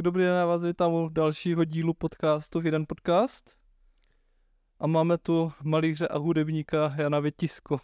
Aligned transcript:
Dobrý 0.00 0.22
den, 0.22 0.36
já 0.36 0.46
vás 0.46 0.64
vítám 0.64 0.92
u 0.92 1.08
dalšího 1.08 1.64
dílu 1.64 1.94
podcastu 1.94 2.58
Hidden 2.58 2.84
Podcast. 2.88 3.58
A 4.80 4.86
máme 4.86 5.18
tu 5.18 5.52
malíře 5.64 6.08
a 6.08 6.18
hudebníka 6.18 6.94
Jana 6.96 7.20
Větisko. 7.20 7.80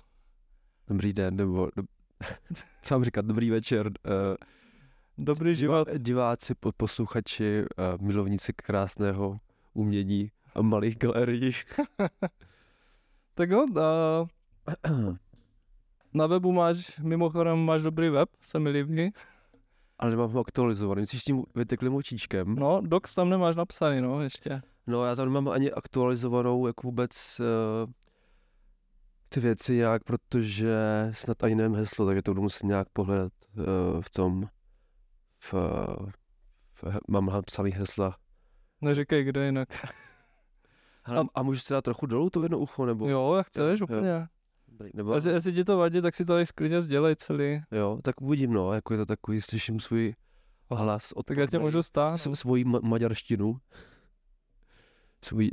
Dobrý 0.87 1.13
den, 1.13 1.37
nebo 1.37 1.69
do... 1.77 1.83
co 2.83 2.95
mám 2.95 3.05
říkat, 3.05 3.25
dobrý 3.25 3.51
večer. 3.51 3.87
Uh, 3.87 3.93
Dobrý 5.19 5.55
život. 5.55 5.89
Diváci, 5.99 6.55
posluchači, 6.77 7.63
uh, 7.63 8.07
milovníci 8.07 8.53
krásného 8.53 9.39
umění 9.75 10.31
a 10.55 10.63
malých 10.63 10.99
galerií. 10.99 11.53
tak 13.35 13.51
jo, 13.51 13.67
a 13.83 14.25
na 16.15 16.27
webu 16.27 16.53
máš, 16.53 16.99
mimochodem 16.99 17.59
máš 17.59 17.83
dobrý 17.83 18.09
web, 18.09 18.29
se 18.41 18.59
mi 18.59 18.71
líbí. 18.71 19.13
Ale 19.99 20.11
nemám 20.11 20.31
ho 20.31 20.41
aktualizovaný, 20.41 21.01
myslíš 21.01 21.23
tím 21.23 21.45
vyteklým 21.55 21.95
očičkem? 21.95 22.55
No, 22.55 22.81
docs 22.85 23.15
tam 23.15 23.31
nemáš 23.31 23.57
napsaný, 23.57 24.01
no, 24.01 24.23
ještě. 24.23 24.63
No, 24.87 25.05
já 25.05 25.15
tam 25.15 25.25
nemám 25.27 25.49
ani 25.49 25.73
aktualizovanou, 25.73 26.67
jako 26.67 26.87
vůbec 26.87 27.41
uh, 27.41 27.93
ty 29.29 29.41
věci 29.41 29.75
nějak, 29.75 30.05
protože 30.05 30.77
snad 31.13 31.45
ani 31.45 31.55
nevím 31.55 31.75
heslo, 31.77 32.07
takže 32.07 32.23
to 32.23 32.31
budu 32.31 32.43
muset 32.43 32.63
nějak 32.63 32.89
pohledat 32.93 33.33
uh, 33.57 33.65
v 34.01 34.11
tom, 34.11 34.49
v, 35.39 35.55
v, 36.75 36.85
mám 37.09 37.27
napsaný 37.27 37.71
hesla. 37.71 38.17
Neříkej, 38.81 39.25
kde 39.25 39.47
jinak. 39.47 39.69
Hele, 41.03 41.21
a, 41.21 41.25
a 41.35 41.43
můžu 41.43 41.61
si 41.61 41.73
dát 41.73 41.85
trochu 41.85 42.07
dolů 42.07 42.31
to 42.31 42.43
jedno 42.43 42.59
ucho, 42.59 42.87
nebo? 42.87 43.09
Jo, 43.09 43.35
jak 43.35 43.47
chceš, 43.47 43.81
jo, 43.81 43.85
úplně. 43.85 44.09
Jo. 44.09 44.27
Nebo... 44.95 45.15
Jestli, 45.15 45.33
jestli 45.33 45.53
ti 45.53 45.65
to 45.65 45.79
vadí, 45.79 46.03
tak 46.03 46.15
si 46.15 46.25
to 46.25 46.35
tak 46.35 46.49
sklidně 46.49 46.83
sdělej 46.83 47.17
celý. 47.17 47.61
Jo, 47.73 47.99
tak 48.03 48.21
uvidím, 48.21 48.53
no, 48.53 48.73
jako 48.73 48.95
je 48.95 48.99
to 48.99 49.07
takový, 49.07 49.41
slyším 49.41 49.81
svůj 49.81 50.15
hlas. 50.71 51.13
Od 51.13 51.27
tak 51.27 51.37
já 51.37 51.47
tě 51.47 51.59
můžu 51.59 51.83
stát. 51.83 52.27
No. 52.27 52.37
Svoji 52.37 52.65
ma- 52.65 52.83
maďarštinu. 52.83 53.57
Svůj... 55.25 55.51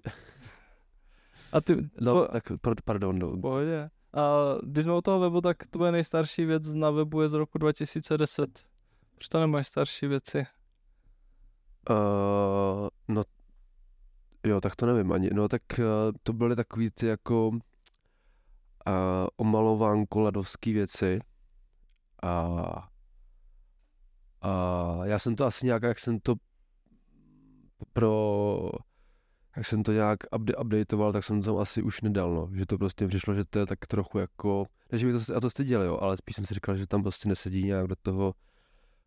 A 1.52 1.62
ty... 1.62 1.90
No, 2.02 2.13
to... 2.13 2.27
tak 2.32 2.43
pardon. 2.86 3.20
No. 3.20 3.38
Pohodě. 3.38 3.90
A 4.13 4.21
když 4.63 4.84
jsme 4.84 4.93
u 4.93 5.02
toho 5.02 5.20
webu, 5.20 5.41
tak 5.41 5.68
tvoje 5.68 5.91
nejstarší 5.91 6.46
věc 6.46 6.74
na 6.74 6.90
webu 6.90 7.21
je 7.21 7.30
z 7.30 7.34
roku 7.34 7.58
2010. 7.58 8.66
Proč 9.16 9.27
tam 9.30 9.41
nemáš 9.41 9.68
starší 9.68 10.08
věci? 10.08 10.46
Uh, 11.90 12.88
no, 13.08 13.21
jo, 14.43 14.62
tak 14.62 14.76
to 14.76 14.86
nevím 14.86 15.12
ani. 15.12 15.30
No, 15.34 15.48
tak 15.48 15.62
uh, 15.80 15.86
to 16.24 16.34
byly 16.34 16.55
takový 16.55 16.91
ty 16.91 17.05
jako 17.05 17.52
uh, 18.88 19.28
omalovánko 19.38 20.20
ladovský 20.20 20.74
věci. 20.74 21.20
A, 22.24 22.90
a 24.42 25.00
já 25.04 25.20
jsem 25.20 25.36
to 25.36 25.46
asi 25.46 25.66
nějak, 25.66 25.84
jak 25.84 26.00
jsem 26.00 26.20
to 26.20 26.36
pro, 27.94 28.72
jak 29.55 29.66
jsem 29.66 29.84
to 29.84 29.92
nějak 29.92 30.20
update, 30.36 30.62
updateoval, 30.62 31.14
tak 31.14 31.24
jsem 31.24 31.42
to 31.42 31.60
asi 31.60 31.82
už 31.82 32.02
nedal, 32.02 32.34
no. 32.34 32.50
Že 32.54 32.66
to 32.66 32.77
prostě 32.77 33.08
přišlo, 33.08 33.34
že 33.34 33.46
to 33.46 33.60
je 33.60 33.66
tak 33.66 33.80
trochu 33.88 34.18
jako, 34.18 34.66
ne, 34.92 34.98
že 34.98 35.08
by 35.08 35.14
to, 35.14 35.36
a 35.36 35.40
to 35.40 35.49
styděl, 35.49 35.82
jo, 35.82 35.98
ale 36.02 36.18
spíš 36.18 36.36
jsem 36.36 36.46
si 36.46 36.54
říkal, 36.54 36.76
že 36.76 36.88
tam 36.88 37.02
prostě 37.02 37.30
nesedí 37.30 37.64
nějak 37.64 37.88
do 37.88 37.96
toho 37.96 38.34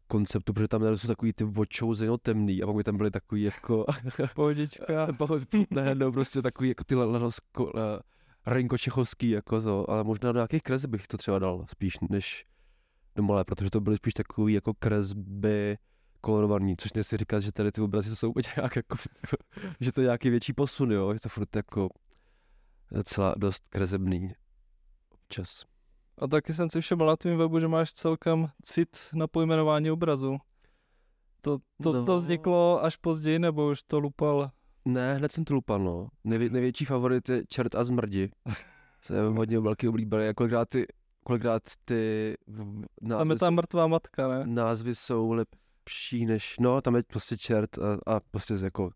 konceptu, 0.07 0.53
protože 0.53 0.69
tam 0.69 0.97
jsou 0.97 1.09
takový 1.09 1.33
ty 1.33 1.45
očouzy, 1.45 2.07
no 2.07 2.19
temný, 2.19 2.63
a 2.63 2.67
pak 2.67 2.77
by 2.77 2.85
tam 2.85 2.97
byly 2.97 3.11
takový 3.11 3.43
jako... 3.43 3.85
Pohodička. 4.35 5.09
ne, 5.71 5.95
no 5.95 6.13
prostě 6.13 6.43
takový 6.43 6.69
jako 6.69 6.85
ty 6.85 6.95
ladosko, 6.95 7.73
Renko 8.49 8.79
Čechovský, 8.79 9.31
jako 9.31 9.61
to, 9.61 9.91
ale 9.91 10.05
možná 10.05 10.33
do 10.33 10.37
nějakých 10.37 10.63
kres 10.63 10.87
bych 10.87 11.07
to 11.07 11.17
třeba 11.17 11.39
dal 11.39 11.65
spíš 11.71 11.97
než 12.11 12.47
do 13.17 13.23
malé, 13.23 13.45
protože 13.45 13.71
to 13.71 13.81
byly 13.81 13.97
spíš 13.97 14.15
takový 14.15 14.55
jako 14.55 14.75
kresby 14.75 15.79
kolorovaný, 16.21 16.77
což 16.77 16.93
nechci 16.93 17.17
říkat, 17.17 17.41
že 17.41 17.53
tady 17.53 17.73
ty 17.73 17.81
obrazy 17.81 18.17
jsou 18.17 18.33
nějak 18.57 18.77
jako, 18.77 18.97
že 19.81 19.93
to 19.93 20.01
je 20.01 20.05
nějaký 20.05 20.31
větší 20.31 20.53
posun, 20.53 20.93
jo, 20.93 21.11
je 21.11 21.21
to 21.21 21.29
furt 21.29 21.57
jako 21.57 21.89
docela 22.93 23.35
dost 23.39 23.65
kresebný 23.69 24.33
občas. 25.11 25.65
A 26.19 26.27
taky 26.27 26.53
jsem 26.53 26.71
si 26.71 26.81
všiml 26.81 27.07
na 27.07 27.17
tvém 27.17 27.39
webu, 27.39 27.61
že 27.61 27.69
máš 27.69 27.93
celkem 27.93 28.49
cit 28.63 28.99
na 29.15 29.27
pojmenování 29.27 29.91
obrazu. 29.91 30.39
To, 31.41 31.59
to, 31.83 31.93
no. 31.93 32.05
to 32.05 32.17
vzniklo 32.17 32.85
až 32.85 32.97
později, 32.97 33.39
nebo 33.39 33.71
už 33.71 33.83
to 33.83 33.99
lupal 33.99 34.51
ne, 34.89 35.15
hned 35.15 35.33
jsem 35.33 35.45
to 35.45 35.55
lupal, 35.55 35.79
no. 35.79 36.09
Nejvě, 36.25 36.51
největší 36.51 36.85
favorit 36.85 37.29
je 37.29 37.43
Čert 37.49 37.75
a 37.75 37.85
zmrdi. 37.85 38.31
To 39.07 39.15
je 39.15 39.23
hodně 39.23 39.61
velký 39.61 39.89
oblíbený. 39.89 40.29
A 40.29 40.35
kolikrát 40.35 40.69
ty, 40.69 40.87
kolikrát 41.25 41.63
ty 41.85 42.35
názvy, 43.03 43.19
Tam 43.19 43.31
je 43.31 43.37
ta 43.37 43.51
mrtvá 43.51 43.87
matka, 43.87 44.29
ne? 44.29 44.47
Názvy 44.47 44.95
jsou 44.95 45.33
lepší 45.33 46.27
než, 46.27 46.59
no, 46.61 46.81
tam 46.81 46.97
je 46.97 47.03
prostě 47.03 47.37
čert 47.37 47.79
a, 47.79 48.15
a 48.15 48.21
prostě 48.21 48.55
jako 48.65 48.91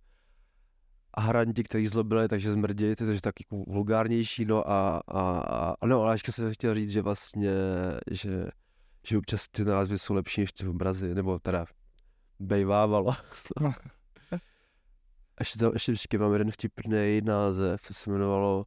a 1.14 1.20
hranti, 1.20 1.62
který 1.62 1.86
zlobili, 1.86 2.28
takže 2.28 2.52
zmrdi, 2.52 2.96
takže 2.96 3.20
taky 3.20 3.44
vulgárnější, 3.50 4.44
no 4.44 4.70
a, 4.70 5.02
a, 5.08 5.74
a 5.80 5.86
no, 5.86 6.02
ale 6.02 6.14
ještě 6.14 6.32
jsem 6.32 6.52
chtěl 6.52 6.74
říct, 6.74 6.90
že 6.90 7.02
vlastně, 7.02 7.54
že, 8.10 8.48
že 9.06 9.18
občas 9.18 9.48
ty 9.48 9.64
názvy 9.64 9.98
jsou 9.98 10.14
lepší 10.14 10.40
než 10.40 10.52
ty 10.52 10.66
obrazy, 10.66 11.14
nebo 11.14 11.38
teda 11.38 11.64
bejvávalo. 12.38 13.12
ještě, 15.42 15.58
to, 15.58 15.70
ještě 15.72 15.92
vždycky 15.92 16.18
mám 16.18 16.32
jeden 16.32 16.50
vtipný 16.50 17.20
název, 17.24 17.80
co 17.82 17.94
se 17.94 18.10
jmenovalo 18.10 18.64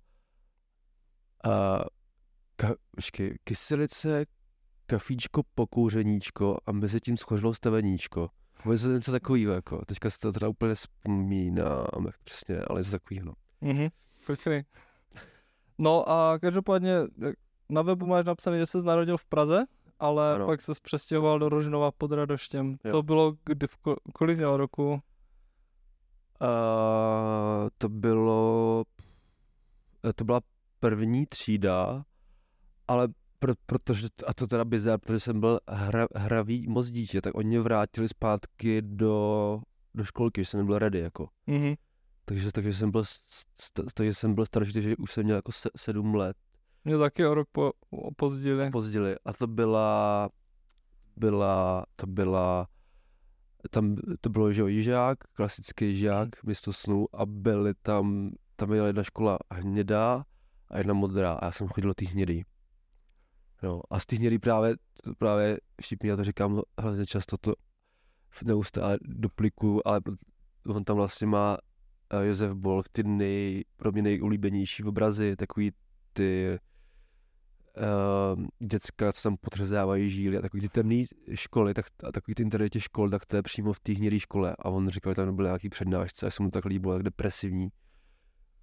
a, 1.43 1.79
ka, 2.55 2.75
počkej, 2.95 3.37
kyselice, 3.43 4.25
kafíčko, 4.85 5.41
pokouřeníčko 5.55 6.57
a 6.65 6.71
mezi 6.71 6.99
tím 6.99 7.17
schořilo 7.17 7.53
staveníčko. 7.53 8.29
Vůbec 8.65 8.83
něco 8.83 9.11
takového, 9.11 9.53
jako. 9.53 9.85
Teďka 9.85 10.09
se 10.09 10.19
to 10.19 10.31
teda 10.31 10.47
úplně 10.47 10.75
vzpomínám, 10.75 12.05
jak 12.05 12.15
přesně, 12.23 12.59
ale 12.59 12.79
něco 12.79 12.91
takového. 12.91 13.33
Mhm, 13.61 13.87
Pěkný. 14.25 14.61
No 15.77 16.09
a 16.09 16.39
každopádně 16.39 16.95
na 17.69 17.81
webu 17.81 18.05
máš 18.05 18.25
napsané, 18.25 18.59
že 18.59 18.65
jsi 18.65 18.77
narodil 18.83 19.17
v 19.17 19.25
Praze, 19.25 19.65
ale 19.99 20.35
ano. 20.35 20.45
pak 20.45 20.61
se 20.61 20.71
přestěhoval 20.81 21.39
do 21.39 21.49
Rožnova 21.49 21.91
pod 21.91 22.11
Radoštěm. 22.11 22.77
Jo. 22.85 22.91
To 22.91 23.03
bylo 23.03 23.33
kdy, 23.45 23.67
v 23.67 23.77
kolik 24.13 24.39
roku? 24.39 25.01
Uh, 26.41 27.69
to 27.77 27.89
bylo, 27.89 28.83
to 30.15 30.23
byla 30.23 30.41
první 30.79 31.25
třída, 31.25 32.05
ale 32.87 33.07
pro, 33.39 33.53
protože, 33.65 34.07
a 34.27 34.33
to 34.33 34.47
teda 34.47 34.65
bizar, 34.65 34.99
protože 34.99 35.19
jsem 35.19 35.39
byl 35.39 35.59
hra, 35.67 36.07
hravý 36.15 36.67
moc 36.67 36.87
dítě, 36.87 37.21
tak 37.21 37.35
oni 37.35 37.49
mě 37.49 37.59
vrátili 37.59 38.07
zpátky 38.09 38.81
do, 38.81 39.61
do 39.93 40.03
školky, 40.03 40.41
že 40.41 40.45
jsem 40.45 40.59
nebyl 40.59 40.79
ready, 40.79 40.99
jako. 40.99 41.29
Mm-hmm. 41.47 41.75
Takže, 42.25 42.51
takže, 42.51 42.73
jsem 42.73 42.91
byl, 42.91 43.03
takže 43.93 44.13
jsem 44.13 44.35
byl 44.35 44.45
starší, 44.45 44.73
takže 44.73 44.95
už 44.97 45.13
jsem 45.13 45.23
měl 45.23 45.35
jako 45.35 45.51
se, 45.51 45.69
sedm 45.75 46.15
let. 46.15 46.37
Mě 46.85 46.97
taky 46.97 47.25
o 47.25 47.33
rok 47.33 47.47
po, 47.51 47.71
pozdili. 48.15 48.71
Pozdili. 48.71 49.15
A 49.25 49.33
to 49.33 49.47
byla, 49.47 50.29
byla, 51.15 51.85
to 51.95 52.07
byla 52.07 52.67
tam 53.69 53.95
to 54.21 54.29
bylo, 54.29 54.51
že 54.51 54.61
jo, 54.61 54.67
jižák, 54.67 55.17
klasický 55.33 55.85
jižák, 55.85 56.21
hmm. 56.21 56.41
město 56.43 56.73
snů 56.73 57.05
a 57.13 57.25
byly 57.25 57.73
tam, 57.81 58.31
tam 58.55 58.69
byla 58.69 58.87
jedna 58.87 59.03
škola 59.03 59.37
hnědá 59.51 60.25
a 60.67 60.77
jedna 60.77 60.93
modrá 60.93 61.33
a 61.33 61.45
já 61.45 61.51
jsem 61.51 61.67
chodil 61.67 61.89
do 61.89 61.93
těch 61.93 62.09
hnědý. 62.09 62.43
No, 63.63 63.81
a 63.89 63.99
z 63.99 64.05
těch 64.05 64.19
hnědý 64.19 64.39
právě, 64.39 64.75
právě 65.17 65.57
všichni, 65.81 66.09
já 66.09 66.15
to 66.15 66.23
říkám 66.23 66.61
hrozně 66.79 67.05
často, 67.05 67.37
to 67.37 67.53
neustále 68.45 68.97
dupliku, 69.01 69.87
ale 69.87 70.01
on 70.67 70.83
tam 70.83 70.95
vlastně 70.95 71.27
má 71.27 71.57
eh, 72.09 72.25
Josef 72.25 72.51
Bolf 72.53 72.89
ty 72.91 73.03
nej, 73.03 73.63
pro 73.77 73.91
mě 73.91 74.01
nejulíbenější 74.01 74.83
obrazy, 74.83 75.35
takový 75.35 75.71
ty 76.13 76.59
uh, 77.77 78.45
děcka, 78.67 79.13
co 79.13 79.23
tam 79.23 79.37
potřezávají 79.37 80.09
žíly 80.09 80.37
a 80.37 80.41
takový 80.41 80.61
ty 80.61 80.69
temné 80.69 81.03
školy, 81.33 81.73
tak, 81.73 81.85
a 82.03 82.11
takový 82.11 82.35
ty 82.35 82.43
internety 82.43 82.81
škol, 82.81 83.09
tak 83.09 83.25
to 83.25 83.35
je 83.35 83.41
přímo 83.41 83.73
v 83.73 83.79
té 83.79 83.93
hnědé 83.93 84.19
škole. 84.19 84.55
A 84.59 84.69
on 84.69 84.89
říkal, 84.89 85.11
že 85.11 85.15
tam 85.15 85.35
byl 85.35 85.45
nějaký 85.45 85.69
přednášce 85.69 86.27
a 86.27 86.29
se 86.29 86.43
mu 86.43 86.49
tak 86.49 86.65
líbilo, 86.65 86.93
jak 86.93 87.03
depresivní 87.03 87.69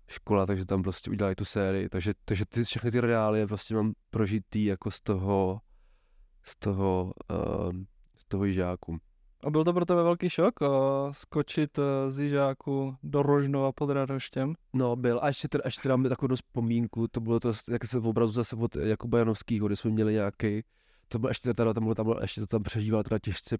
škola, 0.08 0.46
takže 0.46 0.66
tam 0.66 0.82
prostě 0.82 1.10
udělali 1.10 1.34
tu 1.34 1.44
sérii. 1.44 1.88
Takže, 1.88 2.12
takže 2.24 2.44
ty, 2.46 2.64
všechny 2.64 2.90
ty 2.90 3.00
reálie 3.00 3.46
prostě 3.46 3.74
mám 3.74 3.92
prožitý 4.10 4.64
jako 4.64 4.90
z 4.90 5.00
toho, 5.00 5.60
z 6.44 6.56
toho, 6.56 7.12
uh, 7.30 7.72
z 8.16 8.24
toho 8.28 8.48
žáku. 8.48 8.98
A 9.44 9.50
byl 9.50 9.64
to 9.64 9.72
pro 9.72 9.84
tebe 9.84 10.02
velký 10.02 10.30
šok 10.30 10.60
uh, 10.60 10.68
skočit 11.12 11.78
uh, 11.78 11.84
z 12.08 12.20
Jižáku 12.20 12.96
do 13.02 13.22
Rožnova 13.22 13.72
pod 13.72 13.90
Radoštěm? 13.90 14.54
No 14.72 14.96
byl, 14.96 15.20
a 15.22 15.28
ještě 15.28 15.48
teda, 15.48 15.62
ještě 15.64 15.82
teda 15.82 15.96
máme 15.96 16.08
takovou 16.08 16.34
vzpomínku, 16.34 17.08
to 17.08 17.20
bylo 17.20 17.40
to, 17.40 17.52
jak 17.70 17.84
se 17.84 17.98
v 17.98 18.06
obrazu 18.06 18.32
zase 18.32 18.56
od 18.56 18.76
Jakuba 18.76 19.18
Janovského, 19.18 19.66
kde 19.66 19.76
jsme 19.76 19.90
měli 19.90 20.12
nějaký, 20.12 20.62
to 21.08 21.18
bylo 21.18 21.30
ještě 21.30 21.54
teda, 21.54 21.74
tam 21.74 21.82
bylo, 21.82 21.94
tam 21.94 22.06
bylo, 22.06 22.18
ještě 22.20 22.40
to 22.40 22.46
tam 22.46 22.62
přežíval 22.62 23.02
teda 23.02 23.18
těžce 23.18 23.58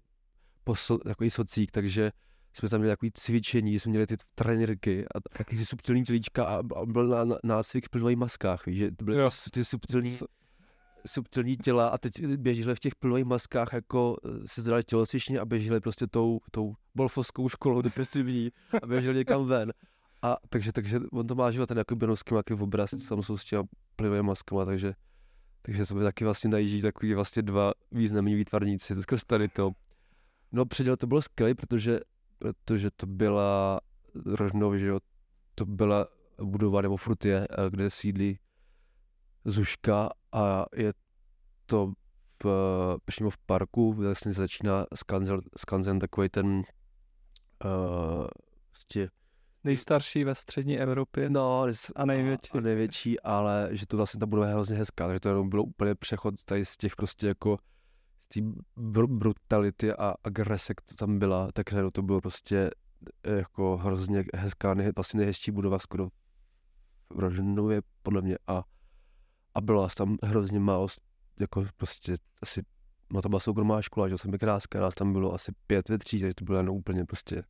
po 0.63 0.75
so, 0.75 1.03
takový 1.03 1.29
socík, 1.29 1.71
takže 1.71 2.11
jsme 2.53 2.69
tam 2.69 2.79
měli 2.79 2.91
takový 2.91 3.11
cvičení, 3.13 3.79
jsme 3.79 3.89
měli 3.89 4.07
ty 4.07 4.15
trenérky 4.35 5.05
a 5.15 5.37
taky 5.37 5.57
subtilní 5.57 6.03
tělíčka 6.03 6.45
a, 6.45 6.57
a 6.57 6.85
byl 6.85 7.07
na, 7.07 7.25
na, 7.25 7.35
nácvik 7.43 7.85
v 7.85 7.89
plnových 7.89 8.17
maskách, 8.17 8.65
víš, 8.65 8.77
že 8.77 8.91
to 8.91 9.05
byly 9.05 9.17
ty, 9.17 9.51
ty 9.51 9.65
subtilní 9.65 10.17
subtilní 11.07 11.57
těla 11.57 11.87
a 11.87 11.97
teď 11.97 12.25
běželi 12.25 12.75
v 12.75 12.79
těch 12.79 12.95
plnových 12.95 13.25
maskách 13.25 13.73
jako 13.73 14.17
eh, 14.25 14.29
si 14.45 14.61
zdali 14.61 14.83
tělocvičně 14.83 15.39
a 15.39 15.45
běželi 15.45 15.79
prostě 15.79 16.07
tou, 16.07 16.39
tou 16.51 16.73
bolfovskou 16.95 17.49
školou 17.49 17.81
depresivní 17.81 18.51
a 18.83 18.87
běželi 18.87 19.17
někam 19.17 19.45
ven. 19.45 19.73
A 20.21 20.37
takže, 20.49 20.71
takže 20.71 20.99
on 21.11 21.27
to 21.27 21.35
má 21.35 21.51
život 21.51 21.65
ten 21.65 21.77
jako 21.77 21.95
benovský 21.95 22.35
jaký 22.35 22.53
obraz, 22.53 22.91
tam 23.09 23.23
jsou 23.23 23.37
s 23.37 23.45
těma 23.45 23.63
plivými 23.95 24.23
maskama, 24.23 24.65
takže, 24.65 24.93
takže 25.61 25.85
se 25.85 25.93
taky 25.93 26.23
vlastně 26.25 26.49
najíždí 26.49 26.81
takový 26.81 27.13
vlastně 27.13 27.41
dva 27.41 27.73
významní 27.91 28.35
výtvarníci 28.35 29.01
skrz 29.01 29.23
tady 29.23 29.47
to. 29.47 29.71
No 30.51 30.65
předěl 30.65 30.97
to 30.97 31.07
bylo 31.07 31.21
skvělé, 31.21 31.53
protože, 31.53 31.99
protože 32.39 32.91
to 32.91 33.07
byla 33.07 33.79
Rožnov, 34.25 34.75
že 34.75 34.85
jo, 34.85 34.99
to 35.55 35.65
byla 35.65 36.07
budova 36.43 36.81
nebo 36.81 36.97
furt 36.97 37.25
je, 37.25 37.47
eh, 37.51 37.69
kde 37.69 37.89
sídlí 37.89 38.39
Zuška 39.45 40.09
a 40.31 40.65
je 40.75 40.93
to 41.65 41.93
v, 42.43 42.97
přímo 43.05 43.29
v 43.29 43.37
parku, 43.37 43.93
vlastně 43.93 44.33
začíná 44.33 44.85
skanzen, 44.95 45.41
skanzen 45.57 45.99
takový 45.99 46.29
ten 46.29 46.47
uh, 46.55 48.27
vlastně 48.71 49.09
Nejstarší 49.63 50.23
ve 50.23 50.35
střední 50.35 50.79
Evropě 50.79 51.29
no, 51.29 51.65
a 51.95 52.05
největší. 52.05 52.51
A, 52.53 52.57
a 52.57 52.61
největší, 52.61 53.19
ale 53.19 53.69
že 53.71 53.87
to 53.87 53.97
vlastně 53.97 54.19
ta 54.19 54.25
budova 54.25 54.47
je 54.47 54.53
hrozně 54.53 54.75
hezká, 54.75 55.07
takže 55.07 55.19
to 55.19 55.29
jenom 55.29 55.49
bylo 55.49 55.63
úplně 55.63 55.95
přechod 55.95 56.43
tady 56.43 56.65
z 56.65 56.77
těch 56.77 56.95
prostě 56.95 57.27
jako 57.27 57.57
té 58.27 58.39
br- 58.77 59.17
brutality 59.17 59.93
a 59.93 60.13
agrese, 60.23 60.73
která 60.73 60.95
tam 60.97 61.19
byla, 61.19 61.51
tak 61.53 61.65
to 61.91 62.01
bylo 62.01 62.21
prostě 62.21 62.71
jako 63.23 63.77
hrozně 63.77 64.23
hezká, 64.33 64.73
nej, 64.73 64.91
vlastně 64.95 65.17
nejhezčí 65.17 65.51
budova 65.51 65.79
skoro 65.79 66.09
v 67.09 67.19
Roženově, 67.19 67.81
podle 68.01 68.21
mě, 68.21 68.37
a, 68.47 68.63
a 69.55 69.61
bylo 69.61 69.87
tam 69.97 70.17
hrozně 70.23 70.59
málo, 70.59 70.87
jako 71.39 71.65
prostě 71.77 72.15
asi, 72.41 72.63
no 73.09 73.21
tam 73.21 73.29
byla 73.29 73.39
soukromá 73.39 73.81
škola, 73.81 74.09
že 74.09 74.17
jsem 74.17 74.31
kráská, 74.31 74.81
ale 74.81 74.91
tam 74.95 75.13
bylo 75.13 75.33
asi 75.33 75.51
pět 75.67 75.89
ve 75.89 75.97
tří, 75.97 76.19
takže 76.19 76.35
to 76.35 76.45
bylo 76.45 76.57
jenom 76.57 76.75
úplně 76.75 77.05
prostě 77.05 77.43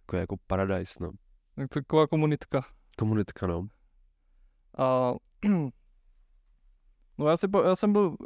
jako, 0.00 0.16
jako 0.16 0.36
paradise, 0.46 0.98
no. 1.00 1.10
Tak 1.54 1.68
taková 1.68 2.06
komunitka. 2.06 2.64
Komunitka, 2.98 3.46
no. 3.46 3.68
A 4.78 5.14
no 7.18 7.26
já, 7.26 7.36
si, 7.36 7.46
já 7.64 7.76
jsem 7.76 7.92
byl, 7.92 8.16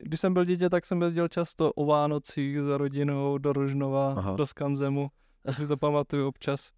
když 0.00 0.20
jsem 0.20 0.34
byl 0.34 0.44
dítě, 0.44 0.70
tak 0.70 0.86
jsem 0.86 1.02
jezdil 1.02 1.28
často 1.28 1.72
o 1.72 1.86
Vánocích 1.86 2.60
za 2.60 2.78
rodinou 2.78 3.38
do 3.38 3.52
Rožnova, 3.52 4.12
Aha. 4.12 4.36
do 4.36 4.46
Skanzemu. 4.46 5.10
Já 5.44 5.52
si 5.52 5.66
to 5.66 5.76
pamatuju 5.76 6.28
občas. 6.28 6.72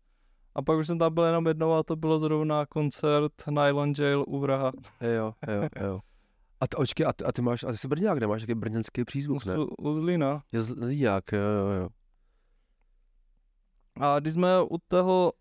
A 0.56 0.62
pak 0.62 0.79
už 0.79 0.87
jsem 0.87 0.99
tam 0.99 1.14
byl 1.14 1.25
jenom 1.25 1.47
jednou 1.47 1.73
a 1.73 1.82
to 1.82 1.97
bylo 1.97 2.19
zrovna 2.19 2.67
koncert 2.67 3.32
Nylon 3.50 3.93
Jail 3.99 4.25
u 4.26 4.38
Vraha. 4.38 4.73
Jo, 5.00 5.32
jo, 5.49 5.69
jo. 5.87 6.00
A 6.61 6.67
ty, 6.67 6.76
očky, 6.76 7.05
a 7.05 7.12
ty, 7.12 7.25
a 7.25 7.32
ty 7.32 7.43
máš, 7.43 7.64
a 7.64 7.70
ty 7.73 7.76
jsi 7.76 7.88
Brňák, 7.88 8.19
nemáš 8.19 8.41
taky 8.41 8.55
brněnský 8.55 9.05
přízvuk, 9.05 9.44
ne? 9.44 9.58
U, 9.58 9.64
u 9.64 9.94
Zlína. 9.94 10.43
Je 10.53 10.62
Zlíňák, 10.62 11.32
jo, 11.32 11.41
jo, 11.41 11.69
jo. 11.81 11.88
A 14.00 14.20
když 14.20 14.32
jsme 14.35 14.62
u 14.62 14.79
toho 14.88 15.32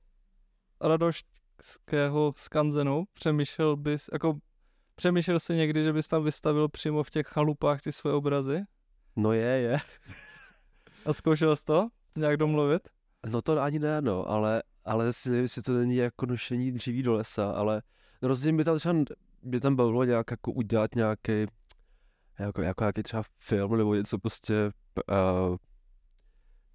radošského 0.82 2.34
skanzenu, 2.38 3.04
přemýšlel 3.14 3.76
bys, 3.76 4.10
jako 4.14 4.38
přemýšlel 4.96 5.40
jsi 5.40 5.56
někdy, 5.56 5.84
že 5.84 5.94
bys 5.94 6.08
tam 6.08 6.24
vystavil 6.24 6.70
přímo 6.70 7.04
v 7.04 7.10
těch 7.10 7.28
chalupách 7.28 7.82
ty 7.82 7.92
svoje 7.92 8.16
obrazy? 8.16 8.64
No 9.16 9.32
je, 9.32 9.60
je. 9.60 9.78
A 11.06 11.14
zkoušel 11.14 11.56
jsi 11.56 11.66
to 11.66 11.88
nějak 12.16 12.38
domluvit? 12.38 12.90
No 13.30 13.42
to 13.42 13.62
ani 13.62 13.80
ne, 13.80 14.02
no, 14.02 14.30
ale, 14.30 14.64
ale 14.86 15.14
si 15.14 15.30
nevím, 15.30 15.44
jestli 15.44 15.62
to 15.62 15.74
není 15.74 15.96
jako 15.96 16.26
nošení 16.26 16.72
dříví 16.72 17.04
do 17.04 17.14
lesa, 17.14 17.52
ale 17.52 17.82
rozhodně 18.22 18.58
by 18.58 18.64
tam 18.64 18.78
třeba, 18.78 18.94
by 19.44 19.60
tam 19.60 19.76
bavilo 19.76 20.04
nějak 20.04 20.32
jako 20.32 20.52
udělat 20.52 20.96
nějaký, 20.96 21.46
jako, 22.40 22.62
jako 22.62 22.84
nějaký 22.84 23.04
třeba 23.04 23.24
film 23.40 23.78
nebo 23.78 23.96
něco 23.96 24.20
prostě, 24.20 24.72
uh, 25.12 25.56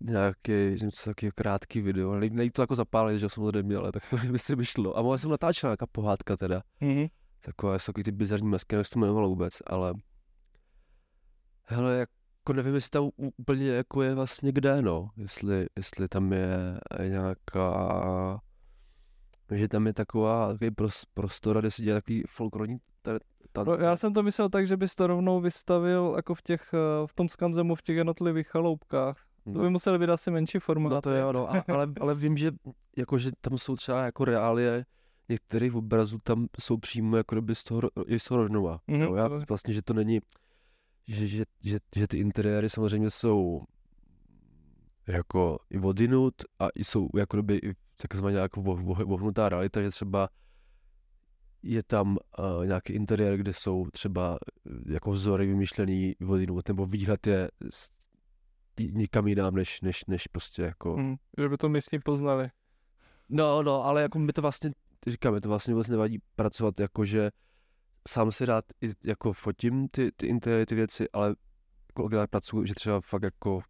nějaký, 0.01 0.53
něco 0.83 1.11
takový 1.11 1.33
krátký 1.35 1.81
video, 1.81 2.15
nejde 2.15 2.51
to 2.51 2.63
jako 2.63 2.75
zapálit, 2.75 3.21
že 3.21 3.29
samozřejmě, 3.29 3.77
ale 3.77 3.93
tak 3.93 4.03
to 4.11 4.17
by 4.17 4.39
si 4.39 4.57
vyšlo. 4.57 4.99
A 4.99 5.03
mohla 5.03 5.19
jsem 5.19 5.31
natáčet 5.31 5.63
nějaká 5.63 5.87
pohádka 5.87 6.37
teda. 6.37 6.63
Mm-hmm. 6.83 7.11
Takové, 7.41 7.79
takový 7.87 8.05
ty 8.05 8.13
bizarní 8.13 8.49
masky, 8.49 8.75
jak 8.75 8.87
se 8.87 8.93
to 8.93 8.99
jmenovalo 8.99 9.29
vůbec, 9.29 9.63
ale 9.67 9.95
hele, 11.65 11.97
jak 11.99 12.09
jako 12.51 12.57
nevím, 12.57 12.75
jestli 12.75 12.91
tam 12.91 13.11
úplně 13.17 13.69
jako 13.69 14.03
je 14.03 14.15
vlastně 14.15 14.53
kde, 14.53 14.83
no. 14.83 15.11
Jestli, 15.17 15.67
jestli 15.77 16.09
tam 16.09 16.33
je 16.33 16.81
nějaká, 17.09 18.41
že 19.55 19.69
tam 19.69 19.87
je 19.87 19.93
taková, 19.93 20.53
takový 20.53 20.71
prostor, 21.15 21.61
kde 21.61 21.71
se 21.71 21.83
dělá 21.83 21.99
takový 21.99 22.25
folklorní 22.29 22.79
No, 23.67 23.75
já 23.75 23.97
jsem 23.97 24.15
to 24.15 24.23
myslel 24.23 24.49
tak, 24.49 24.67
že 24.67 24.77
bys 24.77 24.95
to 24.95 25.07
rovnou 25.07 25.41
vystavil 25.41 26.13
jako 26.17 26.35
v 26.35 26.43
těch, 26.43 26.75
eh, 26.75 27.07
v 27.07 27.15
tom 27.15 27.29
skanzemu, 27.29 27.75
v 27.75 27.83
těch 27.83 27.97
jednotlivých 27.97 28.49
chaloupkách. 28.49 29.17
To 29.45 29.51
no. 29.51 29.61
by 29.61 29.71
museli 29.71 29.99
být 29.99 30.11
asi 30.11 30.31
menší 30.31 30.59
formát. 30.59 30.93
No 30.93 31.01
to 31.01 31.11
je, 31.11 31.23
no, 31.33 31.51
a, 31.51 31.65
ale, 31.69 31.89
ale 32.01 32.15
vím, 32.15 32.37
že, 32.37 32.53
jako, 32.97 33.19
že 33.19 33.31
tam 33.41 33.59
jsou 33.59 33.77
třeba 33.77 34.05
jako 34.05 34.25
reálie, 34.25 34.85
některých 35.29 35.75
obrazů 35.75 36.19
tam 36.23 36.47
jsou 36.61 36.77
přímo 36.77 37.17
jako 37.17 37.35
kdyby 37.35 37.55
z 37.55 37.65
toho, 37.65 37.81
z 38.19 38.25
toho. 38.25 38.45
Mm-hmm. 38.45 38.81
No, 38.99 39.17
já 39.17 39.29
vlastně, 39.49 39.75
že 39.75 39.83
to 39.83 39.95
není, 39.95 40.21
že, 41.11 41.27
že, 41.29 41.45
že, 41.63 41.79
že 41.97 42.09
ty 42.09 42.19
interiéry 42.19 42.71
samozřejmě 42.71 43.11
jsou 43.11 43.65
jako 45.07 45.59
i 45.71 45.79
vodinut 45.79 46.35
a 46.59 46.69
jsou 46.77 47.09
jako 47.17 47.37
kdyby 47.37 47.57
i 47.57 47.75
takzvaně 48.03 48.37
jako 48.37 48.63
vohnutá 49.05 49.49
realita, 49.49 49.83
že 49.83 49.91
třeba 49.91 50.29
je 51.63 51.83
tam 51.83 52.19
uh, 52.39 52.67
nějaký 52.67 52.93
interiér, 52.93 53.37
kde 53.37 53.53
jsou 53.53 53.87
třeba 53.93 54.39
eh, 54.67 54.93
jako 54.93 55.11
vzory 55.11 55.47
vymyšlený 55.47 56.15
vodinut, 56.21 56.69
nebo 56.69 56.87
výhled 56.87 57.27
je 57.27 57.49
nikam 58.81 59.27
jinam, 59.29 59.55
než, 59.55 59.81
než, 59.81 60.05
než 60.05 60.27
prostě 60.27 60.63
jako... 60.63 60.95
Hmm, 60.95 61.17
že 61.39 61.49
by 61.49 61.57
to 61.57 61.69
místní 61.69 61.99
poznali. 61.99 62.51
No, 63.29 63.63
no, 63.63 63.85
ale 63.85 64.03
jako 64.03 64.19
mi 64.19 64.33
to 64.33 64.43
vlastně, 64.43 64.71
říkám, 65.07 65.35
mi 65.35 65.41
to 65.41 65.49
vlastně 65.49 65.75
vůbec 65.75 65.89
nevadí 65.89 66.19
pracovat 66.37 66.81
jako, 66.81 67.05
že 67.05 67.31
sám 68.09 68.33
si 68.33 68.47
rád 68.47 68.65
i 68.81 68.93
jako 69.05 69.33
fotím 69.33 69.89
ty, 69.89 70.13
ty 70.13 70.27
interiéry, 70.27 70.67
ty 70.67 70.75
věci, 70.75 71.11
ale 71.13 71.35
kolikrát 71.95 72.31
pracuji, 72.31 72.65
že 72.65 72.75
třeba 72.75 73.01
fakt 73.01 73.23
jako 73.23 73.61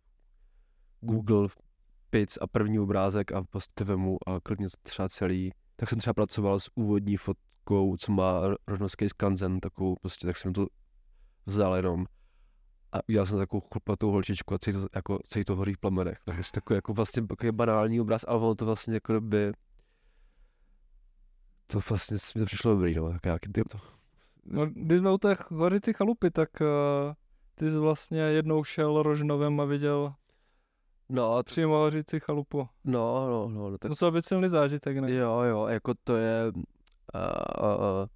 Google 1.00 1.48
pic 2.10 2.38
a 2.40 2.46
první 2.46 2.78
obrázek 2.78 3.32
a 3.32 3.42
prostě 3.42 3.84
vemu 3.84 4.18
a 4.26 4.40
klidně 4.40 4.66
třeba 4.82 5.08
celý. 5.08 5.50
Tak 5.76 5.88
jsem 5.88 5.98
třeba 5.98 6.14
pracoval 6.14 6.60
s 6.60 6.70
úvodní 6.74 7.16
fotkou, 7.16 7.96
co 7.96 8.12
má 8.12 8.40
rožnovský 8.66 9.08
skanzen, 9.08 9.60
takovou 9.60 9.94
prostě, 10.00 10.26
tak 10.26 10.36
jsem 10.36 10.52
to 10.52 10.66
vzal 11.46 11.76
jenom 11.76 12.06
a 12.92 12.98
udělal 13.08 13.26
jsem 13.26 13.38
takovou 13.38 13.60
chlupatou 13.72 14.10
holčičku 14.10 14.54
a 14.54 14.58
celý 14.58 14.76
to, 14.76 14.86
jako, 14.94 15.18
celý 15.24 15.44
to 15.44 15.56
hoří 15.56 15.72
v 15.74 15.78
plamenech. 15.78 16.18
Takže 16.24 16.42
takový 16.52 16.76
jako 16.76 16.92
vlastně 16.92 17.26
takový 17.26 17.52
banální 17.52 18.00
obraz, 18.00 18.24
ale 18.28 18.38
ono 18.40 18.54
to 18.54 18.66
vlastně 18.66 18.94
jako 18.94 19.20
by 19.20 19.52
to 21.66 21.80
vlastně 21.88 22.16
mi 22.34 22.40
to 22.40 22.46
přišlo 22.46 22.74
dobrý, 22.74 22.94
no, 22.94 23.12
tak 23.12 23.24
nějaký 23.24 23.52
to, 23.52 23.78
No, 24.44 24.66
když 24.66 24.98
jsme 24.98 25.12
u 25.12 25.18
té 25.18 25.36
hořící 25.50 25.92
chalupy, 25.92 26.30
tak 26.30 26.48
uh, 26.60 26.66
ty 27.54 27.70
jsi 27.70 27.78
vlastně 27.78 28.20
jednou 28.20 28.64
šel 28.64 29.02
Rožnovem 29.02 29.60
a 29.60 29.64
viděl 29.64 30.14
No, 31.12 31.42
přímo 31.42 31.76
hořící 31.76 32.20
chalupu. 32.20 32.68
No, 32.84 33.28
no, 33.28 33.48
no. 33.48 33.70
no 33.70 33.78
tak... 33.78 33.88
Musel 33.88 34.12
být 34.12 34.24
silný 34.24 34.48
zážitek, 34.48 34.98
ne? 34.98 35.12
Jo, 35.12 35.40
jo, 35.40 35.66
jako 35.66 35.94
to 36.04 36.16
je... 36.16 36.52
Uh, 36.54 36.60
uh, 37.62 37.80
uh, 37.80 38.06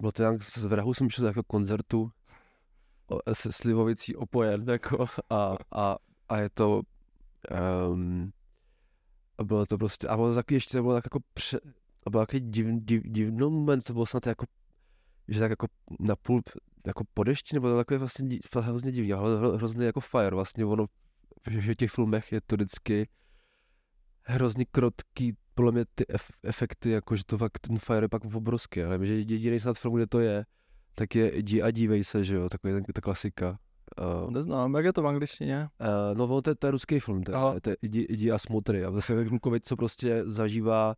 bylo 0.00 0.12
to 0.12 0.22
nějak 0.22 0.42
z 0.42 0.64
vrahu 0.64 0.94
jsem 0.94 1.10
šel 1.10 1.26
jako 1.26 1.42
koncertu 1.42 2.10
se 3.32 3.52
slivovicí 3.52 4.16
opojen, 4.16 4.70
jako, 4.70 5.06
a, 5.30 5.56
a, 5.72 5.96
a 6.28 6.38
je 6.38 6.50
to... 6.50 6.82
Um, 7.90 8.32
a 9.38 9.44
bylo 9.44 9.66
to 9.66 9.78
prostě, 9.78 10.08
a 10.08 10.16
bylo 10.16 10.28
to 10.28 10.34
taky 10.34 10.54
ještě, 10.54 10.76
to 10.76 10.82
bylo 10.82 10.94
tak 10.94 11.06
jako 11.06 11.18
pře, 11.34 11.60
a 12.06 12.10
byl 12.10 12.20
takový 12.20 12.40
div, 12.40 12.66
div, 12.70 13.02
divný 13.04 13.50
moment, 13.50 13.84
to 13.84 13.92
bylo 13.92 14.06
snad 14.06 14.26
jako 14.26 14.46
že 15.30 15.40
tak 15.40 15.50
jako 15.50 15.66
napůl 16.00 16.42
jako 16.86 17.04
po 17.14 17.24
dešti, 17.24 17.56
nebo 17.56 17.68
to 17.68 17.76
takové 17.76 17.98
vlastně 17.98 18.38
hrozně 18.60 18.92
divný, 18.92 19.12
ale 19.12 19.56
hrozně 19.56 19.86
jako 19.86 20.00
fire, 20.00 20.30
vlastně 20.30 20.64
ono 20.64 20.86
v 21.46 21.74
těch 21.74 21.90
filmech 21.90 22.32
je 22.32 22.40
to 22.46 22.56
vždycky 22.56 23.08
hrozně 24.22 24.64
krotký, 24.70 25.32
podle 25.54 25.72
mě 25.72 25.84
ty 25.94 26.04
ef- 26.04 26.36
efekty, 26.42 26.90
jako 26.90 27.16
že 27.16 27.24
to 27.24 27.38
fakt 27.38 27.58
ten 27.58 27.78
fire 27.78 28.04
je 28.04 28.08
pak 28.08 28.24
obrovský, 28.24 28.82
ale 28.82 29.06
že 29.06 29.14
jediný 29.14 29.60
snad 29.60 29.78
film, 29.78 29.94
kde 29.94 30.06
to 30.06 30.20
je, 30.20 30.44
tak 30.94 31.14
je 31.14 31.38
Jdi 31.38 31.62
a 31.62 31.70
dívej 31.70 32.04
se, 32.04 32.24
že 32.24 32.34
jo, 32.34 32.48
takový 32.48 32.72
ten, 32.72 32.84
ta 32.94 33.00
klasika. 33.00 33.58
Uh, 34.24 34.30
Neznám, 34.30 34.74
jak 34.74 34.84
je 34.84 34.92
to 34.92 35.02
v 35.02 35.06
angličtině? 35.06 35.68
Uh, 35.80 36.18
no, 36.18 36.42
to, 36.42 36.54
to 36.54 36.66
je 36.66 36.70
ruský 36.70 37.00
film, 37.00 37.22
to, 37.22 37.32
to 37.62 37.70
je 37.70 37.76
Jdi, 37.82 38.06
Jdi 38.10 38.30
a 38.30 38.38
smutry. 38.38 38.84
A 38.84 38.90
zase 38.90 39.24
Glukovič, 39.24 39.64
co 39.64 39.76
prostě 39.76 40.22
zažívá 40.26 40.94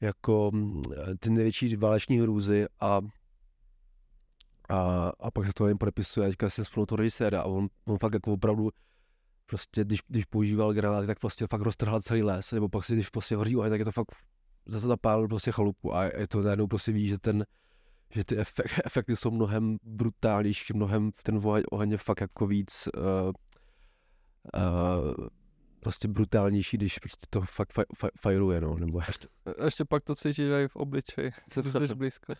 jako 0.00 0.50
mm, 0.54 0.82
ty 1.20 1.30
největší 1.30 1.76
váleční 1.76 2.20
hrůzy 2.20 2.66
a 2.80 3.00
a, 4.70 5.12
a 5.20 5.30
pak 5.30 5.46
se 5.46 5.52
to 5.52 5.68
jen 5.68 5.78
podepisuje, 5.78 6.26
a 6.26 6.30
teďka 6.30 6.50
se 6.50 6.64
spolu 6.64 6.86
to 6.86 6.96
režiséra 6.96 7.40
a 7.40 7.44
on, 7.44 7.68
on 7.84 7.98
fakt 7.98 8.14
jako 8.14 8.32
opravdu 8.32 8.70
prostě, 9.46 9.84
když, 9.84 10.00
když 10.08 10.24
používal 10.24 10.72
granáty, 10.72 11.06
tak 11.06 11.18
prostě 11.18 11.46
fakt 11.46 11.60
roztrhal 11.60 12.00
celý 12.00 12.22
les, 12.22 12.52
nebo 12.52 12.68
pak 12.68 12.84
si, 12.84 12.94
když 12.94 13.08
prostě 13.08 13.36
hoří 13.36 13.56
oheň, 13.56 13.70
tak 13.70 13.78
je 13.78 13.84
to 13.84 13.92
fakt 13.92 14.06
zase 14.66 14.86
zapálil 14.86 15.28
prostě 15.28 15.52
chalupu 15.52 15.94
a 15.94 16.04
je 16.04 16.28
to 16.28 16.42
najednou 16.42 16.66
prostě 16.66 16.92
ví, 16.92 17.06
že 17.06 17.18
ten, 17.18 17.46
že 18.10 18.24
ty 18.24 18.36
efek, 18.36 18.66
efekty 18.84 19.16
jsou 19.16 19.30
mnohem 19.30 19.78
brutálnější, 19.82 20.72
mnohem 20.74 21.10
ten 21.22 21.40
oheň 21.70 21.90
je 21.90 21.98
fakt 21.98 22.20
jako 22.20 22.46
víc 22.46 22.88
uh, 22.96 23.02
uh, 24.56 25.28
prostě 25.80 26.08
brutálnější, 26.08 26.76
když 26.76 26.98
prostě 26.98 27.26
to 27.30 27.40
fakt 27.40 27.72
faj, 27.72 27.84
faj, 27.96 28.10
fajruje, 28.20 28.60
no, 28.60 28.76
nebo 28.76 29.00
ještě, 29.06 29.28
ještě 29.64 29.84
pak 29.84 30.02
to 30.02 30.14
cítíš 30.14 30.38
i 30.38 30.68
v 30.68 30.76
obličeji, 30.76 31.30
to 31.54 31.86
jsi 31.86 31.94
blízko. 31.94 32.34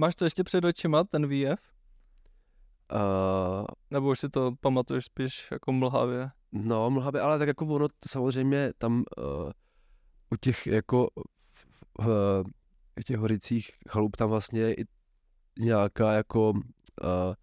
Máš 0.00 0.14
to 0.14 0.24
ještě 0.24 0.44
před 0.44 0.64
očima, 0.64 1.04
ten 1.04 1.26
výjev? 1.26 1.58
Uh, 2.92 3.66
nebo 3.90 4.10
už 4.10 4.18
si 4.20 4.28
to 4.28 4.52
pamatuješ 4.60 5.04
spíš 5.04 5.50
jako 5.50 5.72
mlhavě? 5.72 6.30
No, 6.52 6.90
mlhavě, 6.90 7.20
ale 7.20 7.38
tak 7.38 7.48
jako 7.48 7.66
ono 7.66 7.86
samozřejmě 8.08 8.72
tam 8.78 9.04
uh, 9.18 9.50
u 10.30 10.36
těch 10.40 10.66
jako 10.66 11.08
v, 11.98 12.06
v 13.00 13.04
těch 13.04 13.16
horicích 13.16 13.70
chalup 13.88 14.16
tam 14.16 14.30
vlastně 14.30 14.74
i 14.74 14.84
nějaká 15.58 16.12
jako 16.12 16.50
uh, 16.50 17.34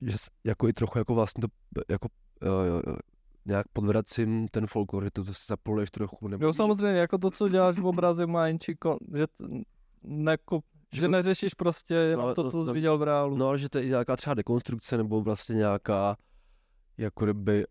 že 0.00 0.16
jako 0.44 0.68
i 0.68 0.72
trochu 0.72 0.98
jako 0.98 1.14
vlastně 1.14 1.40
to 1.40 1.48
jako 1.88 2.08
uh, 2.42 2.96
nějak 3.46 3.68
podvracím 3.72 4.48
ten 4.48 4.66
folklor, 4.66 5.04
že 5.04 5.10
to, 5.10 5.24
to 5.24 5.32
zapoluješ 5.46 5.90
trochu. 5.90 6.28
Nebo 6.28 6.44
jo, 6.44 6.52
samozřejmě, 6.52 6.98
jako 6.98 7.18
to, 7.18 7.30
co 7.30 7.48
děláš 7.48 7.78
v 7.78 7.86
obraze 7.86 8.26
Majnči, 8.26 8.76
že 9.14 9.26
t, 9.26 9.44
že 10.92 11.08
neřešíš 11.08 11.54
prostě 11.54 12.16
no, 12.16 12.34
to, 12.34 12.50
co 12.50 12.62
jsi 12.62 12.68
no, 12.68 12.74
viděl 12.74 12.98
v 12.98 13.02
reálu. 13.02 13.36
No, 13.36 13.48
ale 13.48 13.58
že 13.58 13.68
to 13.68 13.78
je 13.78 13.84
nějaká 13.84 14.16
třeba 14.16 14.34
dekonstrukce, 14.34 14.96
nebo 14.96 15.22
vlastně 15.22 15.54
nějaká 15.54 16.16
jako 16.98 17.24
kdyby 17.24 17.64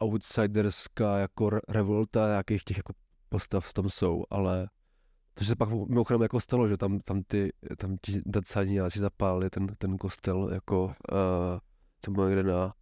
outsiderská 0.00 1.18
jako 1.18 1.50
revolta 1.68 2.28
nějakých 2.28 2.64
těch 2.64 2.76
jako 2.76 2.92
postav 3.28 3.72
tam 3.72 3.88
jsou, 3.88 4.24
ale 4.30 4.68
to, 5.34 5.44
že 5.44 5.48
se 5.48 5.56
pak 5.56 5.68
mimochodem 5.68 6.22
jako 6.22 6.40
stalo, 6.40 6.68
že 6.68 6.76
tam, 6.76 7.00
tam 7.00 7.22
ty, 7.22 7.52
tam 7.76 7.96
ti 8.02 8.22
decániáci 8.26 8.98
zapálili 8.98 9.50
ten, 9.50 9.66
ten 9.78 9.98
kostel 9.98 10.50
jako, 10.52 10.84
uh, 10.84 10.92
co 12.00 12.10
bylo 12.10 12.28
někde 12.28 12.42
na, 12.42 12.74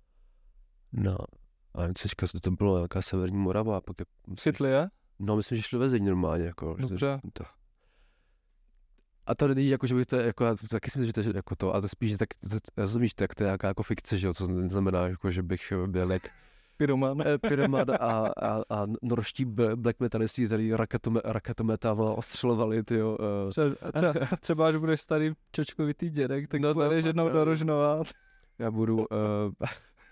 na, 0.92 1.16
a 1.74 1.80
nevím, 1.80 1.94
teďka, 1.94 2.26
to 2.42 2.50
bylo 2.50 2.76
nějaká 2.76 3.02
severní 3.02 3.38
Morava. 3.38 3.76
A 3.76 3.80
pak 3.80 4.00
je, 4.00 4.06
Chytli 4.40 4.70
je? 4.70 4.88
No, 5.18 5.36
myslím, 5.36 5.56
že 5.56 5.62
šli 5.62 5.78
vezení 5.78 6.06
normálně. 6.06 6.44
Jako, 6.44 6.76
Dobře. 6.78 7.20
To, 7.32 7.44
a 9.28 9.34
to 9.34 9.48
není 9.48 9.68
jako, 9.68 9.86
že 9.86 9.94
bych 9.94 10.06
to, 10.06 10.16
jako, 10.16 10.44
já 10.44 10.56
taky 10.70 10.90
si 10.90 10.98
myslím, 10.98 11.06
že 11.06 11.12
to 11.12 11.20
je 11.20 11.36
jako 11.36 11.56
to, 11.56 11.74
a 11.74 11.80
to 11.80 11.88
spíš, 11.88 12.16
tak, 12.18 12.28
to, 12.50 12.56
rozumíš, 12.76 13.14
tak 13.14 13.34
to 13.34 13.42
je 13.42 13.46
nějaká 13.46 13.68
jako 13.68 13.82
fikce, 13.82 14.18
že 14.18 14.26
jo, 14.26 14.34
to 14.34 14.44
znamená, 14.44 15.06
jako, 15.06 15.30
že 15.30 15.42
bych 15.42 15.72
byl 15.86 16.12
jak 16.12 16.22
Pyroman. 16.78 17.22
Eh, 17.26 17.38
pyroman 17.38 17.90
a, 17.90 18.26
a, 18.42 18.62
a 18.70 18.86
norští 19.02 19.44
black 19.74 20.00
metalisti, 20.00 20.46
který 20.46 20.72
raketome, 20.72 21.20
raketometa 21.24 21.92
ostřelovali, 21.92 22.82
ty 22.82 22.94
jo. 22.94 23.18
Uh. 23.44 23.50
Třeba, 23.50 23.92
třeba, 23.92 24.36
třeba, 24.40 24.68
až 24.68 24.76
budeš 24.76 25.00
starý 25.00 25.32
čočkovitý 25.52 26.10
dědek, 26.10 26.48
tak 26.48 26.60
no, 26.60 26.74
budeš 26.74 27.04
no, 27.04 27.08
jednou 27.08 27.28
do 27.28 27.44
Rožnova. 27.44 28.02
Já 28.58 28.70
budu, 28.70 28.96
uh, 28.96 29.06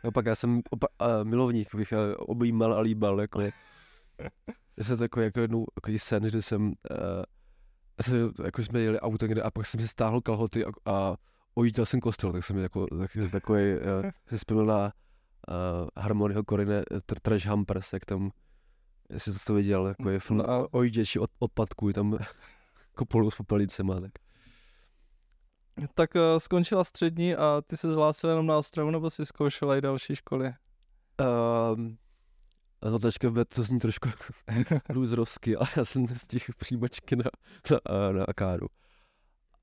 no 0.05 0.13
pak 0.13 0.27
já 0.27 0.35
jsem 0.35 0.61
opa, 0.71 0.87
uh, 1.01 1.25
milovník, 1.25 1.75
bych 1.75 1.93
objímal 2.17 2.75
a 2.75 2.81
líbal, 2.81 3.21
jako 3.21 3.41
já 4.77 4.85
jsem 4.85 4.97
to 4.97 5.05
jako, 5.05 5.21
jako 5.21 5.41
jednou 5.41 5.67
jako 5.77 5.99
sen, 5.99 6.31
že 6.31 6.43
jsem, 6.43 6.67
uh, 6.67 6.75
jsem, 8.03 8.33
jako 8.45 8.63
jsme 8.63 8.81
jeli 8.81 9.01
auto 9.01 9.27
někde 9.27 9.43
a 9.43 9.51
pak 9.51 9.67
jsem 9.67 9.81
si 9.81 9.89
stáhl 9.89 10.21
kalhoty 10.21 10.65
a, 10.65 10.69
a 10.85 11.17
ojížděl 11.55 11.87
jsem 11.87 12.01
kostel, 12.01 12.33
tak 12.33 12.45
jsem 12.45 12.59
jako 12.59 12.87
tak, 12.99 13.11
takový, 13.33 13.63
uh, 13.75 14.11
jsem 14.39 14.67
na 14.67 14.85
uh, 14.85 15.89
Harmonyho 15.97 16.45
Korine 16.45 16.83
Trash 17.23 17.47
Hampers, 17.47 17.93
jak 17.93 18.05
tam, 18.05 18.31
jestli 19.11 19.33
jsi 19.33 19.45
to 19.45 19.55
viděl, 19.55 19.87
jako 19.87 20.11
je 20.11 20.21
film 20.21 20.39
no, 20.39 20.69
ojíždější 20.69 21.19
od, 21.19 21.31
odpadků, 21.39 21.93
tam 21.93 22.13
jako 22.99 23.31
s 23.31 23.37
popelicema, 23.37 24.01
tak. 24.01 24.13
Tak 25.95 26.15
uh, 26.15 26.21
skončila 26.39 26.85
střední 26.85 27.35
a 27.35 27.63
ty 27.67 27.77
se 27.77 27.91
zhlásil 27.91 28.31
jenom 28.31 28.47
na 28.47 28.59
Ostravu, 28.59 28.91
nebo 28.91 29.11
si 29.11 29.27
zkoušela 29.27 29.77
i 29.77 29.81
další 29.81 30.17
školy? 30.17 30.55
Um, 31.75 31.99
to 32.81 32.99
teďka 32.99 33.31
bude, 33.31 33.45
to 33.45 33.63
zní 33.63 33.79
trošku 33.79 34.09
růzrovsky, 34.89 35.57
ale 35.57 35.69
já 35.77 35.85
jsem 35.85 36.07
z 36.07 36.27
těch 36.27 36.55
přijímačky 36.59 37.17
na, 37.17 37.25
na, 37.71 38.13
na 38.13 38.25
Akáru. 38.25 38.67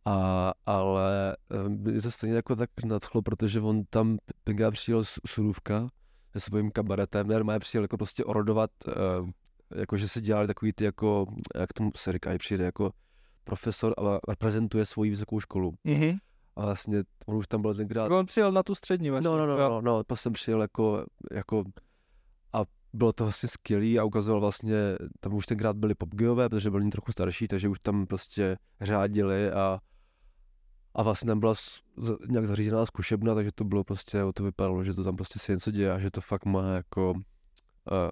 A, 0.05 0.51
ale 0.65 1.36
mě 1.67 2.01
to 2.01 2.12
stejně 2.12 2.36
jako 2.36 2.55
tak 2.55 2.70
nadchlo, 2.86 3.22
protože 3.22 3.62
on 3.62 3.84
tam 3.89 4.17
tenkrát 4.43 4.72
přijel 4.72 5.03
Surůvka 5.27 5.89
se 6.34 6.39
svým 6.39 6.72
kabaretem, 6.72 7.27
normálně 7.27 7.60
přijel 7.60 7.84
jako 7.84 7.98
prostě 7.98 8.25
orodovat, 8.25 8.72
uh, 8.88 9.29
jako 9.75 9.98
že 9.98 10.08
se 10.08 10.22
dělali 10.22 10.48
takový 10.48 10.74
ty 10.74 10.84
jako, 10.84 11.25
jak 11.55 11.74
tomu 11.74 11.91
se 11.96 12.12
říká, 12.12 12.32
přijde 12.38 12.65
jako 12.65 12.91
profesor 13.43 13.93
a 13.98 14.20
reprezentuje 14.27 14.86
svoji 14.86 15.10
vysokou 15.10 15.39
školu. 15.39 15.74
Mm-hmm. 15.86 16.17
A 16.55 16.65
vlastně 16.65 17.03
on 17.25 17.36
už 17.36 17.48
tam 17.48 17.62
byl 17.62 17.75
tenkrát... 17.75 18.12
On 18.12 18.25
přijel 18.25 18.51
na 18.51 18.63
tu 18.63 18.75
střední 18.75 19.10
vlastně. 19.10 19.29
No, 19.29 19.38
no, 19.38 19.46
no, 19.46 19.58
no, 19.58 19.82
no, 19.82 20.03
no 20.10 20.15
jsem 20.15 20.34
přijel 20.34 20.62
jako, 20.62 21.05
jako 21.32 21.63
bylo 22.93 23.13
to 23.13 23.23
vlastně 23.23 23.50
skvělý 23.50 24.00
a 24.00 24.03
ukazoval 24.03 24.41
vlastně, 24.41 24.75
tam 25.19 25.33
už 25.33 25.45
tenkrát 25.45 25.77
byli 25.77 25.95
popgeové, 25.95 26.50
protože 26.50 26.71
byli 26.71 26.89
trochu 26.89 27.12
starší, 27.12 27.47
takže 27.47 27.69
už 27.69 27.79
tam 27.79 28.07
prostě 28.07 28.57
řádili 28.81 29.51
a 29.51 29.79
a 30.95 31.03
vlastně 31.03 31.27
tam 31.27 31.39
byla 31.39 31.53
nějak 32.27 32.47
zařízená 32.47 32.85
zkušebna, 32.85 33.35
takže 33.35 33.51
to 33.55 33.63
bylo 33.63 33.83
prostě, 33.83 34.21
to 34.33 34.43
vypadalo, 34.43 34.83
že 34.83 34.93
to 34.93 35.03
tam 35.03 35.15
prostě 35.15 35.39
se 35.39 35.51
něco 35.51 35.71
děje 35.71 35.93
a 35.93 36.00
že 36.00 36.12
to 36.12 36.21
fakt 36.21 36.45
má 36.45 36.73
jako 36.73 37.12
uh, 37.12 37.21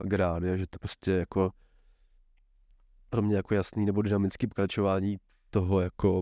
grády 0.03 0.51
a 0.51 0.57
že 0.57 0.65
to 0.69 0.79
prostě 0.79 1.11
jako 1.11 1.51
pro 3.09 3.21
mě 3.21 3.35
jako 3.35 3.53
jasný 3.53 3.85
nebo 3.85 4.01
dynamický 4.01 4.47
pokračování 4.47 5.17
toho 5.49 5.81
jako 5.81 6.21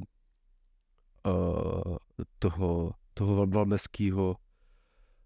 uh, 1.28 1.98
toho, 2.40 2.94
toho 3.14 3.48
valmeského 3.48 4.36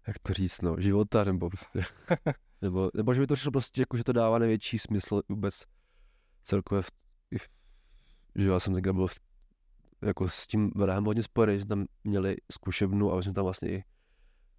jak 0.06 0.18
to 0.18 0.32
říct, 0.32 0.62
no, 0.62 0.76
života, 0.78 1.24
nebo 1.24 1.50
prostě, 1.50 1.82
nebo, 2.64 2.90
nebo 2.94 3.14
že 3.14 3.20
by 3.20 3.26
to 3.26 3.36
šlo 3.36 3.52
prostě, 3.52 3.82
jako, 3.82 3.96
že 3.96 4.04
to 4.04 4.12
dává 4.12 4.38
největší 4.38 4.78
smysl 4.78 5.22
vůbec 5.28 5.64
celkově 6.42 6.82
v, 6.82 6.90
v 7.38 7.48
že 8.34 8.48
já 8.48 8.60
jsem 8.60 8.74
tenkrát 8.74 8.92
byl 8.92 9.06
v 9.06 9.20
jako 10.02 10.28
s 10.28 10.46
tím 10.46 10.70
vrahem 10.76 11.04
hodně 11.04 11.22
spojený, 11.22 11.58
že 11.58 11.66
tam 11.66 11.86
měli 12.04 12.36
zkušebnu 12.52 13.12
a 13.12 13.22
jsme 13.22 13.32
tam 13.32 13.44
vlastně 13.44 13.70
i 13.70 13.84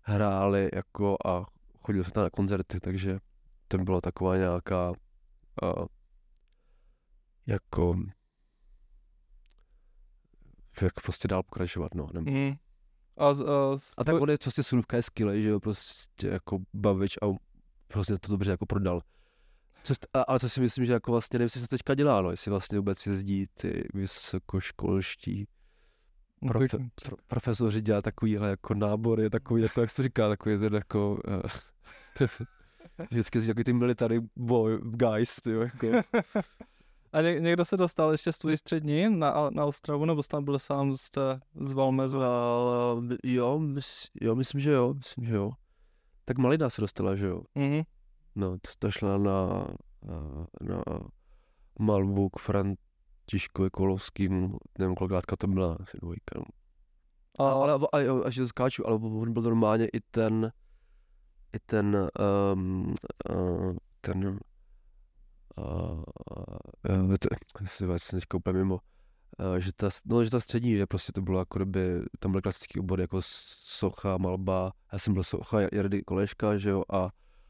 hráli 0.02 0.70
jako 0.74 1.18
a 1.26 1.46
chodili 1.80 2.04
jsme 2.04 2.12
tam 2.12 2.24
na 2.24 2.30
koncerty, 2.30 2.80
takže 2.80 3.20
to 3.68 3.78
bylo 3.78 4.02
taková 4.02 4.36
nějaká 4.38 4.90
uh, 4.90 5.86
jako 7.48 7.96
jak 10.82 11.02
prostě 11.04 11.28
dál 11.28 11.44
pokračovat, 11.44 11.94
no. 11.96 12.08
Nebo... 12.14 12.32
Mm. 12.32 12.54
A, 13.18 13.28
a, 13.28 13.76
a 13.98 14.04
tak 14.04 14.22
on 14.22 14.30
je 14.30 14.38
prostě 14.38 14.64
surůvka 14.64 14.98
je 14.98 15.04
skvělý, 15.04 15.44
že 15.44 15.50
jo, 15.50 15.60
prostě 15.60 16.28
jako 16.28 16.60
bavič 16.74 17.18
a 17.18 17.26
prostě 17.88 18.18
to 18.18 18.32
dobře 18.32 18.52
jako 18.52 18.66
prodal. 18.66 19.02
Co, 19.84 19.94
ale 20.28 20.40
co 20.40 20.50
si 20.50 20.62
myslím, 20.62 20.86
že 20.86 20.94
jako 20.94 21.12
vlastně 21.12 21.40
nevím, 21.40 21.46
jestli 21.46 21.62
se 21.62 21.68
teďka 21.68 21.96
dělá, 21.96 22.22
no, 22.22 22.32
jestli 22.32 22.52
vlastně 22.52 22.78
vůbec 22.78 23.06
jezdí 23.06 23.48
ty 23.54 23.88
vysokoškolští 23.94 25.48
profe, 26.48 26.78
pro, 27.06 27.18
profesoři 27.28 27.82
dělá 27.82 28.02
takovýhle 28.02 28.50
jako 28.50 28.74
nábory, 28.74 29.30
takový, 29.30 29.62
jako, 29.62 29.82
jak 29.82 29.90
se 29.90 29.96
to 29.96 30.04
říká, 30.04 30.30
takový 30.30 30.60
ten 30.60 30.74
jako, 30.74 31.20
uh, 31.28 32.28
vždycky 33.12 33.42
si 33.42 33.50
jako 33.50 33.64
ty 33.64 33.74
military 33.74 34.22
boy, 34.36 34.80
guys, 34.84 35.36
tyjo, 35.36 35.62
jako. 35.62 35.88
A 37.14 37.22
ně, 37.22 37.40
někdo 37.40 37.66
se 37.66 37.78
dostal 37.78 38.12
ještě 38.12 38.32
z 38.32 38.38
tvojí 38.38 38.58
střední 38.58 39.20
na, 39.20 39.50
na 39.50 39.66
Ostravu, 39.66 40.06
nebo 40.06 40.24
jsi 40.24 40.30
tam 40.30 40.46
byl 40.46 40.60
sám 40.60 40.96
z, 40.96 41.12
z 41.62 41.74
Valmezu? 41.74 42.18
Uh, 42.18 42.24
jo, 43.24 43.60
mys, 43.60 44.10
jo, 44.22 44.36
myslím, 44.36 44.62
že 44.62 44.72
jo, 44.72 44.94
myslím, 44.94 45.26
že 45.26 45.36
jo. 45.36 45.52
Tak 46.26 46.38
Malina 46.38 46.70
se 46.70 46.82
dostala, 46.82 47.16
že 47.16 47.26
jo. 47.26 47.42
Mm-hmm. 47.56 47.84
No, 48.36 48.58
to 48.80 48.92
šla 48.92 49.18
na, 49.18 49.68
na 50.62 50.84
malbu 51.80 52.30
k 52.30 52.40
Františkovi 52.40 53.70
Kolovským, 53.70 54.58
nevím, 54.80 54.96
kolikátka 54.96 55.36
to 55.36 55.48
byla, 55.48 55.78
asi 55.80 55.98
dvojka. 56.02 56.36
No. 56.36 56.46
A, 57.40 57.52
ale, 57.52 57.74
a, 57.74 57.98
a, 57.98 58.26
až 58.26 58.36
to 58.36 58.48
skáču, 58.48 58.88
ale 58.88 58.96
on 58.96 59.34
byl 59.34 59.42
normálně 59.42 59.88
i 59.88 60.00
ten, 60.00 60.52
i 61.54 61.60
ten, 61.60 62.10
um, 62.54 62.96
uh, 63.30 63.76
ten, 64.02 64.40
uh, 65.58 66.04
uh, 66.90 67.16
to, 67.20 67.30
si 67.66 67.86
vlastně 67.86 68.20
teďka 68.20 68.38
úplně 68.38 68.60
mimo, 68.60 68.80
že 69.60 69.72
ta, 69.74 69.90
no, 70.06 70.24
že 70.24 70.30
ta 70.30 70.40
střední, 70.40 70.72
je 70.72 70.88
prostě 70.88 71.12
to 71.12 71.22
bylo 71.22 71.40
jako 71.40 71.60
kdyby, 71.60 72.02
tam 72.20 72.32
byl 72.32 72.42
klasický 72.42 72.80
obor 72.80 73.02
jako 73.02 73.20
socha, 73.22 74.18
malba, 74.18 74.74
já 74.94 75.00
jsem 75.00 75.14
byl 75.14 75.24
socha 75.24 75.60
Jardy 75.72 76.04
Koleška, 76.04 76.58
že 76.58 76.70
jo, 76.70 76.84
a 76.94 77.10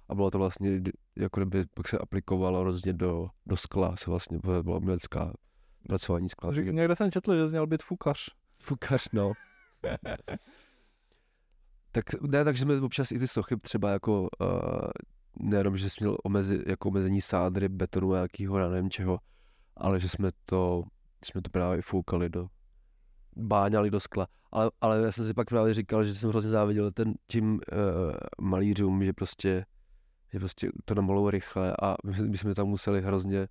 a 0.10 0.16
bylo 0.16 0.32
to 0.32 0.38
vlastně, 0.38 0.82
jako 1.16 1.40
kdyby 1.40 1.66
pak 1.74 1.88
se 1.88 1.98
aplikovalo 1.98 2.62
hrozně 2.62 2.94
do, 2.94 3.28
do 3.46 3.58
skla, 3.58 3.96
se 3.96 4.10
vlastně 4.10 4.40
byla 4.62 4.78
umělecká 4.78 5.34
pracování 5.88 6.30
skla. 6.30 6.52
Řík, 6.52 6.66
někde 6.66 6.96
jsem 6.96 7.12
četl, 7.12 7.36
že 7.36 7.48
jsi 7.48 7.54
měl 7.54 7.68
být 7.68 7.84
fukař. 7.84 8.30
Fukař, 8.62 9.10
no. 9.14 9.34
tak 11.92 12.22
ne, 12.22 12.44
takže 12.44 12.64
jsme 12.64 12.82
občas 12.82 13.12
i 13.12 13.20
ty 13.20 13.28
sochy 13.28 13.58
třeba 13.58 13.92
jako, 13.92 14.22
uh, 14.22 14.90
nejenom, 15.40 15.78
že 15.78 15.90
jsme 15.90 16.06
měl 16.08 16.18
omezi, 16.24 16.64
jako 16.68 16.90
omezení 16.90 17.22
sádry, 17.22 17.70
betonu 17.70 18.14
nějakýho, 18.14 18.58
já 18.58 18.70
nevím 18.70 18.90
čeho, 18.90 19.20
ale 19.78 20.00
že 20.00 20.10
jsme 20.10 20.30
to, 20.46 20.84
jsme 21.28 21.42
to 21.42 21.50
právě 21.50 21.82
foukali 21.82 22.30
do, 22.30 22.48
báňali 23.36 23.92
do 23.92 24.00
skla. 24.00 24.28
Ale, 24.52 24.72
ale 24.82 25.02
já 25.02 25.12
jsem 25.12 25.28
si 25.28 25.34
pak 25.34 25.50
právě 25.50 25.74
říkal, 25.74 26.04
že 26.04 26.16
jsem 26.16 26.30
hrozně 26.30 26.50
záviděl 26.50 26.92
ten, 26.92 27.14
tím 27.28 27.54
uh, 27.54 27.60
malířům, 28.42 29.04
že 29.04 29.14
prostě, 29.14 29.66
že 30.34 30.40
prostě 30.40 30.70
to 30.86 30.96
namalují 30.96 31.32
rychle 31.32 31.76
a 31.82 31.96
my, 32.04 32.30
my 32.30 32.38
jsme 32.38 32.56
tam 32.56 32.68
museli 32.68 33.02
hrozně 33.02 33.48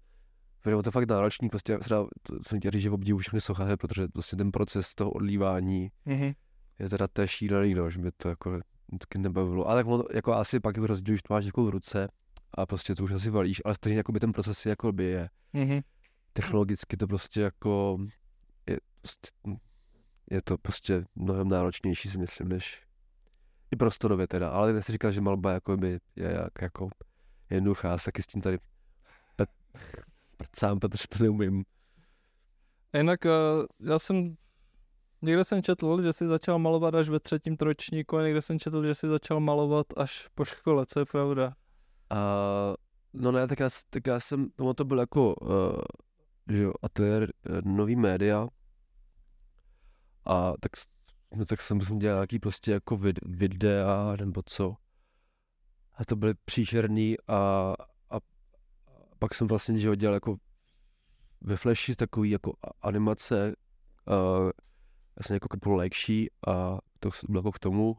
bylo 0.70 0.82
to 0.82 0.90
fakt 0.90 1.08
náročný, 1.08 1.48
prostě 1.48 1.78
třeba, 1.78 2.06
to 2.22 2.38
jsem 2.46 2.58
chtěl 2.58 2.70
říct, 2.70 2.82
že 2.82 2.90
obdivu 2.90 3.18
všechny 3.18 3.40
sochaře, 3.40 3.76
protože 3.76 4.06
vlastně 4.14 4.36
ten 4.36 4.50
proces 4.50 4.94
toho 4.94 5.10
odlívání 5.10 5.90
mm-hmm. 6.06 6.34
je 6.78 6.88
teda 6.88 7.06
to 7.08 7.26
šílený, 7.26 7.74
no, 7.74 7.90
že 7.90 7.98
mě 7.98 8.10
to 8.16 8.28
jako 8.28 8.60
taky 8.98 9.18
nebavilo. 9.18 9.68
Ale 9.68 9.80
tak 9.80 9.86
ono, 9.86 10.04
jako 10.14 10.32
asi 10.32 10.60
pak 10.60 10.76
je 10.76 10.86
rozdíl, 10.86 11.12
když 11.12 11.22
to 11.22 11.34
máš 11.34 11.44
jako 11.44 11.64
v 11.64 11.68
ruce 11.68 12.08
a 12.54 12.66
prostě 12.66 12.94
to 12.94 13.04
už 13.04 13.12
asi 13.12 13.30
valíš, 13.30 13.62
ale 13.64 13.74
stejně 13.74 13.96
jako 13.96 14.12
by 14.12 14.20
ten 14.20 14.32
proces 14.32 14.66
jako 14.66 14.92
by 14.92 15.04
je. 15.04 15.28
Mm-hmm. 15.54 15.82
Technologicky 16.34 16.96
to 16.96 17.06
prostě 17.06 17.40
jako 17.40 17.98
je, 18.66 18.78
prostě, 19.00 19.30
je 20.30 20.42
to 20.42 20.58
prostě 20.58 21.04
mnohem 21.14 21.48
náročnější 21.48 22.08
si 22.08 22.18
myslím, 22.18 22.48
než 22.48 22.82
i 23.70 23.76
prostorově 23.76 24.26
teda, 24.26 24.50
ale 24.50 24.72
nechci 24.72 24.92
říkat, 24.92 25.10
že 25.10 25.20
malba 25.20 25.52
jako 25.52 25.76
by 25.76 26.00
je 26.16 26.30
jak, 26.32 26.62
jako 26.62 26.88
jednoduchá, 27.50 27.90
já 27.90 27.98
taky 27.98 28.22
s 28.22 28.26
tím 28.26 28.42
tady 28.42 28.58
pet, 29.36 29.48
sám, 30.56 30.78
protože 30.78 31.08
to 31.08 31.24
neumím. 31.24 31.64
A 32.92 32.98
jinak 32.98 33.24
uh, 33.24 33.90
já 33.90 33.98
jsem 33.98 34.36
Někde 35.24 35.44
jsem 35.44 35.62
četl, 35.62 36.02
že 36.02 36.12
jsi 36.12 36.26
začal 36.26 36.58
malovat 36.58 36.94
až 36.94 37.08
ve 37.08 37.20
třetím 37.20 37.56
tročníku 37.56 38.16
a 38.16 38.22
někde 38.22 38.42
jsem 38.42 38.58
četl, 38.58 38.84
že 38.84 38.94
jsi 38.94 39.08
začal 39.08 39.40
malovat 39.40 39.86
až 39.96 40.28
po 40.34 40.44
škole, 40.44 40.86
co 40.86 41.00
je 41.00 41.04
pravda? 41.04 41.46
Uh, 42.12 42.74
no 43.12 43.32
ne, 43.32 43.48
tak 43.48 43.60
já, 43.60 43.68
tak 43.90 44.06
já 44.06 44.20
jsem, 44.20 44.50
tomu 44.50 44.74
to 44.74 44.84
byl 44.84 44.98
jako, 44.98 45.34
uh, 45.34 45.82
že 46.48 46.62
jo, 46.62 46.72
ateliér 46.82 47.22
uh, 47.22 47.60
nový 47.64 47.96
média 47.96 48.48
a 50.24 50.52
tak, 50.60 50.72
no, 51.36 51.44
tak 51.44 51.62
jsem, 51.62 51.80
jsem 51.80 51.98
dělal 51.98 52.16
nějaký 52.16 52.38
prostě 52.38 52.72
jako 52.72 52.96
vid, 52.96 53.18
videa 53.22 54.16
nebo 54.16 54.42
co. 54.46 54.76
A 55.94 56.04
to 56.04 56.16
byly 56.16 56.34
příšerný 56.44 57.16
a, 57.28 57.34
a, 58.10 58.16
a 58.16 58.20
pak 59.18 59.34
jsem 59.34 59.46
vlastně, 59.46 59.78
že 59.78 59.88
ho 59.88 59.94
dělal 59.94 60.14
jako 60.14 60.36
ve 61.40 61.56
Flashi 61.56 61.96
takový 61.96 62.30
jako 62.30 62.52
animace, 62.82 63.54
uh, 64.06 64.50
jsem 65.22 65.34
jako 65.34 65.58
půl 65.58 65.76
lehčí 65.76 66.30
a 66.48 66.78
to 67.00 67.10
bylo 67.28 67.38
jako 67.38 67.52
k 67.52 67.58
tomu. 67.58 67.96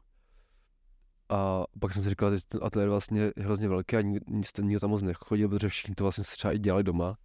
A 1.29 1.63
pak 1.79 1.93
jsem 1.93 2.03
si 2.03 2.09
říkal, 2.09 2.37
že 2.37 2.45
ten 2.47 2.59
ateliér 2.63 2.89
vlastně 2.89 3.21
je 3.21 3.33
hrozně 3.37 3.67
velký 3.67 3.95
a 3.95 4.01
nic, 4.01 4.51
nikdo 4.61 4.79
tam 4.79 4.89
moc 4.89 5.01
nechodil, 5.01 5.49
protože 5.49 5.69
všichni 5.69 5.95
to 5.95 6.03
vlastně 6.03 6.23
třeba 6.23 6.53
i 6.53 6.59
dělali 6.59 6.83
doma. 6.83 7.17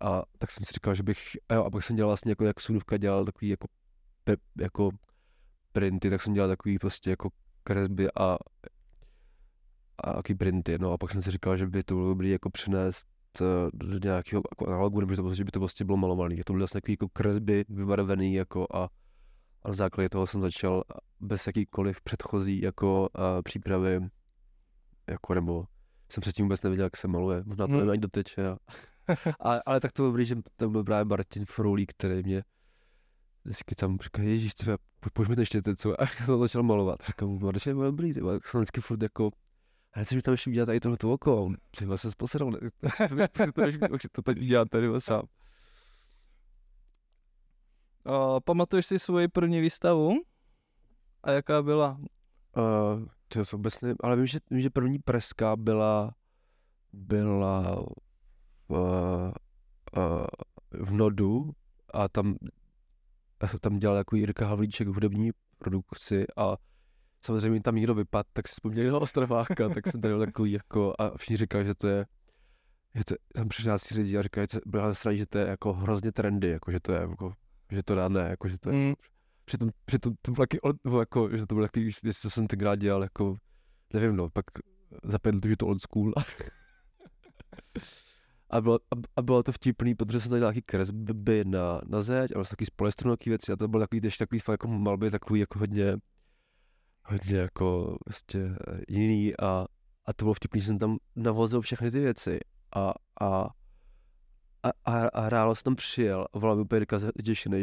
A 0.00 0.22
tak 0.38 0.50
jsem 0.50 0.64
si 0.64 0.72
říkal, 0.72 0.94
že 0.94 1.02
bych, 1.02 1.18
a, 1.48 1.54
jo, 1.54 1.64
a 1.64 1.70
pak 1.70 1.84
jsem 1.84 1.96
dělal 1.96 2.08
vlastně 2.08 2.32
jako 2.32 2.44
jak 2.44 2.60
sudovka 2.60 2.96
dělal 2.96 3.24
takový 3.24 3.48
jako, 3.48 3.68
pe, 4.24 4.36
jako 4.60 4.90
printy, 5.72 6.10
tak 6.10 6.22
jsem 6.22 6.34
dělal 6.34 6.48
takový 6.48 6.78
prostě 6.78 7.10
jako 7.10 7.30
kresby 7.64 8.08
a, 8.20 8.36
a 10.04 10.16
jaký 10.16 10.34
printy, 10.34 10.78
no 10.78 10.92
a 10.92 10.98
pak 10.98 11.10
jsem 11.10 11.22
si 11.22 11.30
říkal, 11.30 11.56
že 11.56 11.66
by 11.66 11.82
to 11.82 11.94
bylo 11.94 12.08
dobrý 12.08 12.30
jako 12.30 12.50
přinést 12.50 13.06
eh, 13.40 13.44
do 13.72 13.98
nějakého 14.04 14.42
jako 14.50 14.66
analogu, 14.66 15.00
nebo 15.00 15.34
že 15.34 15.44
by 15.44 15.50
to 15.50 15.58
prostě 15.60 15.84
bylo 15.84 15.96
malovaný. 15.96 16.36
To 16.36 16.52
byly 16.52 16.60
vlastně 16.60 16.80
takový 16.80 16.92
jako 16.92 17.08
kresby 17.08 17.64
vybarvený 17.68 18.34
jako 18.34 18.66
a 18.74 18.88
a 19.64 19.68
na 19.68 19.74
základě 19.74 20.08
toho 20.08 20.26
jsem 20.26 20.40
začal 20.40 20.84
bez 21.20 21.46
jakýkoliv 21.46 22.00
předchozí 22.00 22.60
jako 22.60 23.00
uh, 23.00 23.42
přípravy, 23.44 24.00
jako 25.10 25.34
nebo 25.34 25.64
jsem 26.10 26.20
předtím 26.20 26.44
vůbec 26.44 26.62
nevěděl, 26.62 26.86
jak 26.86 26.96
se 26.96 27.08
maluje, 27.08 27.42
možná 27.46 27.66
to 27.66 27.72
hmm. 27.72 27.90
ani 27.90 28.00
doteď. 28.00 28.38
A, 28.38 28.56
a, 29.40 29.60
ale 29.66 29.80
tak 29.80 29.92
to 29.92 30.02
dobrý, 30.02 30.24
že 30.24 30.36
tam 30.56 30.72
byl 30.72 30.84
právě 30.84 31.04
Martin 31.04 31.46
Froulík, 31.46 31.90
který 31.90 32.22
mě 32.22 32.42
vždycky 33.44 33.74
tam 33.74 33.98
říkal, 34.02 34.24
ježíš, 34.24 34.54
třeba, 34.54 34.78
pojďme 35.12 35.34
ještě 35.38 35.62
co, 35.76 36.00
a 36.00 36.04
já 36.04 36.26
jsem 36.26 36.38
začal 36.38 36.62
malovat. 36.62 37.00
Říkám, 37.06 37.38
Martin 37.38 37.78
je 37.78 37.84
dobrý, 37.84 38.14
ty 38.14 38.20
jsem 38.20 38.60
vždycky 38.60 38.80
furt 38.80 39.02
jako, 39.02 39.30
a 39.92 39.98
já 39.98 40.04
mi 40.14 40.22
tam 40.22 40.32
ještě 40.32 40.50
udělat 40.50 40.66
tady 40.66 40.80
tohle 40.80 40.98
oko, 41.04 41.52
ty 41.78 41.84
jsem 41.84 41.98
se 41.98 42.10
posral, 42.16 42.52
to 43.08 43.14
mi 43.14 43.28
to 44.12 44.22
teď 44.22 44.38
udělat 44.38 44.68
tady 44.68 44.88
sám. 44.98 45.22
Uh, 48.04 48.40
pamatuješ 48.44 48.86
si 48.86 48.98
svoji 48.98 49.28
první 49.28 49.60
výstavu? 49.60 50.12
A 51.22 51.30
jaká 51.30 51.62
byla? 51.62 51.98
Uh, 52.56 53.06
to 53.28 53.44
jsem 53.44 53.56
vůbec 53.56 53.80
nevím, 53.80 53.96
ale 54.00 54.16
vím 54.16 54.26
že, 54.26 54.38
vím, 54.50 54.60
že 54.60 54.70
první 54.70 54.98
preska 54.98 55.56
byla, 55.56 56.14
byla 56.92 57.86
v 60.72 60.92
Nodu 60.92 61.50
a 61.94 62.08
tam, 62.08 62.36
tam 63.60 63.78
dělal 63.78 63.96
jako 63.96 64.16
Jirka 64.16 64.46
Havlíček 64.46 64.88
v 64.88 64.94
hudební 64.94 65.30
produkci 65.58 66.24
a 66.36 66.56
samozřejmě 67.24 67.60
tam 67.60 67.74
někdo 67.74 67.94
vypad, 67.94 68.26
tak 68.32 68.48
si 68.48 68.52
vzpomněli 68.52 68.90
na 68.90 68.98
Ostrováka, 68.98 69.68
tak 69.68 69.86
jsem 69.86 70.00
tady 70.00 70.18
takový 70.18 70.52
jako, 70.52 70.94
a 70.98 71.16
všichni 71.16 71.36
říkali, 71.36 71.64
že 71.64 71.74
to 71.74 71.88
je, 71.88 72.06
že 72.94 73.04
to, 73.04 73.14
tam 73.34 73.48
přišel 73.48 73.76
lidi 73.96 74.18
a 74.18 74.22
říkali, 74.22 74.46
že, 74.52 74.58
byla 74.66 74.94
straně, 74.94 75.18
že 75.18 75.26
to 75.26 75.38
je 75.38 75.46
jako 75.46 75.72
hrozně 75.72 76.12
trendy, 76.12 76.48
jako 76.48 76.72
že 76.72 76.80
to 76.80 76.92
je 76.92 77.00
jako 77.00 77.32
že 77.72 77.82
to 77.82 77.94
dá 77.94 78.08
ne, 78.08 78.20
jako, 78.20 78.48
že 78.48 78.58
to 78.58 78.70
je, 78.70 78.76
mm. 78.76 78.94
přitom, 79.44 79.70
přitom 79.84 80.14
to 80.22 80.32
bylo 80.32 80.46
taky, 80.46 80.58
jako, 80.98 81.36
že 81.36 81.46
to 81.46 81.54
bylo 81.54 81.66
taky, 81.66 81.90
co 82.20 82.30
jsem 82.30 82.46
tenkrát 82.46 82.76
dělal, 82.76 83.02
jako, 83.02 83.36
nevím, 83.94 84.16
no, 84.16 84.30
pak 84.30 84.44
za 85.04 85.18
pět 85.18 85.34
let, 85.34 85.44
že 85.46 85.56
to 85.56 85.66
old 85.66 85.82
school. 85.82 86.12
a, 88.52 88.60
bylo, 88.60 88.74
a, 88.74 88.96
a, 89.16 89.22
bylo 89.22 89.42
to 89.42 89.52
vtipný, 89.52 89.94
protože 89.94 90.20
jsem 90.20 90.30
tady 90.30 90.40
nějaký 90.40 90.62
kresby 90.62 91.44
na, 91.44 91.80
na 91.86 92.02
zeď, 92.02 92.30
a 92.30 92.34
vlastně 92.34 92.54
taky 92.54 92.66
z 92.66 92.70
polystronu 92.70 93.16
věci 93.26 93.52
a 93.52 93.56
to 93.56 93.68
bylo 93.68 93.80
takový, 93.82 94.00
ještě 94.04 94.24
takový 94.24 94.38
fakt 94.38 94.52
jako 94.52 94.68
malby, 94.68 95.10
takový 95.10 95.40
jako 95.40 95.58
hodně, 95.58 95.96
hodně 97.04 97.38
jako 97.38 97.96
vlastně 98.08 98.56
jiný 98.88 99.36
a, 99.40 99.66
a 100.06 100.12
to 100.12 100.24
bylo 100.24 100.34
vtipný, 100.34 100.60
že 100.60 100.66
jsem 100.66 100.78
tam 100.78 100.96
navozil 101.16 101.60
všechny 101.60 101.90
ty 101.90 102.00
věci 102.00 102.40
a, 102.76 102.92
a 103.20 103.48
a, 104.64 104.70
a, 104.84 105.08
a 105.08 105.28
ráno 105.28 105.54
jsem 105.54 105.62
tam 105.62 105.74
přijel 105.74 106.26
a 106.32 106.38
volal 106.38 106.56
mi 106.56 106.62
úplně 106.62 106.86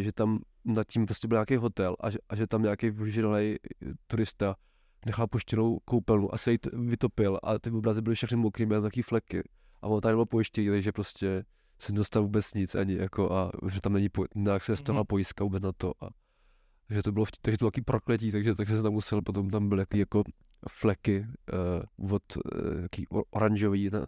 že 0.03 0.11
tam 0.11 0.39
nad 0.65 0.87
tím 0.87 1.05
prostě 1.05 1.27
byl 1.27 1.35
nějaký 1.35 1.55
hotel 1.55 1.95
a 2.03 2.07
a 2.29 2.35
že 2.35 2.47
tam 2.47 2.63
nějaký 2.63 2.89
vyžralý 2.89 3.55
turista 4.07 4.55
nechal 5.05 5.27
poštěnou 5.27 5.79
koupelnu 5.85 6.33
a 6.33 6.37
se 6.37 6.51
jí 6.51 6.57
vytopil 6.73 7.39
a 7.43 7.59
ty 7.59 7.71
obrazy 7.71 8.01
byly 8.01 8.15
všechny 8.15 8.37
mokrý, 8.37 8.65
měl 8.65 8.81
taky 8.81 9.01
fleky 9.01 9.43
a 9.81 9.87
on 9.87 10.01
tady 10.01 10.13
bylo 10.13 10.25
pojištění, 10.25 10.69
takže 10.69 10.91
prostě 10.91 11.45
jsem 11.79 11.95
dostal 11.95 12.23
vůbec 12.23 12.53
nic 12.53 12.75
ani 12.75 12.93
jako 12.93 13.33
a 13.33 13.51
že 13.71 13.81
tam 13.81 13.93
není 13.93 14.09
po, 14.09 14.25
nějak 14.35 14.63
se 14.63 14.75
stala 14.75 15.01
mm-hmm. 15.01 15.07
pojistka 15.07 15.43
vůbec 15.43 15.63
na 15.63 15.71
to 15.71 15.93
a 16.03 16.09
že 16.89 17.03
to 17.03 17.11
bylo, 17.11 17.25
takže 17.41 17.57
to 17.57 17.63
bylo 17.63 17.71
takový 17.71 17.83
prokletí, 17.83 18.31
takže, 18.31 18.55
takže 18.55 18.73
jsem 18.73 18.83
tam 18.83 18.93
musel, 18.93 19.21
potom 19.21 19.49
tam 19.49 19.69
byly 19.69 19.85
jako 19.93 20.23
fleky 20.69 21.25
uh, 21.99 22.13
od 22.13 22.23
uh, 23.11 23.21
oranžový 23.29 23.89
na, 23.89 24.07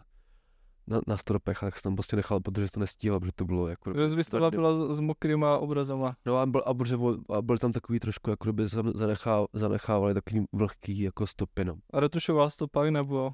na, 0.86 1.00
na 1.06 1.16
stropech, 1.16 1.62
a 1.62 1.66
tak 1.66 1.78
jsem 1.78 1.82
tam 1.82 1.96
prostě 1.96 2.16
nechal, 2.16 2.40
protože 2.40 2.70
to 2.70 2.80
nestíhal, 2.80 3.20
protože 3.20 3.32
to 3.32 3.44
bylo 3.44 3.68
jako... 3.68 3.92
Že 3.94 4.16
výstava 4.16 4.50
byla 4.50 4.94
s 4.94 5.00
mokrýma 5.00 5.58
obrazama. 5.58 6.16
No 6.26 6.38
a 6.38 6.46
byl, 6.46 6.62
a, 6.66 6.74
protože, 6.74 6.96
a 7.36 7.42
byl 7.42 7.58
tam 7.58 7.72
takový 7.72 8.00
trošku, 8.00 8.30
jako 8.30 8.44
kdyby 8.44 8.70
tam 8.70 8.92
zanechával, 8.94 9.46
zanechávali 9.52 10.14
takový 10.14 10.44
vlhký 10.52 11.00
jako 11.00 11.26
stopy, 11.26 11.64
no. 11.64 11.74
A 11.92 12.00
retušoval 12.00 12.50
to 12.58 12.68
pak 12.68 12.90
nebo? 12.90 13.32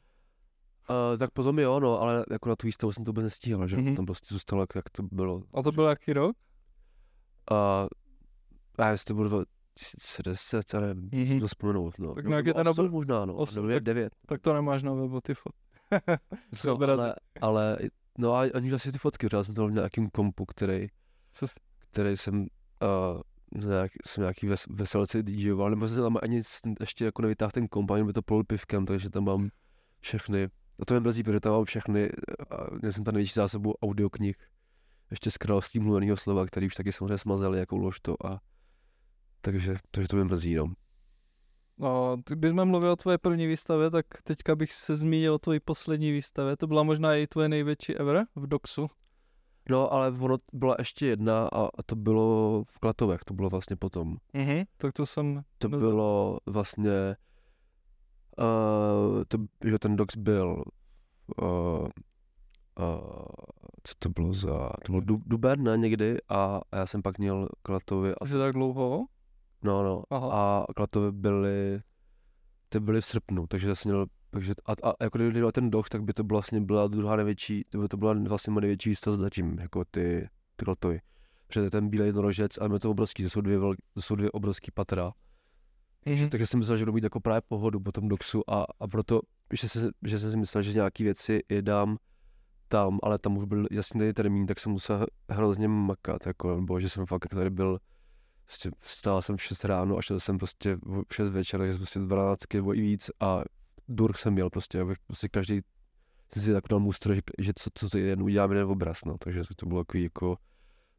Uh, 0.90 1.18
tak 1.18 1.30
potom 1.30 1.58
jo, 1.58 1.80
no, 1.80 2.00
ale 2.00 2.24
jako 2.30 2.48
na 2.48 2.56
tu 2.56 2.66
výstavu 2.66 2.92
jsem 2.92 3.04
to 3.04 3.08
vůbec 3.08 3.24
nestíhal, 3.24 3.68
že 3.68 3.76
mm-hmm. 3.76 3.96
tam 3.96 4.06
prostě 4.06 4.34
zůstalo, 4.34 4.62
jak, 4.62 4.74
jak 4.74 4.90
to 4.90 5.02
bylo. 5.02 5.42
A 5.54 5.62
to 5.62 5.72
byl 5.72 5.84
jaký 5.84 6.12
rok? 6.12 6.36
Uh, 7.50 7.88
já 8.78 8.90
jestli 8.90 9.04
to 9.04 9.14
bylo 9.14 9.28
2010, 9.28 10.74
ale 10.74 10.94
mm-hmm. 10.94 11.40
to 11.40 11.46
vzpomenout, 11.46 11.98
no. 11.98 12.14
Tak 12.14 12.24
no, 12.24 12.28
nějaký 12.28 12.52
ten 12.52 12.90
možná, 12.90 13.24
no, 13.24 13.34
8, 13.34 13.68
tak, 13.68 13.80
9. 13.82 14.14
Tak 14.26 14.40
to 14.40 14.54
nemáš 14.54 14.82
na 14.82 14.92
webu, 14.92 15.20
ty 15.20 15.34
fot 15.34 15.52
no, 16.64 16.78
ale, 16.80 17.14
ale, 17.40 17.78
no 18.18 18.34
a 18.34 18.40
ani 18.54 18.70
vlastně 18.70 18.92
ty 18.92 18.98
fotky, 18.98 19.26
já 19.32 19.44
jsem 19.44 19.54
to 19.54 19.62
měl 19.62 19.74
na 19.74 19.80
nějakým 19.80 20.10
kompu, 20.10 20.44
který, 20.46 20.86
Co 21.32 21.48
jsi? 21.48 21.54
který 21.90 22.16
jsem, 22.16 22.40
uh, 22.40 23.66
nějak, 23.68 23.92
jsem 24.06 24.22
nějaký 24.22 24.46
ves, 24.46 24.66
veselce 24.70 25.22
DJoval, 25.22 25.70
nebo 25.70 25.88
jsem 25.88 26.02
tam 26.02 26.16
ani 26.22 26.40
ještě 26.80 27.04
jako 27.04 27.22
nevytáhl 27.22 27.50
ten 27.50 27.68
komp, 27.68 27.90
by 27.92 28.12
to 28.12 28.22
plul 28.22 28.44
pivkem, 28.44 28.86
takže 28.86 29.10
tam 29.10 29.24
mám 29.24 29.48
všechny, 30.00 30.48
a 30.80 30.84
to 30.84 30.94
mě 30.94 31.00
mrzí, 31.00 31.22
protože 31.22 31.40
tam 31.40 31.52
mám 31.52 31.64
všechny, 31.64 32.10
uh, 32.10 32.78
měl 32.78 32.92
jsem 32.92 33.04
tam 33.04 33.14
největší 33.14 33.34
zásobu 33.34 33.74
audioknih, 33.82 34.36
ještě 35.10 35.30
z 35.30 35.36
království 35.36 35.80
mluveného 35.80 36.16
slova, 36.16 36.46
který 36.46 36.66
už 36.66 36.74
taky 36.74 36.92
samozřejmě 36.92 37.18
smazali 37.18 37.58
jako 37.58 37.76
ložto 37.76 38.26
a 38.26 38.40
takže, 39.40 39.76
takže 39.90 40.08
to 40.08 40.16
mě 40.16 40.24
mrzí, 40.24 40.54
no. 40.54 40.72
No, 41.78 42.16
kdybychom 42.26 42.68
mluvili 42.68 42.92
o 42.92 42.96
tvoje 42.96 43.18
první 43.18 43.46
výstavě, 43.46 43.90
tak 43.90 44.06
teďka 44.24 44.56
bych 44.56 44.72
se 44.72 44.96
zmínil 44.96 45.34
o 45.34 45.38
tvoji 45.38 45.60
poslední 45.60 46.12
výstavě. 46.12 46.56
To 46.56 46.66
byla 46.66 46.82
možná 46.82 47.14
i 47.14 47.26
tvoje 47.26 47.48
největší 47.48 47.96
ever 47.96 48.26
v 48.36 48.46
Doxu. 48.46 48.86
No, 49.70 49.92
ale 49.92 50.10
ono 50.10 50.36
byla 50.52 50.76
ještě 50.78 51.06
jedna 51.06 51.48
a, 51.48 51.64
a 51.78 51.82
to 51.86 51.96
bylo 51.96 52.64
v 52.70 52.78
Klatovech, 52.78 53.20
to 53.24 53.34
bylo 53.34 53.48
vlastně 53.48 53.76
potom. 53.76 54.16
Mhm, 54.32 54.64
tak 54.76 54.92
to 54.92 55.06
jsem... 55.06 55.42
To 55.58 55.68
bylo 55.68 56.38
vlastně, 56.46 57.16
uh, 58.38 59.24
to, 59.28 59.38
že 59.64 59.78
ten 59.78 59.96
Dox 59.96 60.16
byl 60.16 60.64
uh, 61.42 61.88
co 63.82 63.94
to 63.98 64.08
bylo 64.08 64.34
za, 64.34 64.70
to 64.84 64.92
bylo 64.92 65.18
duben, 65.26 65.62
ne, 65.62 65.76
někdy, 65.78 66.16
a, 66.28 66.60
a 66.72 66.76
já 66.76 66.86
jsem 66.86 67.02
pak 67.02 67.18
měl 67.18 67.48
Klatovy. 67.62 68.14
A... 68.14 68.26
Tak 68.26 68.52
dlouho? 68.52 69.06
No, 69.62 69.82
no, 69.82 70.02
Aha. 70.10 70.28
a 70.32 70.66
Klatovy 70.76 71.12
byly, 71.12 71.80
ty 72.68 72.80
byly 72.80 73.00
v 73.00 73.04
srpnu, 73.04 73.46
takže 73.46 73.74
jsem 73.74 73.90
měl, 73.90 74.06
takže, 74.30 74.54
a, 74.66 74.72
a 74.90 75.04
jako 75.04 75.18
kdyby 75.18 75.32
byl 75.32 75.52
ten 75.52 75.70
doch, 75.70 75.88
tak 75.88 76.02
by 76.02 76.12
to 76.12 76.24
byla 76.24 76.36
vlastně 76.36 76.60
byla 76.60 76.86
druhá 76.86 77.16
největší, 77.16 77.64
to 77.68 77.78
by 77.78 77.88
to 77.88 77.96
byla 77.96 78.14
vlastně 78.28 78.50
moje 78.50 78.60
největší 78.60 78.88
výstava 78.88 79.16
zatím, 79.16 79.58
jako 79.58 79.84
ty, 79.84 80.28
ty 80.56 80.64
Klatovy. 80.64 81.00
Protože 81.46 81.70
ten 81.70 81.88
bílej 81.88 82.08
jednorožec, 82.08 82.58
a 82.58 82.72
je 82.72 82.78
to 82.80 82.90
obrovský, 82.90 83.22
to 83.22 83.30
jsou 83.30 83.40
dvě, 83.40 83.58
velk, 83.58 83.78
to 83.94 84.02
jsou 84.02 84.14
dvě 84.14 84.30
obrovský 84.30 84.70
patra. 84.70 85.12
Mm-hmm. 86.06 86.28
Takže 86.28 86.46
jsem 86.46 86.58
myslel, 86.58 86.78
že 86.78 86.84
budu 86.84 86.92
mít 86.92 87.04
jako 87.04 87.20
právě 87.20 87.40
pohodu 87.48 87.80
po 87.80 87.92
tom 87.92 88.08
doxu 88.08 88.50
a, 88.50 88.64
a 88.80 88.88
proto, 88.88 89.20
že, 89.52 89.68
se, 89.68 89.90
že 90.04 90.18
jsem 90.18 90.30
si 90.30 90.36
myslel, 90.36 90.62
že 90.62 90.72
nějaký 90.72 91.04
věci 91.04 91.40
je 91.48 91.62
dám 91.62 91.96
tam, 92.68 92.98
ale 93.02 93.18
tam 93.18 93.36
už 93.36 93.44
byl 93.44 93.66
jasný 93.70 94.12
termín, 94.12 94.46
tak 94.46 94.60
jsem 94.60 94.72
musel 94.72 95.06
hrozně 95.28 95.68
makat, 95.68 96.26
jako, 96.26 96.56
nebo 96.56 96.80
že 96.80 96.88
jsem 96.88 97.06
fakt 97.06 97.28
tady 97.28 97.50
byl, 97.50 97.78
prostě 98.44 98.70
vstál 98.78 99.22
jsem 99.22 99.36
v 99.36 99.42
6 99.42 99.64
ráno 99.64 99.98
a 99.98 100.02
šel 100.02 100.20
jsem 100.20 100.38
prostě 100.38 100.76
v 101.08 101.14
6 101.14 101.30
večer, 101.30 101.60
takže 101.60 101.76
prostě 101.76 101.98
12 101.98 102.54
nebo 102.54 102.74
i 102.74 102.80
víc 102.80 103.10
a 103.20 103.42
durch 103.88 104.18
jsem 104.18 104.32
měl 104.32 104.50
prostě, 104.50 104.80
abych 104.80 104.98
prostě 105.06 105.28
každý 105.28 105.60
jsem 106.32 106.42
si 106.42 106.52
tak 106.52 106.64
dal 106.70 106.80
mustro, 106.80 107.14
že, 107.14 107.20
že 107.38 107.52
co, 107.56 107.70
co, 107.74 107.88
co 107.88 107.98
jen 107.98 108.22
udělám 108.22 108.50
jeden 108.50 108.66
obraz, 108.66 109.04
no, 109.04 109.18
takže 109.18 109.42
to 109.56 109.66
bylo 109.66 109.84
takový 109.84 110.02
jako, 110.02 110.36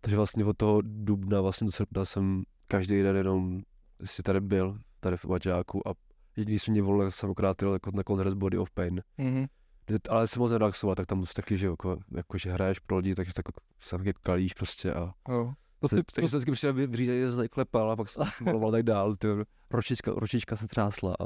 takže 0.02 0.18
vlastně 0.18 0.46
od 0.46 0.58
toho 0.58 0.82
dubna 0.82 1.42
vlastně 1.42 1.66
do 1.66 1.72
srpna 1.72 2.06
jsem 2.06 2.44
každý 2.68 3.02
den 3.02 3.16
jenom 3.16 3.62
si 4.04 4.24
tady 4.24 4.42
byl, 4.42 4.80
tady 5.00 5.18
v 5.18 5.26
Maťáku 5.26 5.88
a 5.88 5.94
jediný 6.36 6.60
jsem 6.60 6.72
mě 6.72 6.82
volil, 6.82 7.12
jsem 7.12 7.30
okrátil 7.30 7.74
jako 7.74 7.92
na 7.94 8.04
koncert 8.04 8.34
Body 8.34 8.58
of 8.58 8.72
Pain. 8.72 9.02
Mm-hmm 9.20 9.48
ale 10.10 10.28
jsem 10.28 10.40
moc 10.40 10.52
relaxovat, 10.52 10.96
tak 10.96 11.06
tam 11.06 11.24
taky, 11.36 11.58
že 11.58 11.68
jako, 11.68 11.98
jako 12.16 12.38
že 12.38 12.52
hraješ 12.52 12.80
pro 12.80 12.98
lidi, 12.98 13.16
takže 13.16 13.34
tak 13.34 13.46
se 13.80 13.98
taky 13.98 14.14
kalíš 14.22 14.54
prostě 14.54 14.94
a... 14.94 15.14
Oh. 15.30 15.54
To 15.80 15.88
si, 15.88 15.96
takže 15.96 16.22
to... 16.22 16.28
jsem 16.28 16.38
vždycky 16.38 16.52
přišel 16.52 16.74
vyřízeně 16.74 17.32
zaklepal 17.32 17.92
a 17.92 17.96
pak 17.96 18.10
jsem 18.10 18.24
maloval 18.46 18.72
tak 18.72 18.84
dál, 18.84 19.16
ty, 19.16 19.28
ročička, 19.72 20.12
ročička 20.12 20.56
se 20.56 20.68
třásla 20.68 21.16
a 21.20 21.24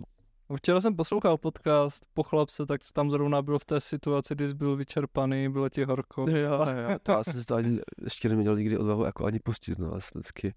Včera 0.56 0.82
jsem 0.82 0.96
poslouchal 0.96 1.38
podcast 1.38 2.06
po 2.14 2.24
chlapce, 2.24 2.66
tak 2.66 2.82
tam 2.94 3.12
zrovna 3.12 3.42
byl 3.42 3.60
v 3.60 3.66
té 3.66 3.82
situaci, 3.82 4.36
kdy 4.36 4.48
jsi 4.48 4.54
byl 4.54 4.76
vyčerpaný, 4.76 5.50
bylo 5.50 5.70
ti 5.70 5.84
horko. 5.84 6.26
Jo, 6.30 6.36
jo, 6.36 7.00
to 7.04 7.12
já 7.12 7.24
jsem 7.24 7.44
to 7.44 7.56
ani 7.56 7.80
ještě 8.04 8.30
neměl 8.30 8.58
nikdy 8.58 8.78
odvahu 8.78 9.04
jako 9.06 9.26
ani 9.26 9.40
pustit, 9.40 9.80
no, 9.80 9.92
vždycky. 9.92 10.54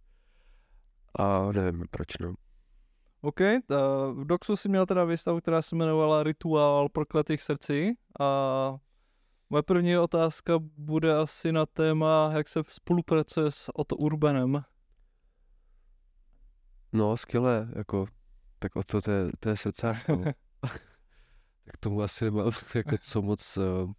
A 1.19 1.53
nevím, 1.53 1.85
proč, 1.91 2.19
no. 2.21 2.35
OK, 3.21 3.41
v 4.13 4.25
Doxu 4.25 4.57
si 4.57 4.69
měl 4.69 4.87
teda 4.87 5.05
výstavu, 5.05 5.41
která 5.41 5.63
se 5.63 5.77
jmenovala 5.77 6.23
Rituál 6.23 6.89
prokletých 6.89 7.43
srdcí 7.43 7.93
a 8.21 8.77
moje 9.51 9.63
první 9.63 9.99
otázka 9.99 10.59
bude 10.77 11.17
asi 11.17 11.53
na 11.53 11.67
téma, 11.67 12.31
jak 12.33 12.49
se 12.49 12.63
spolupracuje 12.69 13.51
s 13.51 13.71
Otto 13.75 13.97
Urbanem. 13.97 14.63
No, 16.93 17.17
skvěle, 17.17 17.69
jako, 17.77 18.07
tak 18.59 18.77
o 18.77 18.83
to, 18.83 19.01
to 19.01 19.11
je, 19.11 19.31
to 19.41 19.49
je 19.49 19.57
srdce. 19.57 20.01
No. 20.09 20.25
tak 21.65 21.77
tomu 21.81 22.03
asi 22.03 22.25
nemám 22.25 22.51
jako 22.75 22.97
co 23.01 23.23
moc... 23.23 23.57
Uh, 23.57 23.93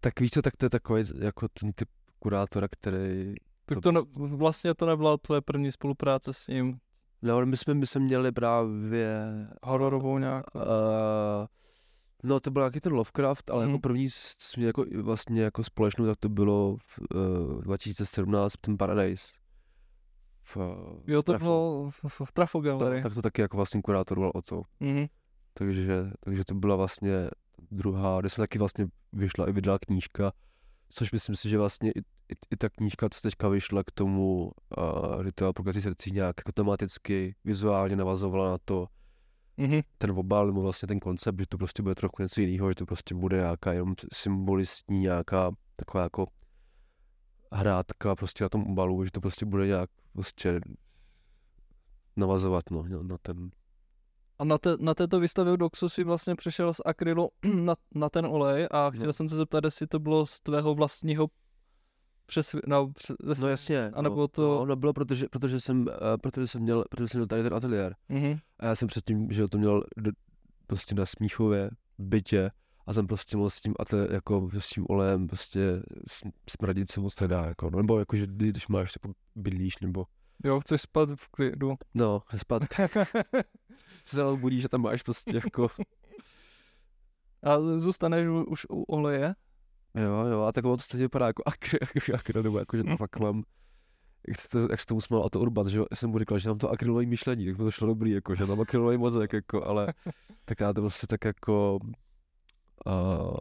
tak 0.00 0.20
víš 0.20 0.30
co, 0.30 0.42
tak 0.42 0.56
to 0.56 0.66
je 0.66 0.70
takový 0.70 1.04
jako 1.18 1.48
ten 1.48 1.72
typ 1.72 1.88
kurátora, 2.18 2.68
který... 2.68 3.34
Tak 3.64 3.76
to, 3.76 3.80
to 3.80 3.92
ne, 3.92 4.00
vlastně 4.36 4.74
to 4.74 4.86
nebyla 4.86 5.16
tvoje 5.16 5.40
první 5.40 5.72
spolupráce 5.72 6.32
s 6.32 6.46
ním. 6.46 6.78
No, 7.22 7.46
my 7.46 7.56
jsme, 7.56 7.74
my 7.74 7.86
jsme 7.86 8.00
měli 8.00 8.32
právě... 8.32 9.18
Hororovou 9.62 10.18
nějak. 10.18 10.54
Uh, 10.54 10.62
no, 12.22 12.40
to 12.40 12.50
byl 12.50 12.62
nějaký 12.62 12.80
ten 12.80 12.92
Lovecraft, 12.92 13.50
ale 13.50 13.64
mm. 13.64 13.68
jako 13.68 13.76
mhm. 13.76 13.80
první 13.80 14.10
jsme 14.10 14.64
jako 14.64 14.84
vlastně 15.02 15.42
jako 15.42 15.64
společnou, 15.64 16.06
tak 16.06 16.16
to 16.16 16.28
bylo 16.28 16.76
v 16.76 16.98
uh, 17.14 17.62
2017, 17.62 18.52
ten 18.60 18.76
Paradise. 18.76 19.32
V, 20.42 20.56
jo, 21.06 21.22
to 21.22 21.38
bylo 21.38 21.90
v, 21.90 22.04
v, 22.08 22.20
v 22.24 22.32
Trafo 22.32 22.60
Gallery. 22.60 23.02
Tak 23.02 23.14
to 23.14 23.22
taky 23.22 23.40
jako 23.40 23.56
vlastně 23.56 23.82
kurátoroval 23.82 24.32
Oco. 24.34 24.62
Mm. 24.80 25.06
Takže, 25.54 26.10
takže 26.20 26.44
to 26.44 26.54
byla 26.54 26.76
vlastně 26.76 27.30
druhá, 27.70 28.20
kde 28.20 28.28
se 28.28 28.36
taky 28.36 28.58
vlastně 28.58 28.86
vyšla 29.12 29.48
i 29.48 29.52
vydala 29.52 29.78
knížka, 29.78 30.32
což 30.88 31.12
myslím 31.12 31.36
si, 31.36 31.48
že 31.48 31.58
vlastně 31.58 31.90
i, 31.90 32.00
i, 32.32 32.34
i 32.50 32.56
ta 32.56 32.68
knížka, 32.68 33.08
co 33.08 33.20
teďka 33.20 33.48
vyšla 33.48 33.84
k 33.84 33.90
tomu 33.90 34.44
uh, 34.78 35.22
rituál 35.22 35.52
prokací 35.52 35.80
srdcí 35.80 36.10
nějak 36.10 36.36
jako 36.38 36.52
tematicky, 36.52 37.34
vizuálně 37.44 37.96
navazovala 37.96 38.50
na 38.50 38.58
to, 38.64 38.86
mm-hmm. 39.58 39.82
ten 39.98 40.10
obal, 40.10 40.46
nebo 40.46 40.62
vlastně 40.62 40.86
ten 40.86 41.00
koncept, 41.00 41.40
že 41.40 41.46
to 41.46 41.58
prostě 41.58 41.82
bude 41.82 41.94
trochu 41.94 42.22
něco 42.22 42.40
jiného, 42.40 42.70
že 42.70 42.74
to 42.74 42.86
prostě 42.86 43.14
bude 43.14 43.36
nějaká 43.36 43.72
jenom 43.72 43.94
symbolistní 44.12 45.00
nějaká 45.00 45.50
taková 45.76 46.04
jako 46.04 46.26
hrátka 47.52 48.16
prostě 48.16 48.44
na 48.44 48.48
tom 48.48 48.62
obalu, 48.62 49.04
že 49.04 49.10
to 49.10 49.20
prostě 49.20 49.46
bude 49.46 49.66
nějak 49.66 49.90
prostě 50.12 50.60
navazovat 52.16 52.70
no, 52.70 52.84
na 53.02 53.18
ten 53.22 53.50
a 54.38 54.44
na, 54.44 54.58
te, 54.58 54.76
na 54.80 54.94
této 54.94 55.20
výstavě 55.20 55.56
Doxu 55.56 55.88
si 55.88 56.04
vlastně 56.04 56.34
přešel 56.34 56.74
z 56.74 56.80
akrylu 56.84 57.30
na, 57.54 57.74
na 57.94 58.08
ten 58.08 58.26
olej 58.26 58.68
a 58.70 58.90
chtěl 58.90 59.06
no. 59.06 59.12
jsem 59.12 59.28
se 59.28 59.36
zeptat, 59.36 59.64
jestli 59.64 59.86
to 59.86 59.98
bylo 59.98 60.26
z 60.26 60.40
tvého 60.40 60.74
vlastního 60.74 61.28
přes, 62.28 62.56
no, 62.66 62.92
přes, 62.92 63.16
no 63.40 63.48
jasně, 63.48 63.90
a 63.94 64.02
nebo 64.02 64.16
no, 64.16 64.28
to... 64.28 64.42
No, 64.42 64.66
no 64.66 64.76
bylo, 64.76 64.92
protože, 64.92 65.26
protože, 65.30 65.60
jsem, 65.60 65.80
uh, 65.80 65.86
protože 66.22 66.46
jsem 66.46 66.62
měl, 66.62 66.84
protože 66.90 67.08
jsem 67.08 67.18
měl 67.18 67.26
tady 67.26 67.42
ten 67.42 67.54
ateliér 67.54 67.94
mm-hmm. 68.10 68.40
a 68.58 68.66
já 68.66 68.74
jsem 68.74 68.88
předtím, 68.88 69.30
že 69.30 69.48
to 69.48 69.58
měl 69.58 69.84
do, 69.96 70.10
prostě 70.66 70.94
na 70.94 71.06
Smíchově 71.06 71.70
bytě 71.98 72.50
a 72.86 72.92
jsem 72.92 73.06
prostě 73.06 73.36
moc 73.36 73.54
s 73.54 73.60
tím, 73.60 73.74
a 73.78 73.84
to 73.84 73.96
jako 73.96 74.50
s 74.58 74.68
tím 74.68 74.86
olejem 74.88 75.26
prostě 75.26 75.82
smradit 76.50 76.90
se 76.90 77.00
moc 77.00 77.20
nedá, 77.20 77.44
jako, 77.44 77.70
no, 77.70 77.78
nebo 77.78 77.98
jako, 77.98 78.16
že 78.16 78.26
když 78.26 78.68
máš, 78.68 78.92
jako 79.02 79.14
bydlíš, 79.34 79.78
nebo 79.78 80.04
Jo, 80.44 80.60
chceš 80.60 80.80
spát 80.80 81.08
v 81.14 81.28
klidu. 81.28 81.74
No, 81.94 82.22
spát. 82.36 82.62
se 84.04 84.20
ráno 84.20 84.36
budí, 84.36 84.60
že 84.60 84.68
tam 84.68 84.82
máš 84.82 85.02
prostě 85.02 85.36
jako... 85.36 85.68
A 87.42 87.58
zůstaneš 87.78 88.26
už 88.46 88.66
u 88.70 88.82
oleje? 88.82 89.34
Jo, 89.94 90.26
jo, 90.26 90.42
a 90.42 90.52
tak 90.52 90.62
to 90.62 90.78
stejně 90.78 91.04
vypadá 91.04 91.26
jako 91.26 91.42
akry, 91.46 91.78
jako, 91.94 92.14
akry, 92.14 92.42
nebo 92.42 92.58
jako, 92.58 92.76
že 92.76 92.84
to 92.84 92.96
fakt 92.96 93.18
mám, 93.18 93.42
jak, 94.28 94.48
to, 94.50 94.58
jak 94.70 94.80
se 94.80 94.86
tomu 94.86 95.00
smál 95.00 95.24
a 95.24 95.30
to 95.30 95.40
Urban, 95.40 95.68
že 95.68 95.78
já 95.78 95.96
jsem 95.96 96.10
mu 96.10 96.18
říkal, 96.18 96.38
že 96.38 96.48
mám 96.48 96.58
to 96.58 96.70
akrylový 96.70 97.06
myšlení, 97.06 97.46
tak 97.46 97.56
to 97.56 97.70
šlo 97.70 97.86
dobrý, 97.86 98.10
jako, 98.10 98.34
že 98.34 98.46
mám 98.46 98.60
akrylový 98.60 98.98
mozek, 98.98 99.32
jako, 99.32 99.64
ale 99.64 99.94
tak 100.44 100.60
já 100.60 100.72
to 100.72 100.80
prostě 100.80 101.06
tak 101.06 101.24
jako, 101.24 101.78
uh, 102.86 103.40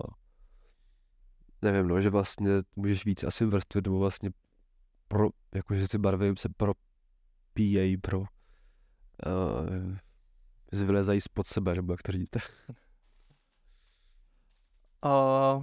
nevím, 1.62 1.88
no, 1.88 2.02
že 2.02 2.10
vlastně 2.10 2.52
můžeš 2.76 3.06
víc 3.06 3.24
asi 3.24 3.46
vrstvit, 3.46 3.86
nebo 3.86 4.00
vlastně 4.00 4.32
pro, 5.08 5.30
jakože 5.56 5.88
ty 5.88 5.98
barvy 5.98 6.34
se 6.38 6.50
propíjejí 6.58 7.98
pro, 7.98 8.20
uh, 8.20 8.26
zvylezají 10.72 11.22
spod 11.22 11.48
sebe, 11.48 11.76
nebo 11.76 11.94
jak 11.94 12.02
to 12.02 12.12
říct. 12.12 12.30
A 15.02 15.60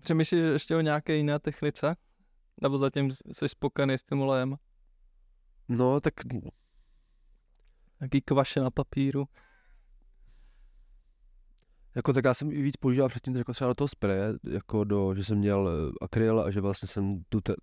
přemýšlíš 0.00 0.44
ještě 0.44 0.76
o 0.76 0.80
nějaké 0.80 1.16
jiné 1.16 1.38
technice? 1.38 1.96
Nebo 2.62 2.78
zatím 2.78 3.10
jsi 3.32 3.48
spokojený 3.48 3.94
s 3.94 4.02
tím 4.02 4.20
olejem? 4.20 4.56
No, 5.68 6.00
tak... 6.00 6.14
Jaký 8.00 8.20
kvaše 8.20 8.60
na 8.60 8.70
papíru? 8.70 9.28
Jako 11.94 12.12
tak 12.12 12.24
já 12.24 12.34
jsem 12.34 12.52
i 12.52 12.62
víc 12.62 12.76
používal 12.76 13.08
předtím 13.08 13.36
jako 13.36 13.52
třeba 13.52 13.68
do 13.68 13.74
toho 13.74 13.88
spreje, 13.88 14.32
jako 14.50 14.84
do, 14.84 15.14
že 15.14 15.24
jsem 15.24 15.38
měl 15.38 15.68
eh, 15.68 15.92
akryl 16.00 16.40
a 16.40 16.50
že 16.50 16.60
vlastně 16.60 16.88
jsem 16.88 17.22
tu 17.28 17.40
te, 17.40 17.54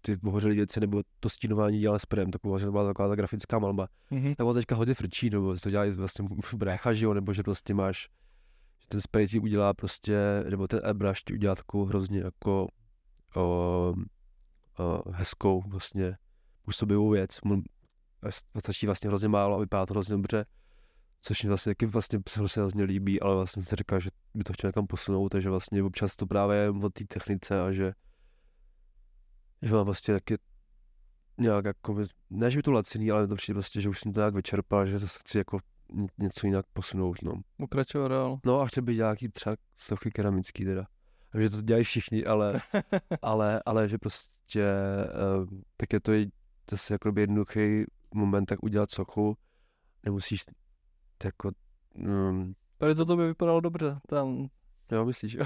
ty 0.00 0.16
ohořelé 0.24 0.54
věci 0.54 0.80
nebo 0.80 1.02
to 1.20 1.28
stínování 1.28 1.78
dělal 1.78 1.98
sprejem, 1.98 2.30
taková, 2.30 2.58
že 2.58 2.64
to 2.64 2.72
byla 2.72 2.86
taková 2.86 3.08
ta 3.08 3.14
grafická 3.14 3.58
malba. 3.58 3.88
Mm-hmm. 4.12 4.34
Tak 4.34 4.54
teďka 4.54 4.74
hodně 4.74 4.94
frčí, 4.94 5.30
nebo 5.30 5.56
to 5.56 5.70
dělají 5.70 5.90
vlastně 5.92 6.28
brécha, 6.56 6.92
že 6.92 7.04
jo, 7.04 7.14
nebo 7.14 7.32
že 7.32 7.42
prostě 7.42 7.74
máš, 7.74 8.08
ten 8.88 9.00
spray 9.00 9.28
ti 9.28 9.38
udělá 9.38 9.74
prostě, 9.74 10.44
nebo 10.50 10.66
ten 10.66 10.80
airbrush 10.84 11.22
ti 11.24 11.34
udělá 11.34 11.54
takovou 11.54 11.84
hrozně 11.84 12.20
jako 12.20 12.66
o, 13.36 13.42
o, 14.78 15.12
hezkou 15.12 15.62
vlastně 15.66 16.16
působivou 16.62 17.10
věc. 17.10 17.40
Stačí 18.58 18.86
vlastně 18.86 19.08
hrozně 19.08 19.28
málo 19.28 19.56
a 19.56 19.60
vypadá 19.60 19.86
to 19.86 19.94
hrozně 19.94 20.12
dobře 20.12 20.46
což 21.26 21.42
mi 21.42 21.48
vlastně 21.48 21.70
taky 21.70 21.86
vlastně 21.86 22.20
se 22.46 22.60
hrozně 22.60 22.84
líbí, 22.84 23.20
ale 23.20 23.34
vlastně 23.34 23.62
se 23.62 23.76
říká, 23.76 23.98
že 23.98 24.10
by 24.34 24.44
to 24.44 24.52
chtěl 24.52 24.68
někam 24.68 24.86
posunout, 24.86 25.28
takže 25.28 25.50
vlastně 25.50 25.82
občas 25.82 26.16
to 26.16 26.26
právě 26.26 26.58
je 26.58 26.70
o 26.70 26.90
té 26.90 27.04
technice 27.04 27.60
a 27.60 27.72
že, 27.72 27.92
že 29.62 29.74
mám 29.74 29.84
vlastně 29.84 30.14
taky 30.14 30.34
nějak 31.38 31.64
jako, 31.64 32.02
ne, 32.30 32.50
že 32.50 32.58
by 32.58 32.62
to 32.62 32.72
laciný, 32.72 33.10
ale 33.10 33.26
to 33.26 33.34
přijde 33.34 33.54
vlastně, 33.54 33.80
že 33.80 33.88
už 33.88 34.00
jsem 34.00 34.12
to 34.12 34.20
nějak 34.20 34.34
vyčerpal, 34.34 34.86
že 34.86 34.98
zase 34.98 35.18
chci 35.18 35.38
jako 35.38 35.58
něco 36.18 36.46
jinak 36.46 36.66
posunout, 36.72 37.22
no. 37.22 37.32
Pokračovat 37.56 38.08
dál. 38.08 38.38
No 38.44 38.60
a 38.60 38.66
chtěl 38.66 38.82
bych 38.82 38.96
nějaký 38.96 39.28
třeba 39.28 39.56
sochy 39.76 40.10
keramický 40.10 40.64
teda. 40.64 40.86
Že 41.38 41.50
to 41.50 41.62
dělají 41.62 41.84
všichni, 41.84 42.24
ale, 42.24 42.60
ale, 43.22 43.62
ale 43.66 43.88
že 43.88 43.98
prostě, 43.98 44.64
uh, 45.40 45.48
tak 45.76 45.92
je 45.92 46.00
to 46.00 46.12
zase 46.70 46.94
jako 46.94 47.12
jednoduchý 47.16 47.84
moment, 48.14 48.46
tak 48.46 48.62
udělat 48.62 48.90
sochu, 48.90 49.36
nemusíš 50.02 50.44
jako... 51.24 51.50
Um, 51.94 52.54
Tady 52.78 52.94
to 52.94 53.16
by 53.16 53.26
vypadalo 53.26 53.60
dobře, 53.60 53.98
tam 54.08 54.48
Jo, 54.92 55.04
myslíš? 55.04 55.36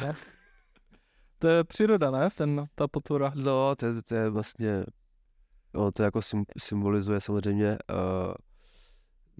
to 1.38 1.48
je 1.48 1.64
příroda, 1.64 2.10
ne? 2.10 2.28
Ten, 2.36 2.66
ta 2.74 2.88
potvora. 2.88 3.32
No, 3.34 3.76
to, 3.76 3.86
je, 3.86 4.02
to 4.02 4.14
je 4.14 4.30
vlastně, 4.30 4.84
no, 5.74 5.92
to 5.92 6.02
jako 6.02 6.20
symbolizuje 6.58 7.20
samozřejmě, 7.20 7.78
uh, 7.92 8.34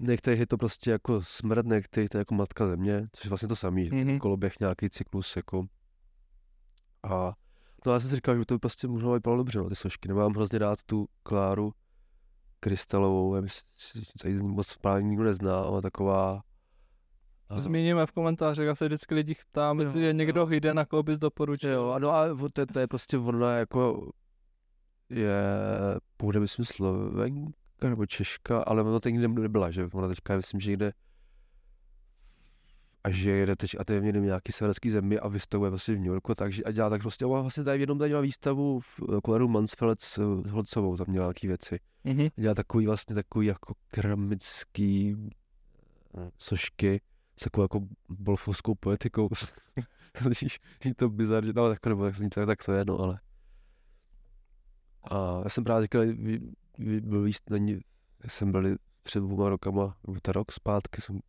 některých 0.01 0.41
je 0.41 0.47
to 0.47 0.57
prostě 0.57 0.91
jako 0.91 1.23
smrt, 1.23 1.67
některých 1.67 2.11
to 2.11 2.19
je 2.19 2.21
jako 2.21 2.35
matka 2.35 2.67
země, 2.67 3.09
což 3.13 3.25
je 3.25 3.29
vlastně 3.29 3.49
to 3.49 3.57
samý, 3.57 3.91
mm-hmm. 3.91 4.19
koloběh 4.19 4.61
nějaký 4.61 4.91
cyklus, 4.91 5.37
jako. 5.37 5.67
A 7.03 7.33
no 7.87 7.93
já 7.93 8.01
jsem 8.01 8.11
si 8.11 8.17
říkal, 8.17 8.39
že 8.39 8.45
to 8.45 8.55
by 8.55 8.59
prostě 8.59 8.89
možná 8.89 9.13
vypadalo 9.13 9.37
dobře, 9.37 9.59
no, 9.59 9.69
ty 9.69 9.77
sošky. 9.77 10.09
Nemám 10.09 10.33
hrozně 10.33 10.59
rád 10.59 10.83
tu 10.83 11.09
Kláru 11.23 11.73
krystalovou, 12.61 13.35
já 13.35 13.41
myslím, 13.41 14.37
že 14.37 14.43
moc 14.43 14.77
právě 14.77 15.03
nikdo 15.03 15.25
nezná, 15.25 15.59
ale 15.59 15.83
taková 15.83 16.43
Zmíníme 17.57 18.07
v 18.07 18.13
komentářích, 18.13 18.65
já 18.65 18.75
se 18.75 18.87
vždycky 18.87 19.15
lidi 19.15 19.35
ptám, 19.51 19.81
jestli 19.81 20.03
je 20.03 20.13
někdo 20.13 20.47
hidden, 20.47 20.77
na 20.77 20.85
koho 20.85 21.03
bys 21.03 21.19
doporučil. 21.19 21.71
Jo, 21.71 21.91
ano, 21.91 22.11
a 22.11 22.29
to, 22.53 22.67
to 22.67 22.79
je 22.79 22.87
prostě 22.87 23.19
ona 23.19 23.57
jako 23.57 24.11
je, 25.09 25.43
půjde 26.17 26.41
myslím 26.41 26.65
Slovenka 26.65 27.60
nebo 27.89 28.07
Češka, 28.07 28.63
ale 28.63 28.83
ona 28.83 29.01
teď 29.01 29.13
nikde 29.13 29.29
nebyla, 29.29 29.71
že 29.71 29.89
ona 29.93 30.09
teďka 30.09 30.37
myslím, 30.37 30.61
že 30.61 30.73
jde 30.73 30.93
a 33.05 33.11
že 33.11 33.31
jede 33.31 33.57
teď 33.57 33.77
a 33.79 33.85
to 33.85 33.93
je 33.93 34.01
v 34.01 34.05
nějaký 34.05 34.53
severský 34.53 34.91
zemi 34.91 35.19
a 35.19 35.29
vystavuje 35.29 35.71
vlastně 35.71 35.95
v 35.95 35.99
New 35.99 36.07
Yorku, 36.07 36.35
takže 36.35 36.63
a 36.65 36.71
dělá 36.71 36.91
tak 36.91 37.01
prostě, 37.01 37.27
ona 37.27 37.41
vlastně 37.41 37.65
tady 37.65 37.81
jednou 37.81 37.99
tady 37.99 38.09
měla 38.09 38.21
výstavu 38.21 38.81
v 38.81 39.01
Koleru 39.25 39.49
Mansfeld 39.49 40.01
s 40.01 40.19
Holcovou, 40.49 40.97
tam 40.97 41.07
měla 41.09 41.27
nějaký 41.27 41.47
věci. 41.47 41.81
Mm-hmm. 42.05 42.31
Dělá 42.37 42.55
takový 42.55 42.87
vlastně 42.87 43.15
takový 43.15 43.47
jako 43.47 43.75
keramický 43.91 45.17
eh, 46.19 46.31
sošky, 46.39 47.01
s 47.37 47.45
takovou 47.45 47.65
jako 47.65 47.81
bolfovskou 48.09 48.75
poetikou. 48.75 49.29
je 50.85 50.95
to 50.95 51.09
bizarně, 51.09 51.53
no 51.57 51.69
tak 51.69 51.87
nebo 51.87 52.05
tak, 52.05 52.47
tak 52.47 52.65
to 52.65 52.73
je, 52.73 52.85
no 52.85 52.99
ale. 52.99 53.21
A 55.11 55.41
já 55.45 55.49
jsem 55.49 55.65
právě 55.65 55.83
říkal, 55.83 56.03
byl 57.01 57.27
jíst, 57.27 57.51
není, 57.51 57.81
jsem 58.29 58.53
byl 58.53 58.77
před 59.03 59.21
dvěma 59.21 59.49
rokama, 59.49 59.97
nebo 60.07 60.21
ta 60.23 60.33
rok 60.33 60.53
zpátky, 60.53 61.01
jsem 61.01 61.21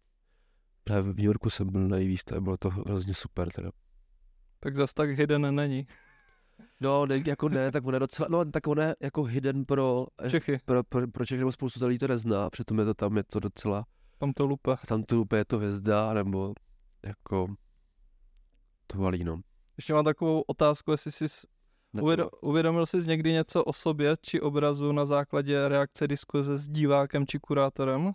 právě 0.84 1.14
v 1.14 1.16
New 1.16 1.26
Yorku 1.26 1.50
jsem 1.50 1.72
byl 1.72 1.88
na 1.88 1.98
její 1.98 2.18
a 2.38 2.42
bylo 2.42 2.58
to 2.58 2.70
hrozně 2.70 3.14
super 3.14 3.52
teda. 3.52 3.72
Tak 4.60 4.76
zas 4.76 4.94
tak 4.94 5.10
hidden 5.10 5.56
není. 5.56 5.88
No, 6.80 7.06
ne, 7.06 7.24
jako 7.26 7.50
ne, 7.50 7.72
tak 7.72 7.86
on 7.86 7.94
je 7.94 8.00
docela, 8.00 8.28
no, 8.32 8.46
tak 8.46 8.68
on 8.68 8.80
je 8.80 8.96
jako 9.02 9.24
hidden 9.24 9.66
pro 9.66 10.06
Čechy. 10.30 10.60
Pro, 10.66 10.84
pro, 10.84 11.08
pro 11.08 11.26
Čechy, 11.26 11.40
nebo 11.40 11.52
spoustu 11.52 11.88
lidí 11.88 11.98
to 11.98 12.08
nezná, 12.08 12.50
přitom 12.50 12.80
je 12.80 12.86
to 12.86 12.94
tam, 12.94 13.18
je 13.18 13.24
to 13.24 13.40
docela 13.40 13.86
tam 14.22 14.34
to 14.34 14.46
lupe. 14.46 14.76
Tam 14.88 15.04
to 15.04 15.16
lupe 15.16 15.38
je 15.38 15.46
to 15.46 15.58
hvězda, 15.58 16.14
nebo 16.14 16.54
jako 17.06 17.56
to 18.88 18.98
valí, 18.98 19.24
no. 19.24 19.42
Ještě 19.78 19.94
mám 19.94 20.06
takovou 20.06 20.42
otázku, 20.42 20.92
jestli 20.92 21.12
jsi 21.12 21.26
uvědomil, 21.93 22.30
uvědomil 22.41 22.86
jsi 22.86 22.97
někdy 22.97 23.32
něco 23.32 23.63
o 23.63 23.73
sobě 23.73 24.13
či 24.21 24.41
obrazu 24.41 24.91
na 24.91 25.06
základě 25.06 25.67
reakce 25.67 26.08
diskuze 26.08 26.58
s 26.58 26.69
divákem 26.69 27.27
či 27.27 27.39
kurátorem? 27.39 28.12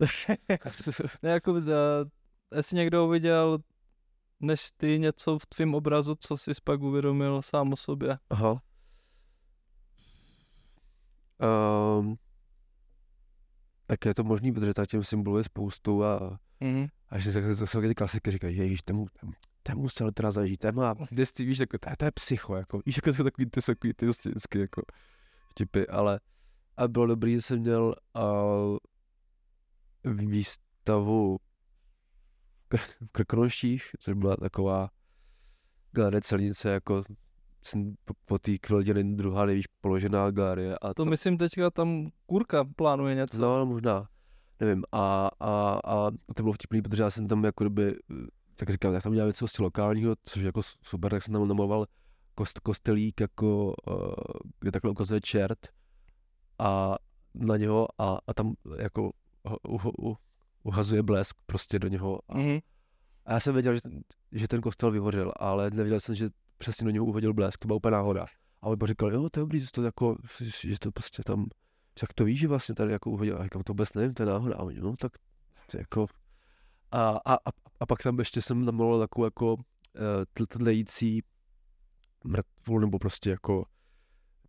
ne, 1.22 1.30
jako, 1.30 1.52
uh, 1.52 1.60
jestli 2.56 2.76
někdo 2.76 3.06
uviděl 3.06 3.58
než 4.40 4.70
ty 4.76 4.98
něco 4.98 5.38
v 5.38 5.46
tvém 5.46 5.74
obrazu, 5.74 6.14
co 6.14 6.36
jsi 6.36 6.52
pak 6.64 6.80
uvědomil 6.80 7.42
sám 7.42 7.72
o 7.72 7.76
sobě. 7.76 8.18
Aha. 8.30 8.62
Um, 11.98 12.18
tak 13.86 14.04
je 14.04 14.14
to 14.14 14.24
možný, 14.24 14.52
protože 14.52 14.74
ta 14.74 14.86
těm 14.86 15.04
symbolů 15.04 15.38
je 15.38 15.44
spoustu 15.44 16.04
a, 16.04 16.38
mm. 16.60 16.86
a 17.08 17.18
že 17.18 17.32
se, 17.32 17.56
to 17.56 17.66
jsou 17.66 17.80
ty 17.80 17.94
klasiky, 17.94 18.30
říkají, 18.30 18.56
ježiš, 18.56 18.82
ten, 18.82 19.04
ten, 19.20 19.32
ten 19.66 19.78
musel 19.78 20.12
teda 20.12 20.30
zažít, 20.30 20.60
ten 20.60 20.74
má, 20.74 20.94
jsi, 21.24 21.44
víš, 21.44 21.58
jako, 21.58 21.78
to, 21.78 21.90
to 21.98 22.04
je 22.04 22.10
psycho, 22.10 22.56
jako, 22.56 22.80
víš, 22.86 22.96
jako 22.96 23.12
to 23.12 23.24
takový, 23.24 23.46
ty, 23.46 23.60
takový, 23.60 23.94
ty 23.94 24.06
vlastně 24.06 24.30
vždycky, 24.30 24.58
jako, 24.58 24.82
vtipy, 25.50 25.86
ale 25.86 26.20
a 26.76 26.88
bylo 26.88 27.06
dobrý, 27.06 27.34
že 27.34 27.42
jsem 27.42 27.58
měl 27.58 27.94
uh, 28.16 28.76
výstavu 30.04 31.38
v 32.74 33.08
Krkonoších, 33.12 33.90
což 33.98 34.14
byla 34.14 34.36
taková 34.36 34.90
galerie 35.92 36.20
celnice, 36.20 36.70
jako 36.70 37.02
jsem 37.62 37.94
po, 38.04 38.14
po 38.24 38.38
té 38.38 38.58
kvilděny 38.58 39.16
druhá 39.16 39.46
nejvíc 39.46 39.66
položená 39.80 40.30
galerie. 40.30 40.78
A 40.78 40.88
to, 40.88 40.94
to 40.94 41.04
myslím 41.04 41.38
teďka 41.38 41.70
tam 41.70 42.10
Kurka 42.26 42.64
plánuje 42.76 43.14
něco. 43.14 43.40
No, 43.40 43.66
možná, 43.66 44.08
nevím. 44.60 44.84
A, 44.92 45.30
a, 45.40 45.80
a 45.84 46.10
to 46.34 46.42
bylo 46.42 46.52
vtipný, 46.52 46.82
protože 46.82 47.02
já 47.02 47.10
jsem 47.10 47.28
tam 47.28 47.44
jako 47.44 47.64
kdyby, 47.64 47.96
tak 48.56 48.70
říkám, 48.70 48.92
tak 48.92 49.02
tam 49.02 49.12
dělal 49.12 49.28
něco 49.28 49.48
z 49.48 49.58
lokálního, 49.58 50.14
což 50.24 50.42
je 50.42 50.46
jako 50.46 50.62
super, 50.82 51.10
tak 51.10 51.22
jsem 51.22 51.32
tam 51.32 51.48
namaloval 51.48 51.86
kost, 52.34 52.58
kostelík, 52.60 53.20
jako, 53.20 53.74
uh, 53.88 54.14
kde 54.60 54.72
takhle 54.72 54.90
ukazuje 54.90 55.20
čert 55.20 55.58
a 56.58 56.94
na 57.34 57.56
něho 57.56 57.88
a, 57.98 58.18
a 58.26 58.34
tam 58.34 58.54
jako 58.78 59.10
uh, 59.42 59.74
uh, 59.74 59.86
uh, 59.98 60.14
uhazuje 60.62 61.02
blesk 61.02 61.36
prostě 61.46 61.78
do 61.78 61.88
něho. 61.88 62.20
A, 62.28 62.34
mm-hmm. 62.34 62.60
a 63.26 63.32
já 63.32 63.40
jsem 63.40 63.54
věděl, 63.54 63.74
že 63.74 63.80
ten, 63.80 64.02
že 64.32 64.48
ten 64.48 64.60
kostel 64.60 64.90
vyhořel, 64.90 65.32
ale 65.36 65.70
nevěděl 65.70 66.00
jsem, 66.00 66.14
že 66.14 66.28
přesně 66.58 66.84
do 66.84 66.90
něho 66.90 67.04
uhodil 67.04 67.34
blesk, 67.34 67.58
to 67.58 67.66
byla 67.66 67.76
úplně 67.76 67.92
náhoda. 67.92 68.26
A 68.62 68.66
on 68.66 68.76
říkal, 68.84 69.12
jo, 69.12 69.30
to 69.30 69.40
je 69.40 69.42
dobrý, 69.42 69.60
že 69.60 69.66
to 69.72 69.82
jako, 69.82 70.16
že 70.62 70.78
to 70.78 70.92
prostě 70.92 71.22
tam, 71.22 71.46
jak 72.02 72.12
to 72.12 72.24
víš, 72.24 72.38
že 72.38 72.48
vlastně 72.48 72.74
tady 72.74 72.92
jako 72.92 73.10
uhodil, 73.10 73.38
a 73.38 73.44
říkal, 73.44 73.62
to 73.62 73.72
vůbec 73.72 73.94
nevím, 73.94 74.14
to 74.14 74.22
je 74.22 74.26
náhoda. 74.26 74.56
A 74.56 74.62
on, 74.62 74.74
no, 74.80 74.96
tak 74.96 75.12
to 75.70 75.78
jako, 75.78 76.06
a, 76.90 77.08
a, 77.24 77.34
a, 77.34 77.50
a, 77.80 77.86
pak 77.86 78.02
tam 78.02 78.18
ještě 78.18 78.42
jsem 78.42 78.64
namaloval 78.64 79.00
takovou 79.00 79.24
jako 79.24 79.54
uh, 79.54 80.46
tlející 80.48 81.22
mrtvolu, 82.24 82.80
nebo 82.80 82.98
prostě 82.98 83.30
jako, 83.30 83.64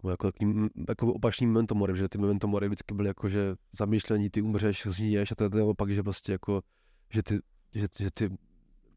jako 0.10 0.32
takový, 0.32 0.70
jako 0.90 1.14
opačný 1.14 1.48
memento 1.48 1.76
mori, 1.76 1.98
že 1.98 2.10
ty 2.10 2.18
memento 2.18 2.48
mori 2.48 2.68
vždycky 2.68 2.94
byly 2.94 3.08
jako, 3.08 3.30
že 3.30 3.56
zamýšlení, 3.78 4.30
ty 4.30 4.42
umřeš, 4.42 4.88
zníješ 4.88 5.32
a 5.32 5.36
to 5.36 5.58
je 5.58 5.64
opak, 5.64 5.90
že 5.90 6.04
prostě 6.04 6.32
jako, 6.32 6.62
že 7.10 7.24
ty, 7.24 7.40
že, 7.74 7.88
že 8.00 8.12
ty 8.12 8.30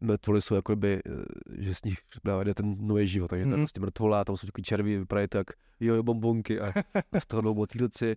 mrtvoly 0.00 0.42
jsou 0.42 0.54
jako 0.54 0.76
by, 0.76 1.00
eh, 1.06 1.24
že 1.58 1.74
z 1.74 1.82
nich 1.84 1.98
právě 2.22 2.44
jde 2.44 2.54
ten 2.54 2.76
nový 2.86 3.06
život, 3.06 3.28
takže 3.28 3.44
mm. 3.44 3.50
to 3.50 3.54
je 3.54 3.56
mhm. 3.56 3.64
prostě 3.64 3.80
mrtvola, 3.80 4.24
tam 4.24 4.36
jsou 4.36 4.46
takový 4.46 4.62
červí, 4.62 4.96
vypadají 4.96 5.28
tak 5.28 5.46
jo, 5.80 6.02
bombonky 6.02 6.60
a, 6.60 6.72
a 7.12 7.20
z 7.20 7.26
toho 7.26 7.42
jdou 7.42 7.54
motýlci 7.54 8.16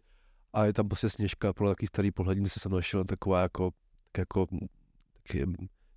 a 0.53 0.65
je 0.65 0.73
tam 0.73 0.87
prostě 0.87 1.09
sněžka, 1.09 1.53
pro 1.53 1.69
takový 1.69 1.87
starý 1.87 2.11
pohlední 2.11 2.49
se 2.49 2.59
jsem 2.59 2.71
našel 2.71 3.03
taková 3.03 3.41
jako, 3.41 3.71
tak 4.11 4.19
jako 4.19 4.47
taky 5.13 5.45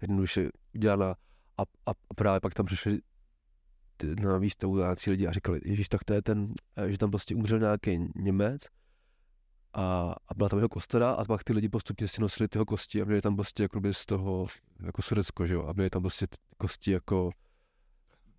jednoduše 0.05 0.49
udělaná 0.75 1.15
a, 1.59 1.63
a, 1.63 1.91
a 1.91 2.15
právě 2.15 2.41
pak 2.41 2.55
tam 2.55 2.67
přišli 2.67 3.01
na 4.23 4.39
výstavu 4.39 4.77
nějaký 4.77 5.11
lidi 5.11 5.27
a 5.27 5.33
říkali, 5.33 5.61
ježiš, 5.65 5.89
tak 5.89 6.05
to 6.05 6.15
je 6.15 6.23
ten, 6.23 6.55
eh, 6.77 6.91
že 6.91 6.99
tam 6.99 7.11
prostě 7.11 7.35
umřel 7.35 7.59
nějaký 7.59 7.99
Němec 8.17 8.67
a, 9.75 10.15
a 10.29 10.35
byla 10.35 10.49
tam 10.49 10.59
jeho 10.59 10.69
kostera 10.69 11.11
a 11.11 11.25
pak 11.25 11.45
ty 11.45 11.53
lidi 11.53 11.69
postupně 11.69 12.09
si 12.09 12.21
nosili 12.21 12.49
tyho 12.49 12.65
kosti 12.65 13.03
a 13.03 13.05
měli 13.05 13.21
tam 13.21 13.37
prostě 13.37 13.63
jako 13.63 13.81
z 13.93 14.07
toho 14.07 14.47
jako 14.83 15.03
Sudecko, 15.03 15.47
že 15.47 15.55
jo, 15.55 15.67
a 15.67 15.73
měli 15.73 15.91
tam 15.91 16.03
prostě 16.03 16.27
ty 16.27 16.37
kosti 16.57 16.91
jako 16.91 17.31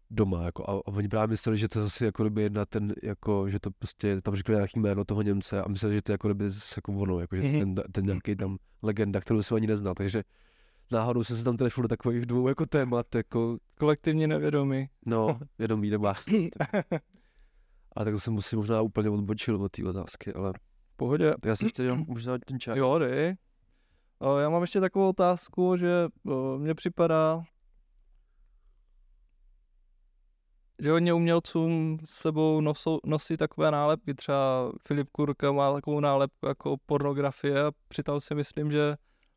doma, 0.09 0.45
jako, 0.45 0.69
a, 0.69 0.73
a 0.73 0.87
oni 0.87 1.07
právě 1.07 1.27
mysleli, 1.27 1.57
že 1.57 1.67
to 1.67 1.83
zase 1.83 2.05
jako 2.05 2.29
by 2.29 2.41
jedna 2.41 2.65
ten, 2.65 2.93
jako, 3.03 3.49
že 3.49 3.59
to 3.59 3.71
prostě, 3.71 4.21
tam 4.21 4.35
říkali 4.35 4.55
nějaký 4.55 4.79
jméno 4.79 5.05
toho 5.05 5.21
Němce 5.21 5.63
a 5.63 5.67
mysleli, 5.67 5.95
že 5.95 6.01
to 6.01 6.11
jako 6.11 6.33
by 6.33 6.49
zase 6.49 6.75
jako 6.77 6.91
ono, 6.93 7.19
jako, 7.19 7.35
že 7.35 7.41
mm-hmm. 7.41 7.59
ten, 7.59 7.91
ten 7.91 8.05
nějaký 8.05 8.35
tam 8.35 8.57
legenda, 8.81 9.19
kterou 9.19 9.41
se 9.41 9.55
ani 9.55 9.67
nezná, 9.67 9.93
takže 9.93 10.23
náhodou 10.91 11.23
jsem 11.23 11.37
se 11.37 11.43
tam 11.43 11.57
trefil 11.57 11.81
do 11.81 11.87
takových 11.87 12.25
dvou 12.25 12.47
jako 12.47 12.65
témat, 12.65 13.15
jako... 13.15 13.57
Kolektivně 13.79 14.27
nevědomí. 14.27 14.89
No, 15.05 15.39
vědomí 15.59 15.89
nebo 15.89 16.07
A 16.07 16.13
tak 18.03 18.19
jsem 18.19 18.41
si 18.41 18.55
možná 18.55 18.81
úplně 18.81 19.09
odbočil 19.09 19.63
od 19.63 19.71
té 19.71 19.83
otázky, 19.83 20.33
ale 20.33 20.53
pohodě. 20.95 21.31
Tak 21.31 21.45
já 21.45 21.55
si 21.55 21.65
ještě 21.65 21.83
jenom 21.83 22.05
možná 22.07 22.37
ten 22.45 22.59
čas. 22.59 22.77
Jo, 22.77 22.99
dej. 22.99 23.35
Já 24.39 24.49
mám 24.49 24.61
ještě 24.61 24.79
takovou 24.79 25.09
otázku, 25.09 25.77
že 25.77 26.07
mně 26.57 26.75
připadá, 26.75 27.43
že 30.79 30.91
hodně 30.91 31.13
umělcům 31.13 31.99
s 32.03 32.09
sebou 32.09 32.61
nosou, 32.61 32.99
nosí 33.05 33.37
takové 33.37 33.71
nálepky. 33.71 34.13
Třeba 34.13 34.71
Filip 34.87 35.09
Kurka 35.11 35.51
má 35.51 35.73
takovou 35.73 35.99
nálepku 35.99 36.47
jako 36.47 36.77
pornografie 36.85 37.63
a 37.63 37.71
přitom 37.87 38.19
si 38.19 38.35
myslím, 38.35 38.71
že 38.71 38.95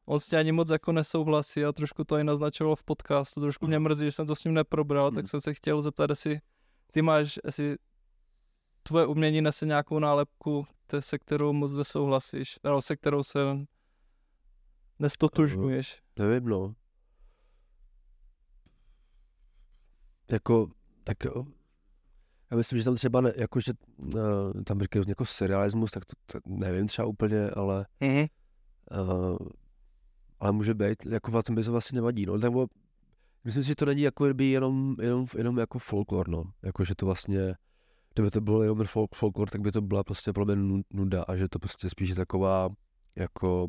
on 0.08 0.20
s 0.20 0.28
tím 0.28 0.38
ani 0.38 0.52
moc 0.52 0.70
jako 0.70 0.92
nesouhlasí 0.92 1.64
a 1.64 1.72
trošku 1.72 2.04
to 2.04 2.16
i 2.16 2.24
naznačoval 2.24 2.76
v 2.76 2.82
podcastu. 2.82 3.40
Trošku 3.40 3.66
mě 3.66 3.78
mrzí, 3.78 4.06
že 4.06 4.12
jsem 4.12 4.26
to 4.26 4.34
s 4.34 4.44
ním 4.44 4.54
neprobral, 4.54 5.10
tak 5.10 5.24
hmm. 5.24 5.26
jsem 5.26 5.40
se 5.40 5.54
chtěl 5.54 5.82
zeptat, 5.82 6.10
jestli 6.10 6.40
ty 6.92 7.02
máš, 7.02 7.38
jestli 7.44 7.76
tvoje 8.82 9.06
umění 9.06 9.40
nese 9.40 9.66
nějakou 9.66 9.98
nálepku, 9.98 10.66
te, 10.86 11.02
se 11.02 11.18
kterou 11.18 11.52
moc 11.52 11.72
nesouhlasíš, 11.72 12.58
nebo 12.64 12.82
se 12.82 12.96
kterou 12.96 13.22
se 13.22 13.38
nestotožňuješ? 14.98 16.00
Uh, 16.18 16.26
nevím, 16.26 16.48
no. 16.48 16.74
Jako, 20.32 20.68
tak 21.04 21.24
jo. 21.24 21.44
Já 22.50 22.56
myslím, 22.56 22.78
že 22.78 22.84
tam 22.84 22.94
třeba, 22.94 23.20
ne, 23.20 23.32
jako, 23.36 23.60
že 23.60 23.72
uh, 23.96 24.62
tam 24.64 24.80
říkají 24.80 25.04
jako 25.08 25.24
serialismus, 25.24 25.90
tak 25.90 26.04
to, 26.04 26.12
to, 26.26 26.38
nevím 26.46 26.86
třeba 26.86 27.08
úplně, 27.08 27.50
ale 27.50 27.86
mm-hmm. 28.00 28.28
uh, 28.90 29.36
ale 30.40 30.52
může 30.52 30.74
být, 30.74 31.06
jako 31.06 31.30
v 31.30 31.42
tom 31.42 31.54
by 31.54 31.64
to 31.64 31.72
vlastně 31.72 31.96
nevadí, 31.96 32.26
no, 32.26 32.38
tak 32.38 32.52
myslím 33.44 33.62
si, 33.62 33.68
že 33.68 33.74
to 33.74 33.84
není 33.84 34.02
jako 34.02 34.34
by 34.34 34.44
jenom, 34.44 34.96
jenom, 35.00 35.26
jenom 35.36 35.58
jako 35.58 35.78
folklor, 35.78 36.28
no, 36.28 36.44
jako 36.62 36.84
že 36.84 36.94
to 36.94 37.06
vlastně, 37.06 37.54
kdyby 38.14 38.30
to 38.30 38.40
bylo 38.40 38.62
jenom 38.62 38.84
folk, 38.84 39.14
folklor, 39.14 39.50
tak 39.50 39.60
by 39.60 39.72
to 39.72 39.80
byla 39.80 40.04
prostě 40.04 40.32
pro 40.32 40.44
mě 40.44 40.82
nuda 40.90 41.22
a 41.22 41.36
že 41.36 41.48
to 41.48 41.58
prostě 41.58 41.90
spíš 41.90 42.14
taková, 42.14 42.68
jako, 43.16 43.64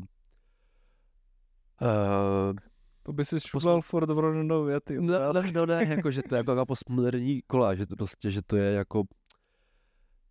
uh, 1.82 2.56
to 3.02 3.12
by 3.12 3.24
si 3.24 3.40
šuplal 3.40 3.80
Ford 3.80 4.10
v 4.10 4.18
Roženou 4.18 4.64
věty. 4.64 5.00
No, 5.00 5.32
no, 5.32 5.42
no, 5.54 5.66
ne, 5.66 5.84
jako, 5.88 6.10
že 6.10 6.22
to 6.22 6.34
je 6.34 6.36
jako, 6.36 6.50
jako 6.50 6.66
postmoderní 6.66 7.42
kola, 7.46 7.74
že 7.74 7.86
to 7.86 7.96
prostě, 7.96 8.30
že 8.30 8.42
to 8.42 8.56
je 8.56 8.72
jako, 8.72 9.02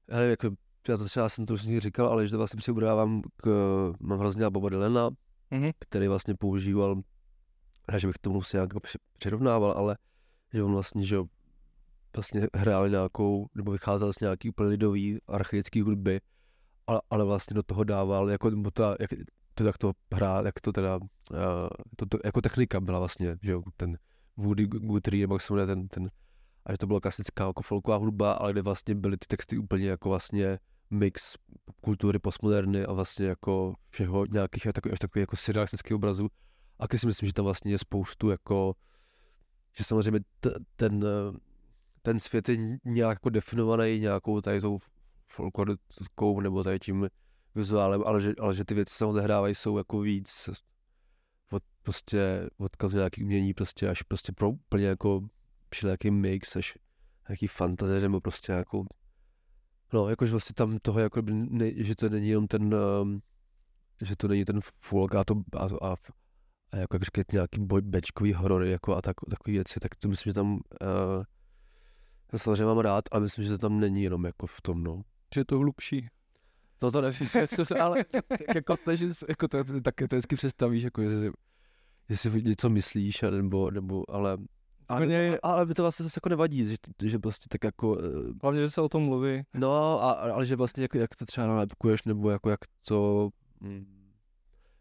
hele, 0.09 0.25
jako 0.25 0.49
já 0.87 0.97
to 0.97 1.05
třeba 1.05 1.29
jsem 1.29 1.45
to 1.45 1.53
už 1.53 1.63
někdy 1.63 1.79
říkal, 1.79 2.07
ale 2.07 2.27
že 2.27 2.31
to 2.31 2.37
vlastně 2.37 2.57
přibrávám 2.57 3.21
k, 3.37 3.47
mám 3.99 4.19
hrozně 4.19 4.49
Boba 4.49 4.69
Dylana, 4.69 5.09
mm-hmm. 5.51 5.73
který 5.79 6.07
vlastně 6.07 6.35
používal, 6.35 6.95
ne, 7.91 7.99
že 7.99 8.07
bych 8.07 8.17
tomu 8.17 8.41
se 8.41 8.57
nějak 8.57 8.69
přirovnával, 9.17 9.71
ale 9.71 9.97
že 10.53 10.63
on 10.63 10.71
vlastně, 10.71 11.03
že 11.03 11.17
vlastně 12.15 12.47
hrál 12.55 12.89
nějakou, 12.89 13.47
nebo 13.55 13.71
vycházel 13.71 14.13
z 14.13 14.19
nějaký 14.19 14.49
úplně 14.49 14.69
lidový, 14.69 15.19
archaický 15.27 15.81
hudby, 15.81 16.21
ale, 16.87 17.01
ale 17.09 17.25
vlastně 17.25 17.55
do 17.55 17.63
toho 17.63 17.83
dával, 17.83 18.29
jako, 18.29 18.49
nebo 18.49 18.71
ta, 18.71 18.95
jak, 18.99 19.09
to, 19.53 19.65
jak 19.65 19.77
to 19.77 19.93
hrál, 20.13 20.45
jak 20.45 20.59
to 20.59 20.71
teda, 20.71 20.95
uh, 20.97 21.07
to, 21.95 22.05
to, 22.05 22.17
jako 22.25 22.41
technika 22.41 22.79
byla 22.79 22.99
vlastně, 22.99 23.37
že 23.41 23.51
jo, 23.51 23.63
ten 23.77 23.97
Woody 24.37 24.65
Guthrie, 24.65 25.23
nebo 25.23 25.35
jak 25.35 25.41
se 25.41 25.53
jmenuje 25.53 25.67
ten, 25.67 25.87
ten, 25.87 26.09
a 26.65 26.71
že 26.71 26.77
to 26.77 26.87
byla 26.87 26.99
klasická 26.99 27.47
jako 27.47 27.61
folková 27.61 27.97
hudba, 27.97 28.31
ale 28.31 28.51
kde 28.51 28.61
vlastně 28.61 28.95
byly 28.95 29.17
ty 29.17 29.27
texty 29.27 29.57
úplně 29.57 29.89
jako 29.89 30.09
vlastně 30.09 30.59
mix 30.89 31.35
kultury 31.81 32.19
postmoderny 32.19 32.85
a 32.85 32.93
vlastně 32.93 33.25
jako 33.27 33.73
všeho 33.89 34.25
nějakých 34.25 34.67
až 34.67 34.73
takových, 34.73 34.93
až 34.93 34.99
takových 34.99 35.21
jako 35.21 35.35
surrealistických 35.35 35.95
obrazů. 35.95 36.27
A 36.79 36.85
když 36.85 37.01
si 37.01 37.07
myslím, 37.07 37.27
že 37.27 37.33
tam 37.33 37.45
vlastně 37.45 37.71
je 37.71 37.77
spoustu 37.77 38.29
jako, 38.29 38.75
že 39.77 39.83
samozřejmě 39.83 40.19
t- 40.39 40.55
ten, 40.75 41.05
ten 42.01 42.19
svět 42.19 42.49
je 42.49 42.57
nějak 42.85 43.15
jako 43.15 43.29
definovaný 43.29 43.99
nějakou 43.99 44.41
tady 44.41 44.61
tou 44.61 44.79
folkloristickou 45.27 46.39
nebo 46.39 46.63
tady 46.63 46.79
tím 46.79 47.09
vizuálem, 47.55 48.03
ale 48.05 48.21
že, 48.21 48.33
ale 48.39 48.53
že 48.53 48.65
ty 48.65 48.75
věci 48.75 48.93
se 48.93 49.05
odehrávají 49.05 49.55
jsou 49.55 49.77
jako 49.77 49.99
víc 49.99 50.49
od 51.51 51.63
prostě 51.83 52.49
odkaz 52.57 52.93
nějaký 52.93 53.23
umění 53.23 53.53
prostě 53.53 53.89
až 53.89 54.01
prostě 54.01 54.31
pro 54.31 54.49
úplně 54.49 54.85
jako 54.85 55.21
všelijaký 55.71 56.11
mix 56.11 56.55
až 56.55 56.77
nějaký 57.29 57.47
fantazie 57.47 57.99
nebo 57.99 58.21
prostě 58.21 58.51
jako 58.51 58.85
No, 59.93 60.09
jakože 60.09 60.31
vlastně 60.31 60.53
tam 60.53 60.77
toho, 60.81 60.99
jako 60.99 61.21
by 61.21 61.33
ne, 61.33 61.83
že 61.83 61.95
to 61.95 62.09
není 62.09 62.29
jenom 62.29 62.47
ten, 62.47 62.75
um, 62.75 63.21
že 64.01 64.15
to 64.15 64.27
není 64.27 64.45
ten 64.45 64.59
folk 64.81 65.15
a, 65.15 65.23
to, 65.23 65.35
a, 65.57 65.87
a, 65.87 65.95
a 66.71 66.77
jako 66.77 66.95
jak 66.95 67.03
říkat 67.03 67.31
nějaký 67.31 67.59
boj, 67.59 67.81
bečkový 67.81 68.33
horory 68.33 68.71
jako 68.71 68.95
a 68.95 69.01
tak, 69.01 69.15
takový 69.29 69.53
věci, 69.53 69.79
tak 69.79 69.95
to 69.95 70.07
myslím, 70.07 70.29
že 70.29 70.33
tam 70.33 70.53
uh, 70.53 71.23
já 72.33 72.39
samozřejmě 72.39 72.65
mám 72.65 72.79
rád, 72.79 73.03
ale 73.11 73.21
myslím, 73.21 73.45
že 73.45 73.51
to 73.51 73.57
tam 73.57 73.79
není 73.79 74.03
jenom 74.03 74.25
jako 74.25 74.47
v 74.47 74.61
tom, 74.61 74.83
no. 74.83 75.01
Že 75.35 75.41
je 75.41 75.45
to 75.45 75.59
hlubší. 75.59 76.07
No 76.83 76.91
to 76.91 77.01
nevím, 77.01 77.29
ale 77.81 78.05
jako, 78.55 78.77
že, 78.93 79.07
jako 79.29 79.47
to, 79.47 79.81
taky 79.81 80.07
to 80.07 80.15
vždycky 80.15 80.35
představíš, 80.35 80.83
jako, 80.83 81.03
že, 81.03 81.31
že 82.09 82.17
si 82.17 82.43
něco 82.43 82.69
myslíš, 82.69 83.21
nebo, 83.21 83.71
nebo 83.71 84.11
ale 84.11 84.37
ale, 84.89 85.05
mě, 85.05 85.31
to, 85.31 85.45
ale 85.45 85.65
by 85.65 85.73
to 85.73 85.81
vlastně 85.81 86.03
zase 86.03 86.17
jako 86.17 86.29
nevadí, 86.29 86.67
že, 86.67 86.75
že 87.03 87.19
prostě 87.19 87.45
tak 87.49 87.63
jako... 87.63 87.97
Eh, 87.99 88.33
Hlavně, 88.43 88.61
že 88.61 88.69
se 88.69 88.81
o 88.81 88.89
tom 88.89 89.03
mluví. 89.03 89.43
No, 89.53 90.03
a, 90.03 90.11
ale 90.11 90.45
že 90.45 90.55
vlastně 90.55 90.83
jako, 90.83 90.97
jak 90.97 91.15
to 91.15 91.25
třeba 91.25 91.47
nalepkuješ, 91.47 92.03
nebo 92.03 92.29
jako 92.29 92.49
jak 92.49 92.59
to... 92.87 93.29
Mm, 93.59 93.99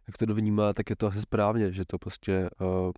jak 0.07 0.19
to 0.19 0.27
dovnímá, 0.27 0.73
tak 0.73 0.91
je 0.91 0.97
to 0.97 1.07
asi 1.07 1.21
správně, 1.21 1.73
že 1.73 1.85
to 1.85 1.99
prostě 1.99 2.51
uh, 2.61 2.93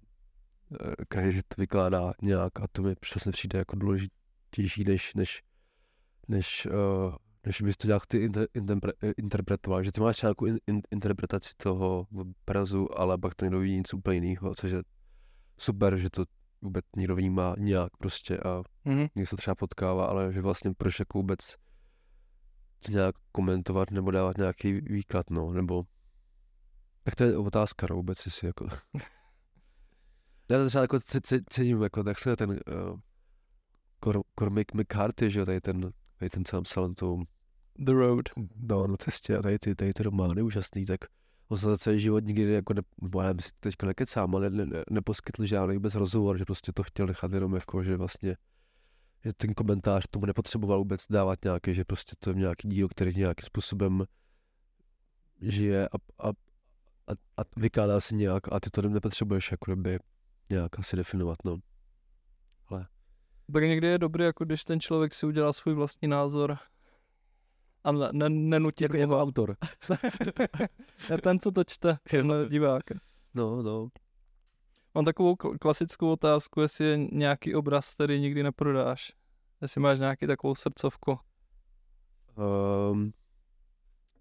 každý 1.08 1.40
to 1.48 1.54
vykládá 1.58 2.12
nějak 2.22 2.60
a 2.60 2.66
to 2.72 2.82
mi 2.82 2.94
přesně 2.94 3.32
přijde 3.32 3.58
jako 3.58 3.76
důležitější, 3.76 4.84
než, 4.84 5.14
než, 5.14 5.42
než, 6.28 6.66
uh, 6.66 7.14
než 7.46 7.62
bys 7.62 7.76
to 7.76 7.86
nějak 7.86 8.06
ty 8.06 8.18
inter, 8.18 8.46
inter, 8.54 8.92
interpretoval, 9.16 9.82
že 9.82 9.92
ty 9.92 10.00
máš 10.00 10.22
nějakou 10.22 10.46
in, 10.46 10.58
in, 10.66 10.80
interpretaci 10.90 11.50
toho 11.56 12.06
obrazu, 12.14 12.98
ale 13.00 13.18
pak 13.18 13.34
to 13.34 13.44
někdo 13.44 13.60
vidí 13.60 13.76
něco 13.76 13.96
úplně 13.96 14.16
jiného, 14.16 14.54
což 14.54 14.70
je 14.70 14.82
super, 15.58 15.96
že 15.96 16.10
to 16.10 16.24
vůbec 16.62 16.84
někdo 16.96 17.16
vnímá 17.16 17.54
nějak 17.58 17.96
prostě 17.96 18.38
a 18.38 18.62
mm-hmm. 18.86 19.08
někdo 19.14 19.26
se 19.26 19.36
třeba 19.36 19.54
potkává, 19.54 20.06
ale 20.06 20.32
že 20.32 20.40
vlastně 20.40 20.72
proč 20.74 20.98
jako 20.98 21.18
vůbec 21.18 21.56
nějak 22.90 23.14
komentovat 23.32 23.90
nebo 23.90 24.10
dávat 24.10 24.38
nějaký 24.38 24.72
výklad, 24.72 25.30
no, 25.30 25.52
nebo 25.52 25.84
tak 27.02 27.14
to 27.14 27.24
je 27.24 27.36
otázka, 27.36 27.86
no, 27.90 27.96
vůbec 27.96 28.18
si 28.18 28.46
jako 28.46 28.68
já 30.50 30.58
to 30.58 30.66
třeba 30.66 30.82
jako 30.82 30.98
cením, 31.50 31.82
jako 31.82 32.04
tak 32.04 32.18
se 32.18 32.36
ten 32.36 32.50
uh, 32.50 32.98
Cormac 34.38 34.66
McCarthy, 34.74 35.30
že 35.30 35.38
jo, 35.40 35.46
tady 35.46 35.60
ten, 35.60 35.92
tady 36.18 36.30
ten, 36.30 36.44
co 36.44 36.56
napsal 36.56 36.94
tu 36.94 37.24
The 37.78 37.92
Road. 37.92 38.28
No, 38.56 38.86
na 38.86 38.96
cestě 38.96 39.36
a 39.36 39.42
tady 39.42 39.58
ty, 39.58 39.74
tady 39.74 39.92
ty 39.92 40.02
romány 40.02 40.42
úžasný, 40.42 40.86
tak 40.86 41.00
on 41.50 41.58
se 41.58 41.66
za 41.66 41.78
celý 41.78 42.00
život 42.00 42.24
nikdy 42.24 42.52
jako, 42.52 42.74
ne, 42.74 42.82
nebo 43.02 43.22
já 43.22 43.34
si 43.40 43.50
teďka 43.60 43.86
nekecám, 43.86 44.36
ale 44.36 44.50
ne, 44.50 44.66
ne, 44.66 44.82
neposkytl 44.90 45.44
žádný 45.44 45.74
vůbec 45.74 45.94
rozhovor, 45.94 46.38
že 46.38 46.44
prostě 46.44 46.72
to 46.72 46.82
chtěl 46.82 47.06
nechat 47.06 47.32
jenom 47.32 47.54
jako, 47.54 47.82
že 47.82 47.96
vlastně 47.96 48.36
že 49.24 49.32
ten 49.32 49.54
komentář 49.54 50.06
tomu 50.10 50.26
nepotřeboval 50.26 50.78
vůbec 50.78 51.06
dávat 51.10 51.38
nějaký, 51.44 51.74
že 51.74 51.84
prostě 51.84 52.12
to 52.18 52.30
je 52.30 52.36
nějaký 52.36 52.68
díl, 52.68 52.88
který 52.88 53.14
nějakým 53.14 53.46
způsobem 53.46 54.04
žije 55.40 55.88
a, 55.88 55.96
a, 56.18 56.28
a, 56.28 57.12
a 57.36 57.42
vykládá 57.56 58.00
se 58.00 58.14
nějak 58.14 58.52
a 58.52 58.60
ty 58.60 58.70
to 58.70 58.82
nepotřebuješ 58.82 59.50
jako 59.50 59.76
by 59.76 59.98
nějak 60.50 60.78
asi 60.78 60.96
definovat, 60.96 61.38
no. 61.44 61.56
Ale... 62.66 62.86
Tak 63.52 63.62
někdy 63.62 63.86
je 63.86 63.98
dobré, 63.98 64.24
jako 64.24 64.44
když 64.44 64.64
ten 64.64 64.80
člověk 64.80 65.14
si 65.14 65.26
udělá 65.26 65.52
svůj 65.52 65.74
vlastní 65.74 66.08
názor 66.08 66.58
a 67.84 67.92
ne, 67.92 68.28
nenutí 68.28 68.84
jako, 68.84 68.96
jako 68.96 69.20
autor. 69.20 69.56
ten, 71.22 71.38
co 71.38 71.50
to 71.50 71.64
čte, 71.64 71.98
tenhle 72.10 72.46
divák. 72.50 72.82
No, 73.34 73.62
no. 73.62 73.88
Mám 74.94 75.04
takovou 75.04 75.36
klasickou 75.36 76.10
otázku, 76.10 76.60
jestli 76.60 76.84
je 76.84 76.96
nějaký 76.96 77.54
obraz, 77.54 77.94
který 77.94 78.20
nikdy 78.20 78.42
neprodáš. 78.42 79.12
Jestli 79.62 79.80
máš 79.80 79.98
nějaký 79.98 80.26
takovou 80.26 80.54
srdcovku. 80.54 81.18
Um, 82.90 83.12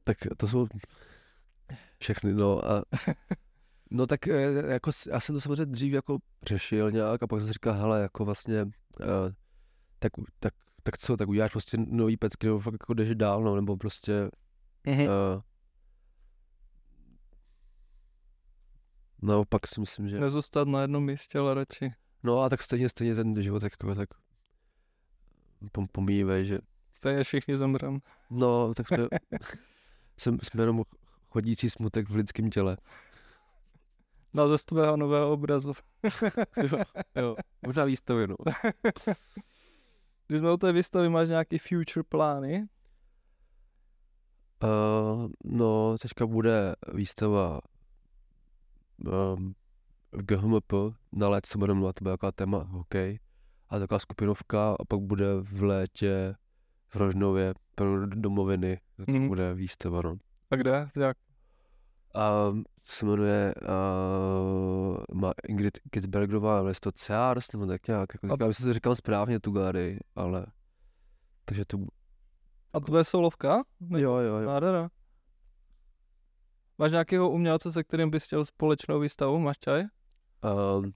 tak 0.03 0.17
to 0.37 0.47
jsou 0.47 0.67
všechny, 1.99 2.33
no 2.33 2.65
a 2.71 2.83
No 3.91 4.07
tak 4.07 4.27
eh, 4.27 4.71
jako, 4.73 4.91
já 5.11 5.19
jsem 5.19 5.35
to 5.35 5.41
samozřejmě 5.41 5.65
dřív 5.65 5.93
jako 5.93 6.17
řešil 6.43 6.91
nějak 6.91 7.23
a 7.23 7.27
pak 7.27 7.39
jsem 7.39 7.47
si 7.47 7.53
říkal, 7.53 7.73
hele, 7.73 8.01
jako 8.01 8.25
vlastně, 8.25 8.63
uh, 8.63 8.69
tak, 9.99 10.11
tak 10.39 10.53
tak 10.83 10.97
co, 10.97 11.17
tak 11.17 11.29
uděláš 11.29 11.51
prostě 11.51 11.77
nový 11.77 12.17
pecky, 12.17 12.47
nebo 12.47 12.59
fakt 12.59 12.73
jako 12.73 12.93
jdeš 12.93 13.15
dál, 13.15 13.43
no, 13.43 13.55
nebo 13.55 13.77
prostě... 13.77 14.29
Mm-hmm. 14.85 15.03
Uh, 15.03 15.41
no, 19.21 19.45
pak 19.45 19.67
si 19.67 19.79
myslím, 19.79 20.09
že... 20.09 20.19
Nezůstat 20.19 20.67
na 20.67 20.81
jednom 20.81 21.05
místě, 21.05 21.39
ale 21.39 21.53
radši. 21.53 21.93
No 22.23 22.39
a 22.39 22.49
tak 22.49 22.63
stejně, 22.63 22.89
stejně 22.89 23.15
ten 23.15 23.41
život 23.41 23.63
jako 23.63 23.95
tak 23.95 24.09
pom, 25.71 25.87
pomíjivej, 25.87 26.45
že... 26.45 26.59
Stejně 26.93 27.23
všichni 27.23 27.57
zemřem. 27.57 27.99
No, 28.29 28.73
tak 28.73 28.87
to 28.87 29.07
jsem, 30.17 30.37
jsme 30.43 30.63
jenom 30.63 30.83
chodící 31.29 31.69
smutek 31.69 32.09
v 32.09 32.15
lidském 32.15 32.49
těle. 32.49 32.77
Na 34.33 34.43
no, 34.43 34.49
ze 34.49 34.57
tvého 34.57 34.97
nového 34.97 35.31
obrazu. 35.31 35.73
jo, 36.71 36.83
jo, 37.15 37.35
možná 37.61 37.83
výstavě, 37.83 38.27
no. 38.27 38.35
Když 40.29 40.39
jsme 40.39 40.53
u 40.53 40.57
té 40.57 40.71
výstavy, 40.71 41.09
máš 41.09 41.29
nějaký 41.29 41.57
future 41.57 42.03
plány? 42.09 42.67
Uh, 44.63 45.29
no, 45.43 45.97
teďka 46.01 46.27
bude 46.27 46.75
výstava 46.93 47.59
um, 49.35 49.55
v 50.11 50.25
GHMP 50.25 50.73
na 51.11 51.29
let 51.29 51.45
se 51.45 51.57
bude 51.57 51.73
mluvit, 51.73 51.93
to 51.93 52.03
bude 52.03 52.31
téma 52.35 52.63
hokej 52.63 53.19
a 53.69 53.79
taková 53.79 53.99
skupinovka 53.99 54.75
a 54.79 54.85
pak 54.85 54.99
bude 54.99 55.25
v 55.41 55.63
létě 55.63 56.35
v 56.87 56.95
Rožnově 56.95 57.53
pro 57.75 58.05
domoviny, 58.05 58.79
to 59.05 59.11
mm. 59.11 59.27
bude 59.27 59.53
výstava, 59.53 60.01
no. 60.01 60.15
A 60.51 60.55
kde? 60.55 60.89
Jak? 60.99 61.17
A 62.15 62.53
se 62.83 63.05
jmenuje 63.05 63.53
uh, 63.61 64.97
má 65.13 65.31
Ingrid 65.47 65.79
Kitzbergerová, 65.89 66.57
ale 66.57 66.71
je 66.71 66.75
to 66.81 66.91
Cears, 66.91 67.51
nebo 67.51 67.65
tak 67.65 67.87
nějak. 67.87 68.09
Jako, 68.13 68.33
a... 68.33 68.37
Já 68.39 68.47
myslím, 68.47 68.67
že 68.67 68.73
říkám 68.73 68.95
správně 68.95 69.39
tu 69.39 69.51
galerii, 69.51 69.99
ale... 70.15 70.45
Takže 71.45 71.65
to... 71.65 71.77
A 72.73 72.79
to 72.79 72.97
je 72.97 73.03
solovka? 73.03 73.63
Jo, 73.97 74.15
jo, 74.15 74.35
jo. 74.35 74.47
Nádhera. 74.47 74.89
Máš 76.77 76.91
nějakého 76.91 77.29
umělce, 77.29 77.71
se 77.71 77.83
kterým 77.83 78.09
bys 78.09 78.25
chtěl 78.25 78.45
společnou 78.45 78.99
výstavu? 78.99 79.39
Máš 79.39 79.59
čaj? 79.59 79.83
Um, 80.43 80.93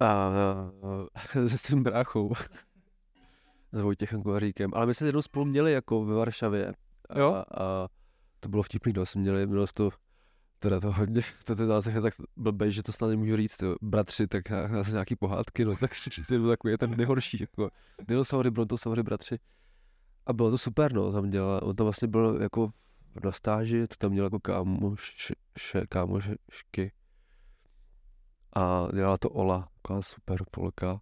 a, 0.00 0.30
uh, 1.34 1.46
se 1.46 1.58
svým 1.58 1.82
bráchou. 1.82 2.32
s 3.72 3.80
Vojtěchem 3.80 4.22
Kovaříkem. 4.22 4.70
Ale 4.74 4.86
my 4.86 4.94
jsme 4.94 5.06
jednou 5.06 5.22
spolu 5.22 5.44
měli 5.44 5.72
jako 5.72 6.04
ve 6.04 6.14
Varšavě. 6.14 6.74
Jo? 7.16 7.34
A, 7.34 7.64
a 7.64 7.88
to 8.44 8.48
bylo 8.48 8.62
vtipný, 8.62 8.92
no, 8.96 9.06
jsme 9.06 9.20
měli, 9.20 9.46
mělo 9.46 9.66
to 9.74 9.90
teda 10.58 10.80
to 10.80 10.92
hodně, 10.92 11.22
to 11.44 11.54
ten 11.54 11.68
název 11.68 11.94
je 11.94 12.00
tak 12.00 12.14
blbej, 12.36 12.72
že 12.72 12.82
to 12.82 12.92
snad 12.92 13.08
nemůžu 13.08 13.36
říct, 13.36 13.56
to, 13.56 13.76
bratři, 13.82 14.26
tak 14.26 14.48
zase 14.70 14.90
nějaký 14.90 15.16
pohádky, 15.16 15.64
no 15.64 15.76
tak 15.76 15.90
to 16.28 16.34
byl 16.34 16.48
takový 16.48 16.76
ten 16.76 16.96
nejhorší, 16.96 17.38
jako 17.40 17.70
dinosaury, 18.08 18.50
brontosaury, 18.50 19.02
bratři. 19.02 19.38
A 20.26 20.32
bylo 20.32 20.50
to 20.50 20.58
super, 20.58 20.92
no, 20.92 21.12
tam 21.12 21.30
dělal, 21.30 21.60
on 21.62 21.76
tam 21.76 21.84
vlastně 21.84 22.08
byl 22.08 22.38
jako 22.42 22.70
na 23.24 23.32
stáži, 23.32 23.86
to 23.86 23.96
tam 23.98 24.10
měl 24.10 24.24
jako 24.24 24.40
kámoš, 24.40 25.32
kámošky. 25.88 26.92
A 28.56 28.88
dělala 28.94 29.16
to 29.16 29.30
Ola, 29.30 29.68
taková 29.82 30.02
super 30.02 30.44
polka. 30.50 31.00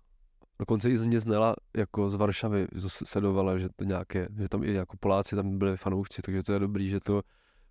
Dokonce 0.62 0.90
i 0.90 0.96
z 0.96 1.04
mě 1.04 1.20
znala 1.20 1.56
jako 1.76 2.10
z 2.10 2.14
Varšavy, 2.14 2.66
sledovala, 2.86 3.58
že 3.58 3.68
to 3.76 3.84
nějaké, 3.84 4.28
že 4.38 4.48
tam 4.48 4.62
i 4.62 4.72
jako 4.72 4.96
Poláci 4.96 5.36
tam 5.36 5.58
byli 5.58 5.76
fanoušci, 5.76 6.22
takže 6.22 6.42
to 6.42 6.52
je 6.52 6.58
dobrý, 6.58 6.88
že 6.88 7.00
to, 7.00 7.22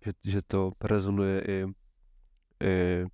že, 0.04 0.12
že 0.24 0.42
to 0.42 0.72
rezonuje 0.84 1.40
i, 1.40 1.64
i, 2.64 3.04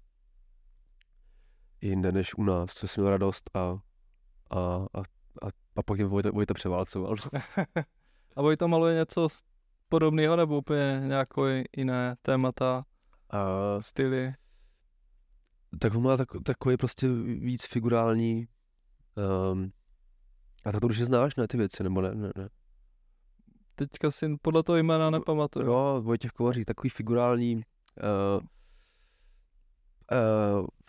i 1.80 1.88
jinde 1.88 2.12
než 2.12 2.34
u 2.34 2.42
nás, 2.42 2.74
co 2.74 2.88
jsem 2.88 3.02
měl 3.02 3.10
radost 3.10 3.50
a, 3.54 3.60
a, 3.60 4.58
a, 4.94 5.00
a, 5.42 5.48
a 5.76 5.82
pak 5.82 5.98
jim 5.98 6.08
Vojta, 6.08 6.30
Vojta 6.30 6.54
převálcoval. 6.54 7.14
a 8.36 8.42
Vojta 8.42 8.66
maluje 8.66 8.94
něco 8.94 9.28
podobného 9.88 10.36
nebo 10.36 10.58
úplně 10.58 11.02
nějaké 11.06 11.64
jiné 11.76 12.16
témata, 12.22 12.84
uh, 13.34 13.80
styly? 13.80 14.34
Tak 15.78 15.94
on 15.94 16.02
má 16.02 16.16
tak, 16.16 16.28
takový 16.44 16.76
prostě 16.76 17.08
víc 17.38 17.66
figurální 17.66 18.48
um, 19.52 19.72
a 20.64 20.72
tak 20.72 20.80
to 20.80 20.86
už 20.86 20.98
znáš, 20.98 21.36
ne, 21.36 21.48
ty 21.48 21.56
věci, 21.56 21.82
nebo 21.82 22.00
ne, 22.00 22.14
ne, 22.14 22.32
ne. 22.36 22.48
Teďka 23.74 24.10
si 24.10 24.36
podle 24.42 24.62
toho 24.62 24.78
jména 24.78 25.10
nepamatuju. 25.10 25.66
No, 25.66 26.02
Vojtěch 26.02 26.30
Kovařík, 26.30 26.64
takový 26.64 26.90
figurální, 26.90 27.56
uh, 27.56 27.62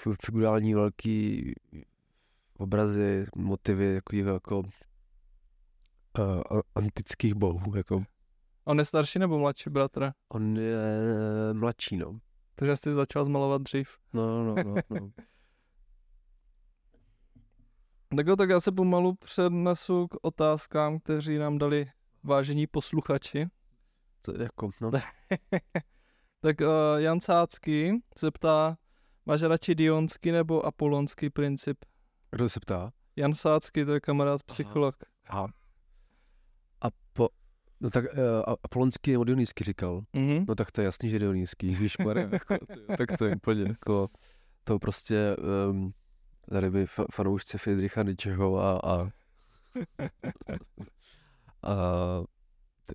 uh, 0.02 0.16
figurální 0.26 0.74
velký 0.74 1.54
obrazy, 2.58 3.26
motivy, 3.36 3.96
takový 3.96 4.20
jako 4.20 4.60
uh, 4.60 4.66
antických 6.76 7.34
bohů, 7.34 7.76
jako. 7.76 8.04
On 8.66 8.80
je 8.80 8.86
starší 8.86 9.20
nebo 9.20 9.40
mladší 9.40 9.70
bratr? 9.70 10.12
On 10.30 10.58
je 10.58 10.78
mladší, 11.54 11.98
no. 11.98 12.20
Takže 12.56 12.76
jsi 12.76 12.94
začal 12.94 13.26
zmalovat 13.26 13.62
dřív. 13.62 13.98
No, 14.14 14.46
no, 14.46 14.56
no, 14.64 14.76
no. 14.90 15.10
tak 18.16 18.28
jo, 18.28 18.36
tak 18.36 18.50
já 18.50 18.60
se 18.60 18.72
pomalu 18.72 19.14
přednesu 19.14 20.08
k 20.08 20.16
otázkám, 20.22 21.00
kteří 21.00 21.38
nám 21.38 21.58
dali 21.58 21.92
vážení 22.24 22.68
posluchači. 22.68 23.48
To 24.22 24.42
jako, 24.42 24.70
no. 24.82 24.92
tak 26.42 26.62
uh, 26.62 26.68
Jan 26.98 27.20
Sácký 27.20 27.92
se 28.18 28.32
ptá, 28.32 28.78
máš 29.26 29.42
radši 29.42 29.76
dionský 29.76 30.32
nebo 30.32 30.66
apolonský 30.66 31.30
princip? 31.30 31.78
Kdo 32.32 32.50
se 32.50 32.60
ptá? 32.60 32.92
Jan 33.16 33.34
Sácký, 33.34 33.86
to 33.86 33.94
je 33.94 34.00
kamarád 34.00 34.44
psycholog. 34.44 34.96
Aha. 35.28 35.48
A 36.82 36.88
po, 37.14 37.30
No 37.82 37.90
tak 37.90 38.06
uh, 38.06 38.20
apolonský 38.64 39.12
nebo 39.12 39.24
dionýský 39.24 39.64
říkal. 39.64 40.02
Mm-hmm. 40.14 40.46
No 40.48 40.56
tak 40.56 40.72
to 40.72 40.82
je 40.82 40.86
jasný, 40.86 41.10
že 41.10 41.20
dionýský, 41.20 41.76
víš, 41.76 41.98
jako, 42.32 42.58
tak 42.98 43.18
to 43.18 43.26
je 43.26 43.36
úplně 43.36 43.64
jako, 43.64 44.08
to 44.64 44.80
prostě, 44.80 45.36
um, 45.70 45.94
tady 46.50 46.70
by 46.70 46.86
fanoušci 47.12 47.58
Friedricha 47.58 48.04
Nietzscheho 48.04 48.60
a, 48.60 48.80
a, 48.84 49.10
a 51.64 51.76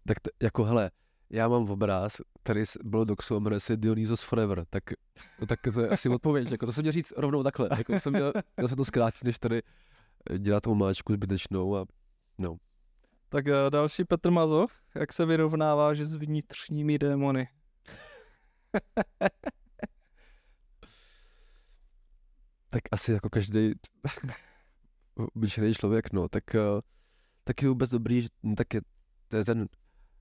tak 0.07 0.21
to, 0.21 0.31
jako 0.43 0.65
hele, 0.65 0.91
já 1.31 1.49
mám 1.49 1.71
obraz, 1.71 2.21
který 2.43 2.63
byl 2.85 3.05
doxu 3.05 3.37
a 3.37 3.39
jmenuje 3.39 3.61
se 3.61 3.77
Dionysos 3.77 4.21
Forever, 4.21 4.65
tak, 4.71 4.83
tak 5.47 5.61
to 5.75 5.81
je 5.81 5.89
asi 5.89 6.09
odpověď, 6.09 6.51
jako 6.51 6.67
to 6.67 6.73
jsem 6.73 6.83
měl 6.83 6.93
říct 6.93 7.13
rovnou 7.17 7.43
takhle, 7.43 7.69
jako 7.79 8.01
jsem 8.01 8.13
měl, 8.13 8.33
měl 8.57 8.69
se 8.69 8.77
to 8.77 8.85
zkrátit, 8.85 9.25
než 9.25 9.39
tady 9.39 9.63
dělat 10.39 10.63
tou 10.63 10.75
máčku 10.75 11.13
zbytečnou 11.13 11.77
a 11.77 11.85
no. 12.39 12.57
Tak 13.29 13.47
uh, 13.47 13.71
další 13.71 14.05
Petr 14.05 14.31
Mazov, 14.31 14.73
jak 14.95 15.13
se 15.13 15.27
vyrovnává, 15.27 15.95
že 15.95 16.05
s 16.05 16.15
vnitřními 16.15 16.99
démony? 16.99 17.49
tak 22.75 22.83
asi 22.93 23.13
jako 23.13 23.31
každý 23.31 23.73
obyčejný 25.15 25.75
člověk, 25.81 26.13
no, 26.13 26.29
tak, 26.29 26.45
uh, 26.55 26.81
tak 27.45 27.63
je 27.63 27.69
vůbec 27.69 27.91
dobrý, 27.91 28.23
že, 28.23 28.29
no, 28.43 28.55
tak 28.55 28.75
je, 28.75 28.81
to 29.29 29.37
je 29.37 29.45
ten, 29.45 29.67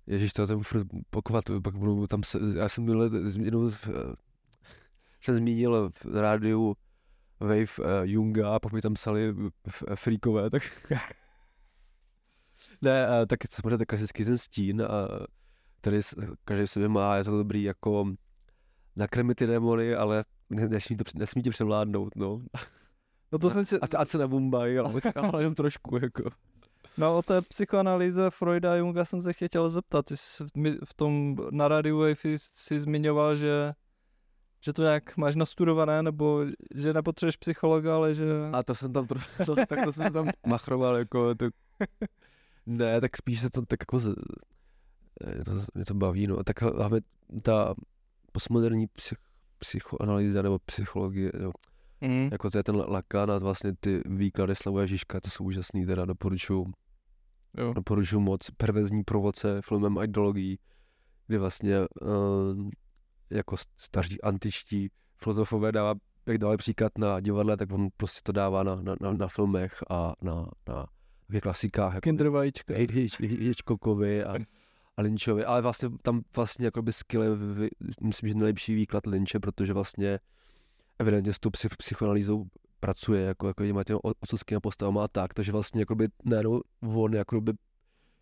ježiš, 0.08 0.34
to 0.34 0.48
tam 0.48 0.64
furt 0.64 0.88
pokovat, 1.10 1.44
pak 1.64 1.76
budu 1.76 2.08
tam 2.08 2.24
se, 2.24 2.40
já 2.58 2.70
jsem 2.70 2.86
byl, 2.86 3.10
jenom, 3.44 3.72
jsem 5.22 5.36
zmínil 5.36 5.90
v 5.90 6.06
rádiu 6.06 6.76
Wave 7.40 7.80
uh, 7.80 7.86
Junga 8.04 8.56
a 8.56 8.60
pak 8.60 8.74
mi 8.74 8.82
tam 8.82 8.94
psali 8.94 9.36
freakové, 9.96 10.50
tak 10.50 10.64
ne, 12.82 13.08
uh, 13.08 13.26
tak 13.26 13.40
samozřejmě 13.50 13.86
klasický 13.86 14.26
ten 14.26 14.38
stín, 14.38 14.82
uh, 14.82 14.88
který 15.82 16.00
každý 16.46 16.68
sobě 16.68 16.90
má, 16.90 17.18
je 17.18 17.24
to 17.24 17.38
dobrý 17.38 17.64
jako 17.64 18.14
nakrmit 18.96 19.36
ty 19.36 19.48
démony, 19.48 19.96
ale 19.96 20.26
nesmí, 20.54 20.98
to, 20.98 21.04
nesmí 21.16 21.42
tě 21.42 21.50
převládnout, 21.50 22.16
no. 22.16 22.42
No 23.32 23.40
to 23.40 23.50
jsem 23.50 23.66
si... 23.66 23.80
A, 23.80 23.98
a 23.98 24.06
se 24.06 24.18
nebumbají, 24.18 24.78
ale, 24.78 25.02
ale 25.16 25.42
jenom 25.42 25.56
trošku, 25.56 25.98
jako. 25.98 26.24
No 26.98 27.18
o 27.18 27.22
té 27.22 27.42
psychoanalýze 27.42 28.30
Freuda 28.30 28.74
a 28.74 28.76
Junga 28.76 29.06
jsem 29.06 29.22
se 29.22 29.34
chtěl 29.34 29.70
zeptat. 29.70 30.06
Ty 30.06 30.18
jsi 30.18 30.44
v 30.86 30.94
tom 30.96 31.36
na 31.52 31.68
Radio 31.68 31.98
Wave 31.98 32.16
jsi 32.26 32.80
zmiňoval, 32.80 33.36
že 33.36 33.74
že 34.66 34.74
to 34.74 34.82
nějak 34.82 35.18
máš 35.18 35.36
nastudované, 35.36 36.04
nebo 36.04 36.46
že 36.76 36.94
nepotřebuješ 36.94 37.36
psychologa, 37.36 37.96
ale 37.96 38.16
že... 38.16 38.26
A 38.54 38.64
to 38.64 38.76
jsem 38.76 38.94
tam, 38.94 39.08
to, 39.46 39.56
tak 39.56 39.84
to 39.84 39.92
jsem 39.92 40.14
tam 40.14 40.30
machroval, 40.48 40.98
jako 40.98 41.36
to... 41.36 41.46
Ne, 42.66 43.02
tak 43.02 43.18
spíš 43.18 43.42
se 43.42 43.50
to 43.50 43.66
tak 43.66 43.80
jako... 43.82 44.00
To, 45.46 45.52
mě 45.74 45.86
to 45.86 45.94
baví, 45.94 46.28
no. 46.28 46.44
Tak 46.44 46.62
hlavně 46.62 47.02
ta 47.42 47.76
postmoderní 48.32 48.88
psych, 48.88 49.18
psychoanalýza 49.64 50.42
nebo 50.42 50.60
psychologie, 50.60 51.32
jo. 51.40 51.52
Mm. 52.02 52.30
Jako 52.32 52.50
to 52.50 52.58
je 52.58 52.64
ten 52.64 52.76
Lacan 52.76 53.32
a 53.32 53.38
vlastně 53.38 53.74
ty 53.80 54.02
výklady 54.06 54.56
Slavoje 54.56 54.88
Žižka, 54.88 55.20
to 55.20 55.30
jsou 55.30 55.44
úžasný, 55.44 55.86
teda 55.86 56.06
doporučuju. 56.06 56.74
Jo. 57.58 57.74
Doporučuju 57.74 58.22
moc 58.22 58.50
pervezní 58.58 59.04
provoce 59.04 59.62
filmem 59.62 59.98
ideologií, 60.04 60.60
kdy 61.28 61.38
vlastně 61.38 61.80
uh, 61.80 62.70
jako 63.30 63.56
staří 63.78 64.22
antičtí 64.22 64.90
filozofové 65.18 65.72
dává, 65.72 65.94
jak 66.26 66.38
dávali 66.38 66.58
příklad 66.58 66.98
na 66.98 67.20
divadle, 67.20 67.58
tak 67.58 67.72
on 67.72 67.90
prostě 67.98 68.20
to 68.24 68.32
dává 68.32 68.64
na, 68.64 68.76
na, 68.76 68.96
na, 69.02 69.12
na 69.12 69.28
filmech 69.28 69.84
a 69.90 70.14
na, 70.22 70.48
na 70.68 70.86
klasikách. 71.42 71.94
Jako 71.94 72.02
Kinder 72.02 72.30
vajíčka. 72.30 72.74
Hitchcockovi 73.20 74.24
a 74.24 74.34
a 74.98 75.02
Lynchovi, 75.02 75.46
ale 75.46 75.62
vlastně 75.62 75.90
tam 76.02 76.22
vlastně 76.36 76.66
jako 76.66 76.82
by 76.82 76.94
skill 76.94 77.24
je, 77.24 77.30
myslím, 78.02 78.28
že 78.28 78.36
nejlepší 78.36 78.76
výklad 78.76 79.06
Lynche, 79.08 79.40
protože 79.40 79.74
vlastně 79.74 80.20
evidentně 81.00 81.34
s 81.34 81.40
tou 81.40 81.50
psych, 81.50 81.78
psychoanalýzou 81.78 82.46
pracuje 82.80 83.22
jako, 83.26 83.48
jako 83.48 83.66
těma 83.66 83.84
těma 83.84 84.00
otcovskými 84.04 84.60
postavama 84.60 85.04
a 85.04 85.08
tak, 85.08 85.34
takže 85.34 85.52
vlastně 85.52 85.82
jako 85.82 85.96
by 85.96 86.08
najednou 86.26 86.62
on 86.82 87.14
jako 87.14 87.42
by 87.42 87.54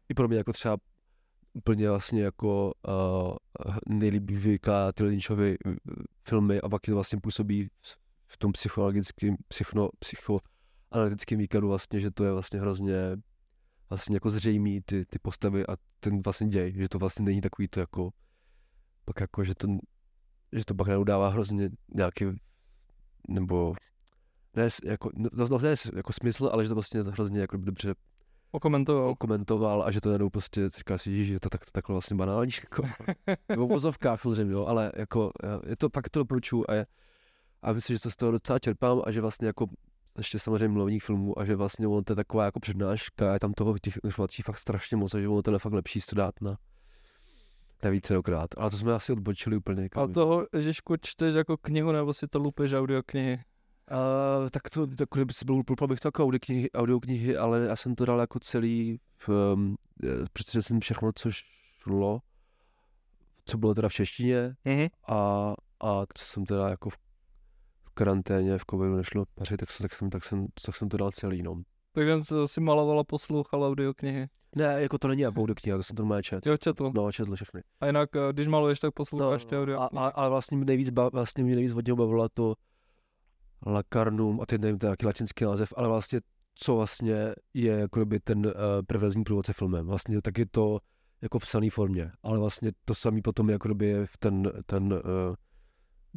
i 0.10 0.14
pro 0.14 0.28
mě 0.28 0.38
jako 0.38 0.54
třeba 0.54 0.78
úplně 1.54 1.90
vlastně 1.90 2.24
jako 2.24 2.74
uh, 2.88 3.78
nejlíp 3.88 4.32
vykládá 4.32 4.92
ty 4.92 5.04
Lynchovy 5.04 5.58
uh, 5.66 5.74
filmy 6.28 6.62
a 6.62 6.70
pak 6.70 6.82
to 6.82 6.94
vlastně 6.94 7.20
působí 7.20 7.70
v 8.28 8.38
tom 8.38 8.52
psychologickém, 8.52 9.36
psycho, 9.48 9.90
psychoanalytickém 10.00 11.40
výkladu 11.40 11.68
vlastně, 11.68 12.00
že 12.00 12.12
to 12.12 12.24
je 12.24 12.32
vlastně 12.32 12.60
hrozně 12.60 12.96
vlastně 13.92 14.16
jako 14.16 14.30
zřejmý 14.30 14.82
ty, 14.82 15.06
ty 15.06 15.20
postavy 15.20 15.68
a 15.68 15.76
ten 16.00 16.22
vlastně 16.22 16.48
děj, 16.48 16.74
že 16.78 16.90
to 16.90 17.00
vlastně 17.00 17.26
není 17.26 17.42
takový 17.42 17.68
to 17.68 17.80
jako, 17.80 18.10
pak 19.06 19.20
jako, 19.22 19.44
že 19.44 19.56
to, 19.56 19.68
že 20.52 20.66
to 20.66 20.76
pak 20.76 20.88
neudává 20.88 21.30
hrozně 21.30 21.70
nějaký, 21.94 22.26
nebo 23.28 23.74
ne, 24.56 24.70
jako, 24.84 25.12
no, 25.16 25.30
no, 25.50 25.60
ne 25.60 25.76
jako 25.96 26.14
smysl, 26.14 26.50
ale 26.54 26.64
že 26.64 26.70
to 26.70 26.76
vlastně 26.76 27.02
hrozně 27.02 27.40
jako 27.40 27.58
dobře 27.58 27.96
okomentoval. 28.52 29.10
okomentoval 29.10 29.84
a 29.84 29.92
že 29.92 30.02
to 30.02 30.10
najednou 30.10 30.30
prostě 30.30 30.70
říká 30.70 30.98
si, 30.98 31.26
že 31.26 31.40
to 31.40 31.50
tak, 31.50 31.66
to 31.66 31.72
takhle 31.72 31.94
vlastně 31.94 32.16
banální, 32.16 32.52
jako, 32.64 32.84
nebo 33.50 33.68
v 33.68 33.70
vozovkách 33.70 34.22
samozřejmě, 34.22 34.54
jo, 34.54 34.66
ale 34.66 34.92
jako, 34.96 35.32
je 35.68 35.76
to, 35.76 35.90
pak 35.90 36.10
to 36.10 36.20
doporučuju 36.20 36.66
a, 36.68 36.74
je, 36.74 36.86
a 37.62 37.74
myslím, 37.74 37.96
že 37.96 38.02
to 38.02 38.12
z 38.12 38.16
toho 38.16 38.32
docela 38.32 38.60
čerpám 38.60 39.02
a 39.06 39.12
že 39.12 39.22
vlastně 39.22 39.48
jako 39.48 39.68
ještě 40.18 40.40
samozřejmě 40.40 40.68
milovních 40.68 41.04
filmů 41.04 41.40
a 41.40 41.46
že 41.46 41.56
vlastně 41.56 41.88
on 41.88 42.04
to 42.04 42.12
je 42.12 42.16
taková 42.16 42.46
jako 42.46 42.60
přednáška, 42.60 43.34
je 43.34 43.40
tam 43.40 43.54
toho 43.54 43.78
těch 43.78 44.00
informací 44.04 44.42
fakt 44.42 44.58
strašně 44.58 44.98
moc 44.98 45.14
a 45.14 45.20
že 45.20 45.28
on 45.28 45.44
to 45.44 45.52
je 45.52 45.60
fakt 45.60 45.74
lepší 45.74 46.00
to 46.10 46.16
dát 46.16 46.42
na, 46.42 46.58
na 47.84 47.90
vícerokrát. 47.90 48.50
Ale 48.58 48.70
to 48.70 48.78
jsme 48.78 48.94
asi 48.94 49.12
odbočili 49.12 49.58
úplně. 49.58 49.90
A 49.96 50.08
toho 50.08 50.48
Ježišku 50.54 50.96
čteš 51.02 51.34
jako 51.34 51.58
knihu 51.58 51.92
nebo 51.92 52.14
si 52.14 52.28
to 52.28 52.40
lupeš 52.40 52.74
audioknihy? 52.74 53.44
Uh, 53.92 54.50
tak 54.50 54.70
to, 54.70 54.88
tak 54.88 55.10
kdyby 55.14 55.34
si 55.34 55.46
byl 55.46 55.64
bych 55.88 56.00
to 56.00 56.08
jako 56.08 56.24
audioknihy, 56.24 56.72
audioknihy, 56.72 57.38
ale 57.38 57.60
já 57.60 57.76
jsem 57.76 57.96
to 57.96 58.06
dal 58.06 58.20
jako 58.20 58.40
celý, 58.40 59.00
v, 59.18 59.30
um, 59.30 59.76
jsem 60.50 60.80
všechno, 60.80 61.12
co 61.16 61.30
šlo, 61.32 62.20
co 63.46 63.58
bylo 63.58 63.74
teda 63.74 63.90
v 63.90 63.94
češtině 63.94 64.56
mm-hmm. 64.66 64.90
a 65.08 65.54
a 65.82 66.06
co 66.14 66.26
jsem 66.26 66.46
teda 66.46 66.70
jako 66.70 66.90
v, 66.90 66.98
v 67.92 67.94
karanténě, 67.94 68.58
v 68.58 68.66
covidu 68.70 68.96
nešlo 68.96 69.26
pařit, 69.36 69.58
tak, 69.58 69.72
jsem, 69.72 69.84
tak, 69.84 69.94
jsem, 69.94 70.10
tak, 70.10 70.24
jsem, 70.24 70.48
tak 70.66 70.76
jsem 70.76 70.90
to 70.90 70.98
dal 70.98 71.12
celý, 71.12 71.44
no. 71.44 71.62
Takže 71.92 72.14
si 72.46 72.62
malovala, 72.62 73.04
poslouchala 73.04 73.68
audioknihy. 73.68 74.28
Ne, 74.56 74.76
jako 74.82 74.98
to 74.98 75.08
není 75.08 75.28
audiokniha, 75.28 75.78
to 75.78 75.84
jsem 75.84 75.96
to 75.96 76.04
normálně 76.04 76.24
čet. 76.24 76.46
Jo, 76.46 76.58
četl. 76.58 76.92
No, 76.96 77.12
četl 77.12 77.36
všechny. 77.36 77.62
A 77.82 77.86
jinak, 77.86 78.16
eh, 78.16 78.34
když 78.34 78.48
maluješ, 78.48 78.80
tak 78.80 78.94
posloucháš 78.94 79.46
no, 79.46 79.50
ty 79.50 79.58
audio. 79.58 79.80
A, 79.80 80.08
ale 80.08 80.30
vlastně 80.30 80.58
mě 80.58 80.66
nejvíc, 80.66 80.90
ba, 80.90 81.10
vlastně 81.10 81.44
mě 81.44 81.56
nejvíc 81.56 81.74
vodně 81.74 81.96
bavila 81.96 82.30
to 82.34 82.56
Lacarnum, 83.66 84.42
a 84.42 84.46
teď 84.46 84.62
nevím, 84.62 84.80
to 84.80 84.88
je 84.88 84.96
latinský 85.06 85.46
název, 85.46 85.74
ale 85.78 85.88
vlastně 85.88 86.20
co 86.56 86.76
vlastně 86.76 87.34
je 87.54 87.74
jako 87.74 88.06
by 88.06 88.20
ten 88.20 88.46
uh, 88.46 88.52
prevezní 88.88 89.24
průvodce 89.24 89.54
filmem. 89.54 89.88
Vlastně 89.88 90.22
tak 90.22 90.38
je 90.38 90.46
to 90.46 90.80
jako 91.22 91.40
v 91.40 91.42
psaný 91.42 91.70
formě, 91.70 92.12
ale 92.24 92.40
vlastně 92.40 92.72
to 92.86 92.96
samý 92.96 93.22
potom 93.22 93.50
jako 93.50 93.70
je 93.82 94.06
v 94.06 94.18
ten, 94.18 94.52
ten 94.66 94.94
uh, 94.94 95.00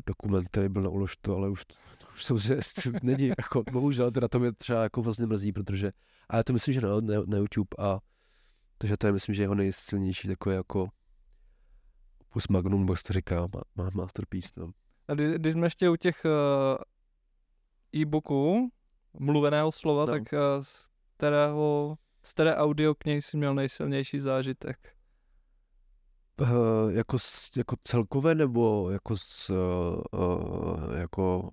dokument, 0.06 0.48
který 0.48 0.68
byl 0.68 0.82
na 0.82 0.88
uložto, 0.88 1.36
ale 1.36 1.48
už, 1.48 1.64
to, 1.64 2.34
už 2.34 2.42
že 2.42 2.58
není, 3.02 3.28
jako, 3.28 3.62
bohužel, 3.72 4.10
teda 4.10 4.28
to 4.28 4.38
mě 4.38 4.52
třeba 4.52 4.82
jako 4.82 5.02
vlastně 5.02 5.26
mrzí, 5.26 5.52
protože, 5.52 5.92
a 6.28 6.36
já 6.36 6.42
to 6.42 6.52
myslím, 6.52 6.74
že 6.74 6.80
na, 6.80 7.00
na, 7.00 7.14
na 7.26 7.38
YouTube 7.38 7.68
a 7.78 7.98
takže 8.78 8.96
to 8.96 9.06
je, 9.06 9.12
myslím, 9.12 9.34
že 9.34 9.42
jeho 9.42 9.54
nejsilnější 9.54 10.28
takové 10.28 10.54
jako 10.54 10.88
opus 12.20 12.48
magnum, 12.48 12.88
jak 12.90 13.02
to 13.02 13.12
říká, 13.12 13.40
má, 13.54 13.62
má 13.74 13.90
masterpiece. 13.94 14.52
No. 14.56 14.70
A 15.08 15.14
když, 15.14 15.30
když 15.30 15.52
jsme 15.52 15.66
ještě 15.66 15.90
u 15.90 15.96
těch 15.96 16.24
uh, 16.24 18.00
e-booků, 18.02 18.70
mluveného 19.18 19.72
slova, 19.72 20.04
no. 20.04 20.12
tak 20.12 20.22
uh, 20.32 20.38
z 20.60 20.88
kterého, 21.16 21.98
z 22.22 22.32
které 22.32 22.56
audioknihy 22.56 23.22
jsi 23.22 23.36
měl 23.36 23.54
nejsilnější 23.54 24.20
zážitek? 24.20 24.94
Uh, 26.40 26.48
jako, 26.92 27.16
jako 27.56 27.76
celkové 27.84 28.34
nebo 28.34 28.90
jako 28.90 29.16
z, 29.16 29.50
uh, 29.50 30.96
jako 30.96 31.50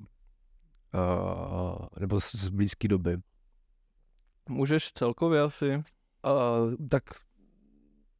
uh, 0.93 1.85
nebo 1.99 2.21
z, 2.21 2.35
z 2.35 2.49
blízké 2.49 2.87
doby? 2.87 3.17
Můžeš 4.49 4.91
celkově 4.91 5.41
asi. 5.41 5.75
Uh, 5.75 6.87
tak 6.89 7.03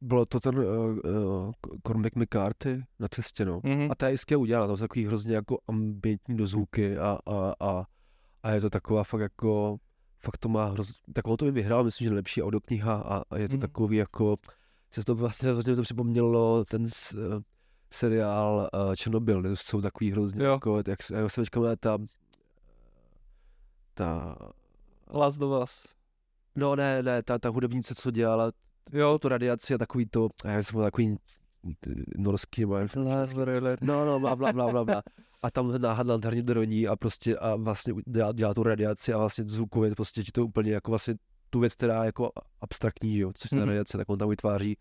bylo 0.00 0.26
to 0.26 0.40
ten 0.40 0.58
uh, 0.58 0.64
uh, 0.64 1.52
Cormac 1.86 2.12
McCarthy 2.14 2.82
na 2.98 3.08
cestě, 3.08 3.44
no. 3.44 3.60
Mm-hmm. 3.60 3.88
A 3.90 3.94
to 3.94 4.04
je 4.04 4.10
jistě 4.10 4.36
udělal, 4.36 4.66
to 4.66 4.76
jsou 4.76 4.84
takový 4.84 5.06
hrozně 5.06 5.34
jako 5.34 5.58
ambientní 5.68 6.36
dozvuky 6.36 6.98
a, 6.98 7.18
a, 7.26 7.54
a, 7.60 7.84
a 8.42 8.50
je 8.50 8.60
to 8.60 8.70
taková 8.70 9.04
fakt 9.04 9.20
jako, 9.20 9.76
fakt 10.18 10.38
to 10.38 10.48
má 10.48 10.64
hrozně, 10.64 10.94
takovou 11.12 11.36
to 11.36 11.44
by 11.44 11.50
vyhrál, 11.50 11.84
myslím, 11.84 12.08
že 12.08 12.14
lepší 12.14 12.42
audiokniha 12.42 12.94
a, 12.94 13.22
a 13.30 13.38
je 13.38 13.48
to 13.48 13.56
mm-hmm. 13.56 13.60
takový 13.60 13.96
jako, 13.96 14.36
se 14.92 15.04
to 15.04 15.14
vlastně 15.14 15.48
hrozně 15.48 15.76
to 15.76 15.82
připomnělo 15.82 16.64
ten 16.64 16.88
s, 16.88 17.12
uh, 17.12 17.42
seriál 17.90 18.70
uh, 18.74 18.94
Černobyl, 18.94 19.42
to 19.42 19.56
jsou 19.56 19.80
takový 19.80 20.10
hrozně 20.12 20.44
jo. 20.44 20.52
jako, 20.52 20.76
jak, 20.76 20.98
jak 21.14 21.30
se 21.30 21.44
říkám, 21.44 21.64
ta, 21.80 21.98
ta... 23.94 24.36
Last 25.10 25.42
of 25.42 25.62
Us. 25.62 25.94
No 26.56 26.76
ne, 26.76 27.02
ne, 27.02 27.22
ta, 27.22 27.38
ta 27.38 27.48
hudebnice, 27.48 27.94
co 27.94 28.10
dělala 28.10 28.52
jo. 28.92 29.18
tu 29.18 29.28
radiaci 29.28 29.74
a 29.74 29.78
takový 29.78 30.06
to, 30.06 30.28
já 30.44 30.62
jsem 30.62 30.80
takový 30.80 31.16
norský, 32.16 32.64
no, 33.82 34.04
no, 34.04 34.20
bla, 34.20 34.36
bla, 34.36 34.52
bla, 34.52 34.70
bla, 34.70 34.84
bla. 34.84 35.02
A 35.42 35.50
tam 35.50 35.80
náhadla 35.80 36.14
nádherně 36.14 36.42
droní 36.42 36.88
a 36.88 36.96
prostě 36.96 37.36
a 37.36 37.56
vlastně 37.56 37.94
dělá, 38.06 38.32
dělá 38.32 38.54
tu 38.54 38.62
radiaci 38.62 39.12
a 39.12 39.18
vlastně 39.18 39.44
zvukově 39.46 39.90
prostě 39.90 40.22
ti 40.22 40.32
to 40.32 40.44
úplně 40.44 40.72
jako 40.72 40.90
vlastně 40.90 41.14
tu 41.52 41.60
věc, 41.60 41.74
která 41.74 42.02
je 42.02 42.06
jako 42.06 42.30
abstraktní, 42.60 43.18
jo, 43.18 43.32
což 43.34 43.52
je 43.52 43.58
mm-hmm. 43.58 43.66
radiace, 43.66 43.98
tak 43.98 44.08
on 44.08 44.18
tam 44.18 44.28
vytváří 44.28 44.76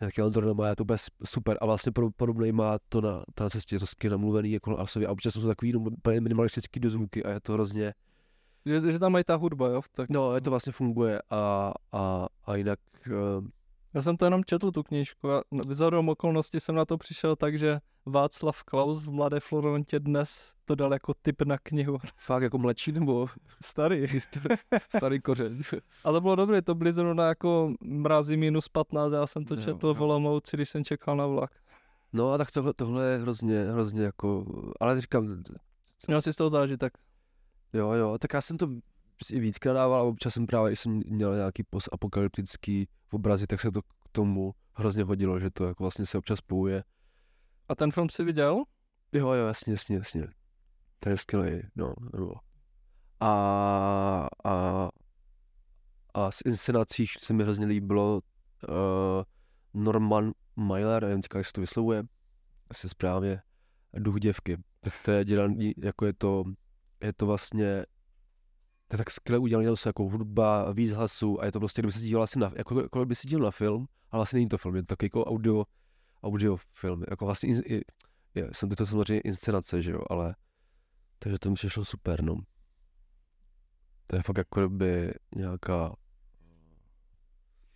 nějaký 0.00 0.20
Eldorno 0.20 0.54
má, 0.54 0.74
to 0.74 0.84
bez 0.84 1.06
super 1.24 1.58
a 1.60 1.66
vlastně 1.66 1.92
podobný 2.16 2.52
má 2.52 2.78
to 2.88 3.00
na, 3.00 3.24
na 3.40 3.50
cestě 3.50 3.78
Zosky 3.78 4.08
namluvený 4.08 4.52
jako 4.52 4.78
Asovi 4.78 5.06
a 5.06 5.12
občas 5.12 5.34
jsou 5.34 5.40
to 5.40 5.46
takový 5.46 5.72
minimalistický 6.20 6.80
dozvuky 6.80 7.24
a 7.24 7.30
je 7.30 7.40
to 7.40 7.52
hrozně 7.52 7.94
že, 8.66 8.92
že 8.92 8.98
tam 8.98 9.12
mají 9.12 9.24
ta 9.24 9.34
hudba, 9.34 9.68
jo? 9.68 9.82
Tak... 9.92 10.10
No, 10.10 10.34
je 10.34 10.40
to 10.40 10.50
vlastně 10.50 10.72
funguje 10.72 11.22
a, 11.30 11.72
a, 11.92 12.26
a 12.46 12.56
jinak... 12.56 12.78
Uh... 13.10 13.46
Já 13.94 14.02
jsem 14.02 14.16
to 14.16 14.24
jenom 14.24 14.44
četl, 14.44 14.72
tu 14.72 14.82
knížku 14.82 15.30
a 15.30 15.42
vzhledem 15.66 16.08
okolnosti 16.08 16.60
jsem 16.60 16.74
na 16.74 16.84
to 16.84 16.98
přišel 16.98 17.36
tak, 17.36 17.58
že 17.58 17.80
Václav 18.06 18.62
Klaus 18.62 19.06
v 19.06 19.12
Mladé 19.12 19.40
Florentě 19.40 20.00
dnes 20.00 20.52
to 20.64 20.74
dal 20.74 20.92
jako 20.92 21.14
tip 21.22 21.42
na 21.42 21.58
knihu. 21.58 21.98
Fakt 22.16 22.42
jako 22.42 22.58
mladší 22.58 22.92
nebo? 22.92 23.26
Starý. 23.62 24.06
Starý 24.96 25.20
kořen. 25.20 25.62
A 26.04 26.12
to 26.12 26.20
bylo 26.20 26.36
dobré, 26.36 26.62
to 26.62 26.74
byly 26.74 26.92
zrovna 26.92 27.28
jako 27.28 27.72
mrazí 27.80 28.36
minus 28.36 28.68
15, 28.68 29.12
já 29.12 29.26
jsem 29.26 29.44
to 29.44 29.56
četl 29.56 29.86
jo, 29.86 29.94
v 29.94 30.00
Olomouci, 30.00 30.56
když 30.56 30.68
jsem 30.68 30.84
čekal 30.84 31.16
na 31.16 31.26
vlak. 31.26 31.50
No 32.12 32.32
a 32.32 32.38
tak 32.38 32.50
tohle, 32.50 32.74
tohle 32.74 33.06
je 33.06 33.18
hrozně, 33.18 33.64
hrozně 33.64 34.02
jako, 34.02 34.44
ale 34.80 35.00
říkám... 35.00 35.42
Měl 36.06 36.22
jsi 36.22 36.32
z 36.32 36.36
toho 36.36 36.50
zážitek? 36.50 36.92
Jo, 37.72 37.92
jo, 37.92 38.18
tak 38.18 38.32
já 38.32 38.40
jsem 38.40 38.58
to 38.58 38.68
i 39.30 39.40
víckrát 39.40 39.76
dával 39.76 40.08
občas 40.08 40.34
jsem 40.34 40.46
právě, 40.46 40.76
jsem 40.76 41.00
měl 41.06 41.36
nějaký 41.36 41.62
postapokalyptický 41.62 42.88
obrazy, 43.12 43.46
tak 43.46 43.60
se 43.60 43.70
to 43.70 43.82
k 43.82 44.08
tomu 44.12 44.54
hrozně 44.74 45.04
hodilo, 45.04 45.40
že 45.40 45.50
to 45.50 45.64
jako 45.64 45.84
vlastně 45.84 46.06
se 46.06 46.18
občas 46.18 46.38
spojuje. 46.38 46.84
A 47.68 47.74
ten 47.74 47.90
film 47.90 48.08
si 48.08 48.24
viděl? 48.24 48.64
Jo, 49.12 49.32
jo, 49.32 49.46
jasně, 49.46 49.72
jasně, 49.72 49.96
jasně. 49.96 50.26
To 51.00 51.08
je 51.08 51.16
skvělý, 51.16 51.62
no, 51.76 51.94
nebo. 52.12 52.34
A, 53.20 54.28
a, 54.44 54.88
a 56.14 56.30
z 56.30 56.40
inscenacích 56.46 57.12
se 57.18 57.32
mi 57.32 57.42
hrozně 57.42 57.66
líbilo 57.66 58.20
uh, 58.68 59.82
Norman 59.82 60.32
Mailer, 60.56 61.02
nevím, 61.02 61.20
jak 61.34 61.46
se 61.46 61.52
to 61.52 61.60
vyslovuje, 61.60 62.02
asi 62.70 62.88
správně, 62.88 63.42
Duch 63.98 64.20
děvky. 64.20 64.56
To 65.04 65.10
je 65.10 65.24
dělaný, 65.24 65.74
jako 65.76 66.06
je 66.06 66.12
to 66.12 66.44
je 67.00 67.12
to 67.12 67.26
vlastně 67.26 67.84
to 68.88 68.94
je 68.94 68.98
tak 68.98 69.10
skvěle 69.10 69.38
udělané, 69.38 69.68
to 69.82 69.88
jako 69.88 70.02
hudba, 70.02 70.72
víc 70.72 70.92
hlasů 70.92 71.40
a 71.40 71.44
je 71.44 71.52
to 71.52 71.58
prostě, 71.58 71.82
kdyby 71.82 71.92
se 71.92 72.00
díval 72.00 72.22
asi 72.22 72.38
na, 72.38 72.52
jako, 72.56 72.80
jako 72.80 73.04
by 73.04 73.14
se 73.14 73.28
díval 73.28 73.44
na 73.44 73.50
film, 73.50 73.88
ale 74.10 74.18
vlastně 74.18 74.36
není 74.36 74.48
to 74.48 74.58
film, 74.58 74.76
je 74.76 74.82
to 74.82 74.86
takový 74.86 75.06
jako 75.06 75.24
audio, 75.24 75.64
audio 76.22 76.56
film, 76.56 77.04
jako 77.10 77.24
vlastně 77.24 77.54
je, 77.66 77.80
je, 78.34 78.48
jsem 78.52 78.68
to 78.68 78.86
samozřejmě 78.86 79.20
inscenace, 79.20 79.82
že 79.82 79.90
jo, 79.90 80.00
ale 80.10 80.34
takže 81.18 81.38
to 81.38 81.48
mi 81.48 81.54
přišlo 81.54 81.84
super, 81.84 82.22
no. 82.22 82.36
To 84.06 84.16
je 84.16 84.22
fakt 84.22 84.38
jako 84.38 84.68
by 84.68 85.14
nějaká... 85.34 85.96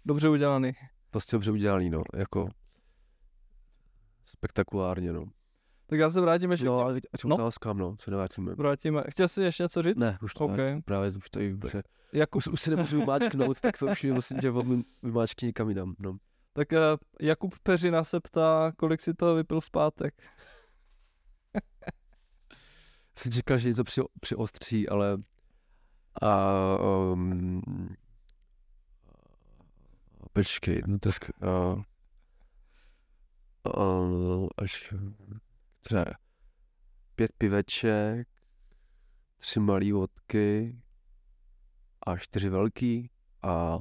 Dobře 0.05 0.29
udělaný. 0.29 0.73
Prostě 1.11 1.37
dobře 1.37 1.51
udělaný, 1.51 1.91
no, 1.91 2.03
jako 2.17 2.49
spektakulárně, 4.25 5.13
no. 5.13 5.25
Tak 5.93 5.99
já 5.99 6.11
se 6.11 6.21
vrátím 6.21 6.51
ještě. 6.51 6.67
No, 6.67 6.79
ale 6.79 7.01
k 7.01 7.25
no? 7.25 7.35
otázkám, 7.35 7.79
no, 7.79 7.97
se 8.01 8.11
nevrátíme. 8.11 8.55
Vrátíme. 8.55 9.03
Chtěl 9.09 9.29
jsi 9.29 9.43
ještě 9.43 9.63
něco 9.63 9.83
říct? 9.83 9.97
Ne, 9.97 10.19
už 10.23 10.35
to 10.35 10.45
okay. 10.45 10.75
ne, 10.75 10.83
právě 10.85 11.11
už 11.11 11.31
to 11.31 11.41
i 11.41 11.59
Jakub... 12.13 12.37
už, 12.37 12.47
už 12.47 12.61
si 12.61 12.71
nemůžu 12.71 13.01
vymáčknout, 13.01 13.61
tak 13.61 13.79
to 13.79 13.87
už 13.87 14.05
musím 14.05 14.39
tě 14.39 14.53
vymáčkni 15.03 15.47
někam 15.47 15.69
jinam, 15.69 15.95
no. 15.99 16.17
Tak 16.53 16.73
uh, 16.73 16.79
Jakub 17.21 17.55
Peřina 17.63 18.05
se 18.05 18.21
ptá, 18.21 18.73
kolik 18.77 19.01
si 19.01 19.15
toho 19.15 19.35
vypil 19.35 19.61
v 19.61 19.71
pátek. 19.71 20.23
jsem 23.19 23.33
říkal, 23.33 23.59
že 23.59 23.69
něco 23.69 23.85
při, 23.85 24.03
přiostří, 24.21 24.89
ale 24.89 25.19
a, 26.23 26.77
um, 27.13 27.63
počkej, 30.33 30.83
no 30.87 30.99
tak 30.99 31.31
uh, 31.43 31.83
uh, 33.77 34.49
až 34.57 34.95
třeba 35.83 36.05
pět 37.15 37.33
piveček, 37.39 38.29
tři 39.39 39.61
malý 39.61 39.93
vodky 39.93 40.83
a 42.07 42.17
čtyři 42.17 42.49
velký 42.49 43.11
a, 43.43 43.79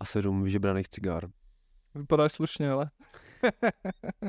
a 0.00 0.04
sedm 0.04 0.42
vyžebraných 0.42 0.88
cigár. 0.88 1.28
Vypadáš 1.94 2.32
slušně, 2.32 2.70
ale. 2.70 2.90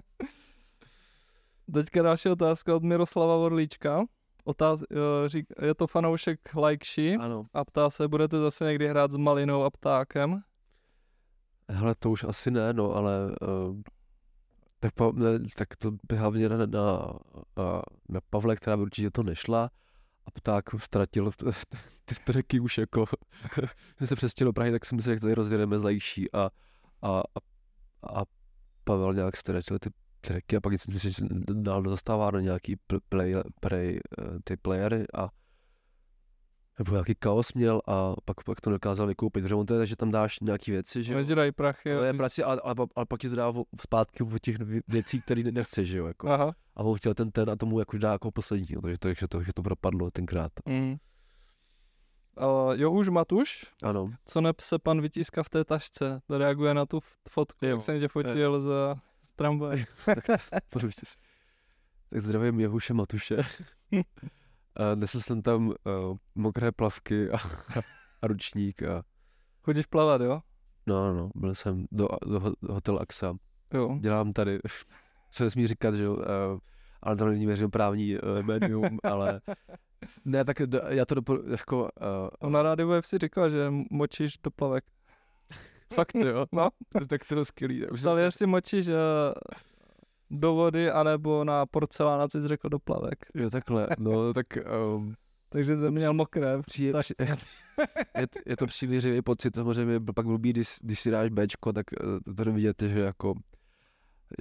Teďka 1.73 2.01
další 2.01 2.29
otázka 2.29 2.75
od 2.75 2.83
Miroslava 2.83 3.37
Vorlíčka. 3.37 4.05
Otáz, 4.43 4.83
řík, 5.25 5.45
je 5.61 5.75
to 5.75 5.87
fanoušek 5.87 6.55
Lajkši 6.55 7.17
ano. 7.19 7.45
a 7.53 7.65
ptá 7.65 7.89
se, 7.89 8.07
budete 8.07 8.39
zase 8.39 8.65
někdy 8.65 8.87
hrát 8.87 9.11
s 9.11 9.15
Malinou 9.15 9.63
a 9.63 9.69
Ptákem? 9.69 10.41
Hele, 11.69 11.95
to 11.95 12.11
už 12.11 12.23
asi 12.23 12.51
ne, 12.51 12.73
no, 12.73 12.93
ale 12.93 13.25
uh, 13.25 13.81
tak, 14.91 15.13
ne, 15.15 15.39
tak 15.55 15.75
to 15.75 15.91
by 15.91 16.17
hlavně 16.17 16.49
na, 16.49 16.57
na, 16.57 17.15
na 18.09 18.21
Pavle, 18.29 18.55
která 18.55 18.77
by 18.77 18.83
určitě 18.83 19.11
to 19.11 19.23
nešla 19.23 19.69
a 20.25 20.31
pták 20.31 20.65
ztratil 20.77 21.31
ty 22.05 22.15
treky 22.23 22.59
už 22.59 22.77
jako, 22.77 23.05
jsme 23.97 24.07
se 24.07 24.15
přestěli 24.15 24.45
do 24.45 24.53
Prahy, 24.53 24.71
tak 24.71 24.85
jsem 24.85 24.99
si 24.99 25.13
že 25.13 25.19
tady 25.19 25.33
rozjedeme 25.33 25.79
zlejší 25.79 26.31
a, 26.31 26.49
a, 27.01 27.19
a, 27.19 27.21
a 28.19 28.23
Pavel 28.83 29.13
nějak 29.13 29.37
ztratil 29.37 29.79
ty 29.79 29.89
treky 30.21 30.55
a 30.55 30.61
pak 30.61 30.73
jsem 30.73 30.93
si 30.99 31.25
dál 31.53 31.81
dostává 31.81 32.31
na 32.31 32.41
nějaký 32.41 32.75
play, 33.09 33.35
play, 33.59 33.99
eh, 34.19 34.23
ty 34.43 34.57
playery 34.57 35.05
a 35.13 35.29
nebo 36.79 36.91
nějaký 36.91 37.13
chaos 37.23 37.53
měl 37.53 37.81
a 37.87 38.13
pak, 38.25 38.43
pak 38.43 38.61
to 38.61 38.69
dokázal 38.69 39.07
vykoupit, 39.07 39.43
protože 39.43 39.55
on 39.55 39.65
to 39.65 39.79
je, 39.79 39.85
že 39.85 39.95
tam 39.95 40.11
dáš 40.11 40.39
nějaký 40.39 40.71
věci, 40.71 41.03
že 41.03 41.13
jo. 41.13 41.35
dají 41.35 41.51
prachy. 41.51 41.89
Jo. 41.89 42.03
je 42.03 42.13
prací, 42.13 42.43
ale, 42.43 42.61
ale, 42.63 42.75
ale, 42.95 43.05
pak 43.05 43.19
ti 43.19 43.29
to 43.29 43.35
dá 43.35 43.53
zpátky 43.81 44.23
od 44.23 44.39
těch 44.41 44.57
věcí, 44.87 45.21
které 45.21 45.43
nechceš, 45.43 45.87
že 45.87 45.97
jo, 45.97 46.05
jako. 46.05 46.29
Aha. 46.29 46.55
A 46.75 46.83
on 46.83 46.97
chtěl 46.97 47.13
ten 47.13 47.31
ten 47.31 47.49
a 47.49 47.55
tomu 47.55 47.79
jako 47.79 47.97
dá 47.97 48.11
jako 48.11 48.31
poslední, 48.31 48.67
jo, 48.69 48.81
takže 48.81 48.97
to, 48.99 49.13
že 49.13 49.27
to, 49.27 49.43
že 49.43 49.53
to 49.53 49.61
propadlo 49.61 50.11
tenkrát. 50.11 50.51
Mm. 50.65 50.95
Uh, 52.37 52.73
jo, 52.73 52.91
už 52.91 53.09
Matuš, 53.09 53.65
ano. 53.83 54.05
co 54.25 54.41
nepse 54.41 54.79
pan 54.79 55.01
vytíska 55.01 55.43
v 55.43 55.49
té 55.49 55.63
tašce, 55.63 56.21
to 56.27 56.37
reaguje 56.37 56.73
na 56.73 56.85
tu 56.85 56.99
fotku, 57.29 57.65
jo. 57.65 57.71
jak 57.71 57.81
jsem 57.81 57.99
tě 57.99 58.07
fotil 58.07 58.61
za 58.61 58.95
tramvaj. 59.35 59.85
tak. 60.05 60.41
Tak 62.09 62.21
zdravím 62.21 62.59
Jehuše 62.59 62.93
Matuše. 62.93 63.37
a 64.75 64.95
nesl 64.95 65.21
jsem 65.21 65.41
tam 65.41 65.67
uh, 65.67 65.73
mokré 66.35 66.71
plavky 66.71 67.29
a, 67.29 67.37
a 68.21 68.27
ručník 68.27 68.83
a... 68.83 69.03
Chodíš 69.61 69.85
plavat, 69.85 70.21
jo? 70.21 70.41
No, 70.87 71.13
no, 71.13 71.29
byl 71.35 71.55
jsem 71.55 71.85
do, 71.91 72.07
do, 72.25 72.39
do 72.61 72.73
hotel 72.73 72.99
AXA. 73.01 73.35
Jo. 73.73 73.97
Dělám 73.99 74.33
tady, 74.33 74.59
co 75.31 75.43
nesmí 75.43 75.67
říkat, 75.67 75.95
že 75.95 76.03
jo, 76.03 76.13
uh, 76.13 76.23
ale 77.03 77.15
to 77.15 77.25
není 77.25 77.45
veřejnoprávní 77.45 78.17
uh, 78.17 78.43
médium, 78.43 78.99
ale 79.03 79.41
ne, 80.25 80.45
tak 80.45 80.57
do, 80.57 80.81
já 80.87 81.05
to 81.05 81.15
doporu, 81.15 81.51
jako... 81.51 81.89
Uh, 82.43 82.49
na 82.49 82.63
rádiu 82.63 82.89
si 83.01 83.17
říkal, 83.17 83.49
že 83.49 83.73
močíš 83.91 84.37
do 84.43 84.51
plavek. 84.51 84.83
Fakt 85.93 86.15
jo? 86.15 86.45
No. 86.51 86.69
tak 87.07 87.27
to 87.27 87.39
je 87.39 87.45
skvělý. 87.45 87.83
Psal, 87.93 88.17
jestli 88.17 88.47
močíš 88.47 88.87
uh, 88.87 88.95
do 90.31 90.53
vody, 90.53 90.91
anebo 90.91 91.43
na 91.43 91.65
porcelán, 91.65 92.29
jsi 92.29 92.47
řekl 92.47 92.69
do 92.69 92.79
plavek. 92.79 93.25
Jo, 93.35 93.49
takhle, 93.49 93.87
no 93.99 94.33
tak... 94.33 94.47
Um, 94.95 95.13
takže 95.49 95.77
jsem 95.77 95.93
měl 95.93 96.13
mokré. 96.13 96.61
Přijde, 96.61 96.99
je, 97.19 97.37
je, 98.17 98.27
je 98.45 98.57
to 98.57 98.65
přívěřivý 98.65 99.21
pocit, 99.21 99.55
samozřejmě 99.55 99.99
pak 100.15 100.25
blbý, 100.25 100.49
když, 100.49 100.75
když 100.81 100.99
si 100.99 101.11
dáš 101.11 101.29
Bčko, 101.29 101.73
tak 101.73 101.85
uh, 102.27 102.35
to 102.35 102.51
vidět, 102.51 102.81
že 102.81 102.99
jako, 102.99 103.33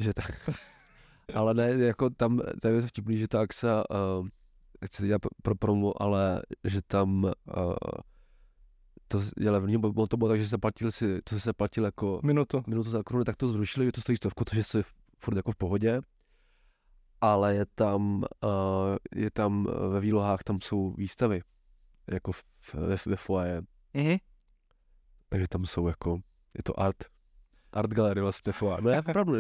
že 0.01 0.15
tak, 0.15 0.51
ale 1.35 1.55
ne, 1.55 1.71
jako 1.71 2.11
tam, 2.11 2.41
tam 2.61 2.75
je 2.75 2.81
to 2.81 2.87
vtipný, 2.87 3.19
že 3.19 3.29
ta 3.29 3.41
AXA, 3.41 3.85
uh, 3.91 4.29
chci 4.85 5.07
dělat 5.07 5.23
pro 5.43 5.55
promo, 5.55 6.03
ale 6.03 6.43
že 6.65 6.81
tam 6.87 7.25
uh, 7.25 7.75
to 9.09 9.23
je 9.39 9.51
levný, 9.51 9.77
bo 9.77 10.07
to 10.07 10.17
bylo 10.17 10.29
tak, 10.29 10.41
že 10.41 10.49
se 10.49 10.59
platil 10.59 10.93
si, 10.93 11.23
to 11.23 11.41
se 11.41 11.53
platil 11.53 11.85
jako 11.85 12.21
minutu, 12.25 12.63
minutu 12.67 12.91
za 12.91 13.03
korunu, 13.03 13.25
tak 13.25 13.37
to 13.37 13.49
zrušili, 13.49 13.87
že 13.87 13.93
to 13.93 14.01
stojí 14.01 14.17
stovku, 14.17 14.45
to, 14.45 14.55
že 14.55 14.65
se 14.65 14.83
furt 15.25 15.37
jako 15.37 15.53
v 15.53 15.57
pohodě, 15.57 16.01
ale 17.21 17.55
je 17.55 17.67
tam, 17.75 18.25
uh, 18.45 18.97
je 19.15 19.31
tam 19.31 19.67
ve 19.89 20.01
výlohách, 20.01 20.43
tam 20.43 20.61
jsou 20.61 20.91
výstavy, 20.91 21.43
jako 22.07 22.33
v, 22.33 22.45
ve, 22.75 22.97
ve 23.07 23.17
foaje. 23.17 23.61
Mm-hmm. 23.95 24.19
Takže 25.29 25.49
tam 25.49 25.67
jsou 25.67 25.87
jako, 25.87 26.19
je 26.55 26.63
to 26.63 26.81
art, 26.81 26.97
art 27.73 27.91
gallery 27.91 28.21
vlastně 28.21 28.53
foa. 28.53 28.81
No 28.81 28.91
já 28.91 29.01
opravdu, 29.09 29.33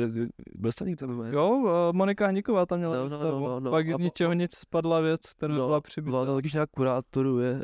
byl 0.54 0.72
jste 0.72 0.84
někde 0.84 1.06
tam? 1.06 1.20
Jo, 1.20 1.92
Monika 1.92 2.26
Hníková 2.26 2.66
tam 2.66 2.78
měla 2.78 2.96
no, 2.96 3.08
no, 3.08 3.18
no, 3.18 3.40
no, 3.40 3.60
no, 3.60 3.70
Pak 3.70 3.94
z 3.94 3.98
ničeho 3.98 4.32
nic 4.32 4.56
spadla 4.56 5.00
věc, 5.00 5.20
která 5.32 5.54
no, 5.54 5.66
byla 5.66 5.80
přibytá. 5.80 6.24
No, 6.24 6.34
taky 6.34 6.48
nějak 6.54 6.70
kurátoruje 6.70 7.62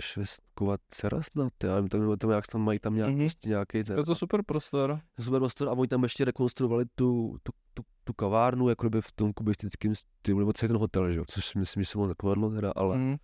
švestkova 0.00 0.76
dcera 0.90 1.22
snad, 1.22 1.52
já 1.62 1.74
nevím, 1.74 1.88
tam, 1.88 2.16
tam, 2.16 2.30
jak 2.30 2.46
tam 2.46 2.60
mají 2.60 2.78
tam 2.78 2.94
nějak, 2.94 3.10
mm-hmm. 3.10 3.18
prostě 3.18 3.48
nějaký 3.48 3.84
ten, 3.84 3.98
Je 3.98 4.04
to 4.04 4.14
super 4.14 4.42
prostor. 4.42 5.00
To 5.16 5.22
super 5.22 5.40
prostor 5.40 5.68
a 5.68 5.72
oni 5.72 5.88
tam 5.88 6.02
ještě 6.02 6.24
rekonstruovali 6.24 6.84
tu, 6.94 7.36
tu, 7.42 7.52
tu, 7.74 7.82
tu 8.04 8.12
kavárnu, 8.12 8.68
jako 8.68 8.90
by 8.90 9.00
v 9.00 9.12
tom 9.12 9.32
kubistickém 9.32 9.94
stylu, 9.94 10.38
nebo 10.38 10.52
celý 10.52 10.68
ten 10.68 10.76
hotel, 10.76 11.12
že 11.12 11.18
jo, 11.18 11.24
což 11.28 11.46
si 11.46 11.58
myslím, 11.58 11.82
že 11.82 11.88
se 11.88 11.98
mu 11.98 12.06
nepovedlo 12.06 12.50
teda, 12.50 12.72
ale 12.76 12.96
mm. 12.96 13.16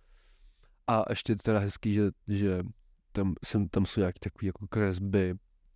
a 0.87 1.03
ještě 1.09 1.35
teda 1.35 1.59
hezký, 1.59 1.93
že, 1.93 2.11
že 2.27 2.63
tam, 3.11 3.33
jsem, 3.45 3.69
tam 3.69 3.85
jsou 3.85 3.99
nějaké 3.99 4.19
takové 4.19 4.47
jako 4.47 4.67
kresby 4.67 5.35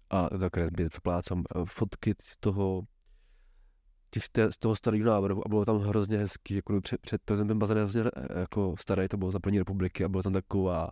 a 0.10 0.30
ta 0.30 0.50
kresby, 0.50 0.90
vplácám 0.94 1.44
fotky 1.66 2.16
z 2.22 2.38
toho 2.40 2.84
těch, 4.10 4.24
z 4.50 4.58
toho 4.58 4.76
starého 4.76 5.06
návrhu 5.06 5.46
a 5.46 5.50
bylo 5.50 5.66
tam 5.66 5.80
hrozně 5.80 6.18
hezký, 6.18 6.56
jako 6.56 6.82
před, 6.82 7.02
před 7.02 7.22
to, 7.26 7.38
ten 7.38 7.60
bazén 7.60 7.78
je 7.78 7.84
hrozně 7.84 8.04
jako 8.40 8.76
starý, 8.80 9.08
to 9.08 9.18
bylo 9.18 9.32
za 9.32 9.40
první 9.40 9.60
republiky 9.60 10.04
a 10.04 10.10
bylo 10.10 10.24
tam 10.24 10.34
taková 10.34 10.90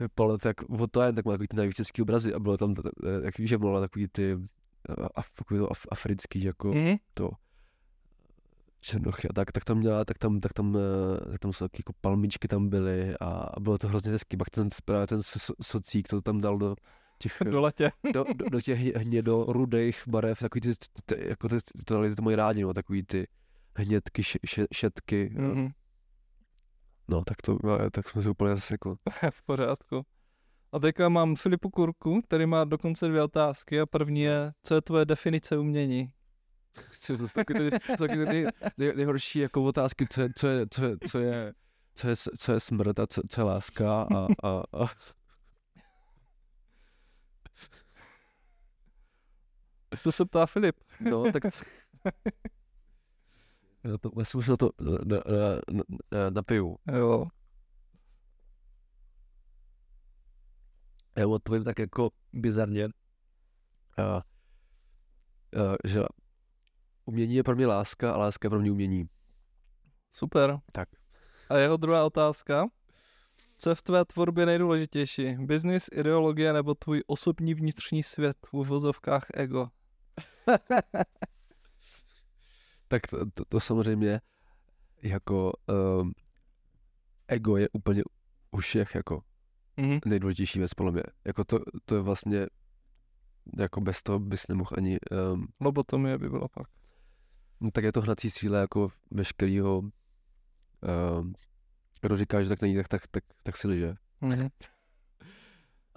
vypadalo 0.00 0.38
tak 0.38 0.56
to 0.90 1.02
jen 1.02 1.14
tak 1.14 1.24
má 1.24 1.32
takový 1.32 1.48
ty 1.48 1.56
nejvíc 1.56 1.78
hezký 1.78 2.02
obrazy 2.02 2.34
a 2.34 2.38
bylo 2.38 2.56
tam, 2.56 2.74
jak 3.24 3.38
víš, 3.38 3.48
že 3.48 3.58
bylo 3.58 3.80
takový 3.80 4.08
ty 4.12 4.38
af, 5.14 5.30
to 5.48 5.70
af, 5.70 5.86
africký, 5.90 6.42
jako 6.42 6.70
mm-hmm. 6.70 6.98
to 7.14 7.30
černochy 8.80 9.28
a 9.28 9.32
tak, 9.32 9.52
tak 9.52 9.64
tam 9.64 9.78
měla, 9.78 10.04
tak 10.04 10.18
tam, 10.18 10.40
tak 10.40 10.52
tam, 10.52 10.76
eh, 10.76 11.30
tak 11.30 11.38
tam 11.38 11.52
jsou 11.52 11.64
taky 11.64 11.80
jako 11.80 11.92
palmičky 12.00 12.48
tam 12.48 12.68
byly 12.68 13.14
a 13.20 13.60
bylo 13.60 13.78
to 13.78 13.88
hrozně 13.88 14.12
hezký, 14.12 14.36
pak 14.36 14.50
ten, 14.50 14.68
právě 14.84 15.06
ten 15.06 15.20
socík 15.62 16.08
to 16.08 16.20
tam 16.20 16.40
dal 16.40 16.58
do, 16.58 16.76
těch, 17.18 17.38
do 17.50 17.60
letě. 17.60 17.90
do, 18.12 18.24
do, 18.34 18.48
do 18.50 18.60
těch 18.60 18.78
hnědo 18.78 19.44
rudých 19.48 20.02
barev, 20.06 20.38
takový 20.38 20.60
ty, 20.60 20.70
ty, 21.06 21.28
jako 21.28 21.48
ty, 21.48 21.56
to, 21.84 21.84
to, 21.84 22.14
to 22.14 22.22
mají 22.22 22.36
rádi, 22.36 22.62
no, 22.62 22.74
takový 22.74 23.02
ty 23.02 23.28
hnědky, 23.76 24.22
š, 24.22 24.38
š, 24.44 24.66
šetky. 24.72 25.30
Mm-hmm. 25.34 25.70
No, 27.08 27.24
tak 27.24 27.42
to, 27.42 27.58
tak 27.90 28.08
jsme 28.08 28.22
si 28.22 28.28
úplně 28.28 28.54
zase 28.54 28.74
jako... 28.74 28.96
v 29.30 29.42
pořádku. 29.42 30.06
A 30.72 30.78
teďka 30.78 31.08
mám 31.08 31.36
Filipu 31.36 31.70
Kurku, 31.70 32.22
který 32.22 32.46
má 32.46 32.64
dokonce 32.64 33.08
dvě 33.08 33.22
otázky 33.22 33.80
a 33.80 33.86
první 33.86 34.20
je, 34.20 34.52
co 34.62 34.74
je 34.74 34.80
tvoje 34.80 35.04
definice 35.04 35.58
umění? 35.58 36.12
to 37.06 37.18
jsou 37.18 37.26
taky 37.26 37.54
ty, 37.54 37.70
nej, 38.24 38.46
nej, 38.76 38.92
nejhorší 38.96 39.38
jako 39.38 39.64
otázky, 39.64 40.06
co 40.10 40.20
je, 40.20 40.28
co 40.36 40.46
je, 40.46 40.66
co 40.70 40.84
je, 40.84 40.96
co 41.08 41.18
je, 41.18 41.52
co 41.94 42.08
je, 42.08 42.16
co 42.16 42.52
je 42.52 42.60
smrt 42.60 42.98
a 42.98 43.06
co, 43.06 43.22
co 43.28 43.40
je 43.40 43.44
láska 43.44 44.02
a, 44.02 44.26
a, 44.42 44.62
a 44.72 44.86
To 50.02 50.12
se 50.12 50.24
ptá 50.24 50.46
Filip. 50.46 50.76
No, 51.00 51.32
tak... 51.32 51.42
Já 53.84 54.24
jsem 54.24 54.38
už 54.38 54.48
na 54.48 54.56
to 54.56 54.70
na, 54.80 54.98
na, 55.04 55.16
na, 56.12 56.30
napiju. 56.30 56.76
Jo. 56.92 57.26
Já 61.16 61.28
odpovím 61.28 61.64
tak 61.64 61.78
jako 61.78 62.10
bizarně, 62.32 62.88
a, 63.98 64.02
a, 64.02 64.22
že 65.84 66.02
umění 67.04 67.34
je 67.34 67.42
pro 67.42 67.56
mě 67.56 67.66
láska 67.66 68.12
a 68.12 68.16
láska 68.18 68.46
je 68.46 68.50
pro 68.50 68.60
mě 68.60 68.70
umění. 68.70 69.08
Super. 70.10 70.58
Tak. 70.72 70.88
A 71.48 71.56
jeho 71.56 71.76
druhá 71.76 72.04
otázka. 72.04 72.66
Co 73.58 73.70
je 73.70 73.74
v 73.74 73.82
tvé 73.82 74.04
tvorbě 74.04 74.46
nejdůležitější? 74.46 75.36
Business, 75.36 75.88
ideologie 75.92 76.52
nebo 76.52 76.74
tvůj 76.74 77.02
osobní 77.06 77.54
vnitřní 77.54 78.02
svět 78.02 78.36
v 78.46 78.54
uvozovkách 78.54 79.26
ego? 79.34 79.68
tak 82.88 83.06
to, 83.06 83.30
to, 83.34 83.44
to 83.48 83.60
samozřejmě 83.60 84.20
jako 85.02 85.52
um, 86.00 86.12
ego 87.28 87.56
je 87.56 87.68
úplně 87.72 88.02
u 88.50 88.56
všech 88.56 88.94
jako 88.94 89.22
mm-hmm. 89.78 90.00
nejdůležitější 90.06 90.58
věc 90.58 90.74
podle 90.74 90.92
mě. 90.92 91.02
Jako 91.26 91.44
to, 91.44 91.58
to 91.84 91.94
je 91.94 92.00
vlastně 92.00 92.46
jako 93.58 93.80
bez 93.80 94.02
toho 94.02 94.18
bys 94.18 94.48
nemohl 94.48 94.70
ani... 94.76 94.98
Um, 95.32 95.46
Lobotomie 95.60 96.18
by 96.18 96.30
byla 96.30 96.48
pak. 96.48 96.66
No, 97.60 97.70
tak 97.70 97.84
je 97.84 97.92
to 97.92 98.00
hnací 98.00 98.30
síla 98.30 98.60
jako 98.60 98.88
veškerýho 99.10 99.78
um, 99.78 101.34
kdo 102.00 102.16
říká, 102.16 102.42
že 102.42 102.48
tak 102.48 102.62
není, 102.62 102.76
tak, 102.76 102.88
tak, 102.88 103.06
tak, 103.10 103.24
tak 103.42 103.56
si 103.56 103.68
liže. 103.68 103.94
Mm-hmm. 104.22 104.50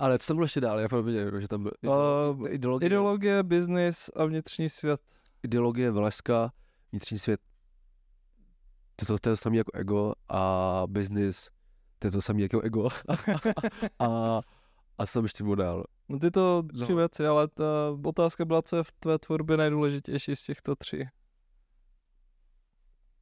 Ale 0.01 0.19
co 0.19 0.27
tam 0.27 0.37
bylo 0.37 0.45
ještě 0.45 0.61
dál? 0.61 0.79
Já 0.79 0.87
fakt 0.87 1.05
že 1.39 1.47
tam 1.47 1.65
uh, 1.65 2.47
ideologie. 2.49 2.87
Ideologie, 2.87 3.43
business 3.43 4.11
a 4.15 4.25
vnitřní 4.25 4.69
svět. 4.69 5.01
Ideologie, 5.43 5.91
velaška, 5.91 6.51
vnitřní 6.91 7.19
svět. 7.19 7.41
To, 8.95 9.05
to, 9.05 9.17
to 9.17 9.29
je 9.29 9.33
to 9.33 9.37
samé 9.37 9.57
jako 9.57 9.71
ego 9.73 10.13
a 10.29 10.83
business, 10.87 11.49
to 11.99 12.07
je 12.07 12.11
to 12.11 12.21
samé 12.21 12.41
jako 12.41 12.61
ego. 12.61 12.89
a, 13.99 14.39
a 14.97 15.05
co 15.05 15.13
tam 15.13 15.23
ještě 15.23 15.43
bylo 15.43 15.55
dál? 15.55 15.83
No 16.09 16.19
ty 16.19 16.31
to 16.31 16.63
tři 16.81 16.91
no. 16.91 16.97
věci, 16.97 17.27
ale 17.27 17.47
ta 17.47 17.65
otázka 18.05 18.45
byla, 18.45 18.61
co 18.61 18.77
je 18.77 18.83
v 18.83 18.91
tvé 18.91 19.19
tvorbě 19.19 19.57
nejdůležitější 19.57 20.35
z 20.35 20.43
těchto 20.43 20.75
tří. 20.75 21.03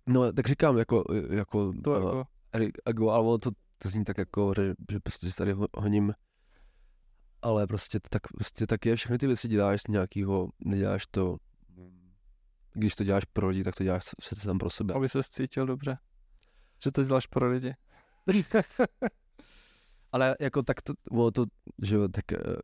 No, 0.07 0.33
tak 0.33 0.47
říkám, 0.47 0.77
jako, 0.77 1.03
jako, 1.29 1.73
to 1.83 1.95
ego. 1.95 2.73
ego, 2.85 3.09
ale 3.09 3.39
to, 3.39 3.51
to 3.77 3.89
zní 3.89 4.03
tak 4.03 4.17
jako, 4.17 4.53
že, 4.55 4.73
že 4.91 4.99
prostě 4.99 5.27
tady 5.37 5.55
honím 5.77 6.13
ale 7.41 7.67
prostě 7.67 7.99
tak, 8.09 8.27
prostě 8.27 8.67
tak 8.67 8.85
je, 8.85 8.95
všechny 8.95 9.17
ty 9.17 9.27
věci 9.27 9.47
děláš 9.47 9.81
z 9.81 9.87
nějakého, 9.87 10.49
neděláš 10.59 11.07
to, 11.11 11.37
když 12.73 12.95
to 12.95 13.03
děláš 13.03 13.25
pro 13.25 13.47
lidi, 13.47 13.63
tak 13.63 13.75
to 13.75 13.83
děláš 13.83 14.03
se 14.21 14.35
tam 14.35 14.57
pro 14.57 14.69
sebe. 14.69 14.93
Aby 14.93 15.09
se 15.09 15.23
cítil 15.23 15.65
dobře, 15.65 15.97
že 16.83 16.91
to 16.91 17.03
děláš 17.03 17.27
pro 17.27 17.49
lidi. 17.49 17.75
ale 20.11 20.35
jako 20.39 20.63
tak 20.63 20.81
to, 20.81 20.93
ono 21.11 21.31
to, 21.31 21.45
že 21.81 21.95
jo, 21.95 22.07
tak 22.07 22.25
uh, 22.31 22.55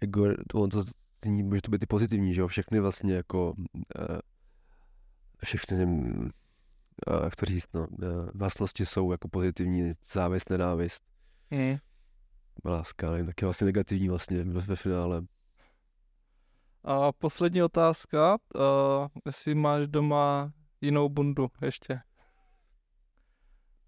jako, 0.00 0.26
ono 0.54 0.68
to, 0.68 0.84
může 1.26 1.62
to 1.62 1.70
být 1.70 1.82
i 1.82 1.86
pozitivní, 1.86 2.34
že 2.34 2.40
jo, 2.40 2.48
všechny 2.48 2.80
vlastně 2.80 3.14
jako, 3.14 3.54
uh, 3.56 4.18
všechny, 5.44 5.76
nevím, 5.76 6.20
uh, 6.20 7.24
jak 7.24 7.36
to 7.36 7.46
říct, 7.46 7.68
no, 7.74 7.86
vlastnosti 8.34 8.86
jsou 8.86 9.12
jako 9.12 9.28
pozitivní, 9.28 9.92
závist, 10.12 10.50
nenávist 10.50 11.10
Mm. 11.50 11.78
Láska, 12.64 13.08
ale 13.08 13.24
taky 13.24 13.44
vlastně 13.44 13.64
negativní 13.64 14.08
vlastně 14.08 14.44
ve, 14.44 14.60
ve 14.60 14.76
finále. 14.76 15.22
A 16.84 17.12
poslední 17.12 17.62
otázka, 17.62 18.38
uh, 18.54 18.62
jestli 19.26 19.54
máš 19.54 19.88
doma 19.88 20.52
jinou 20.80 21.08
bundu 21.08 21.50
ještě? 21.62 22.00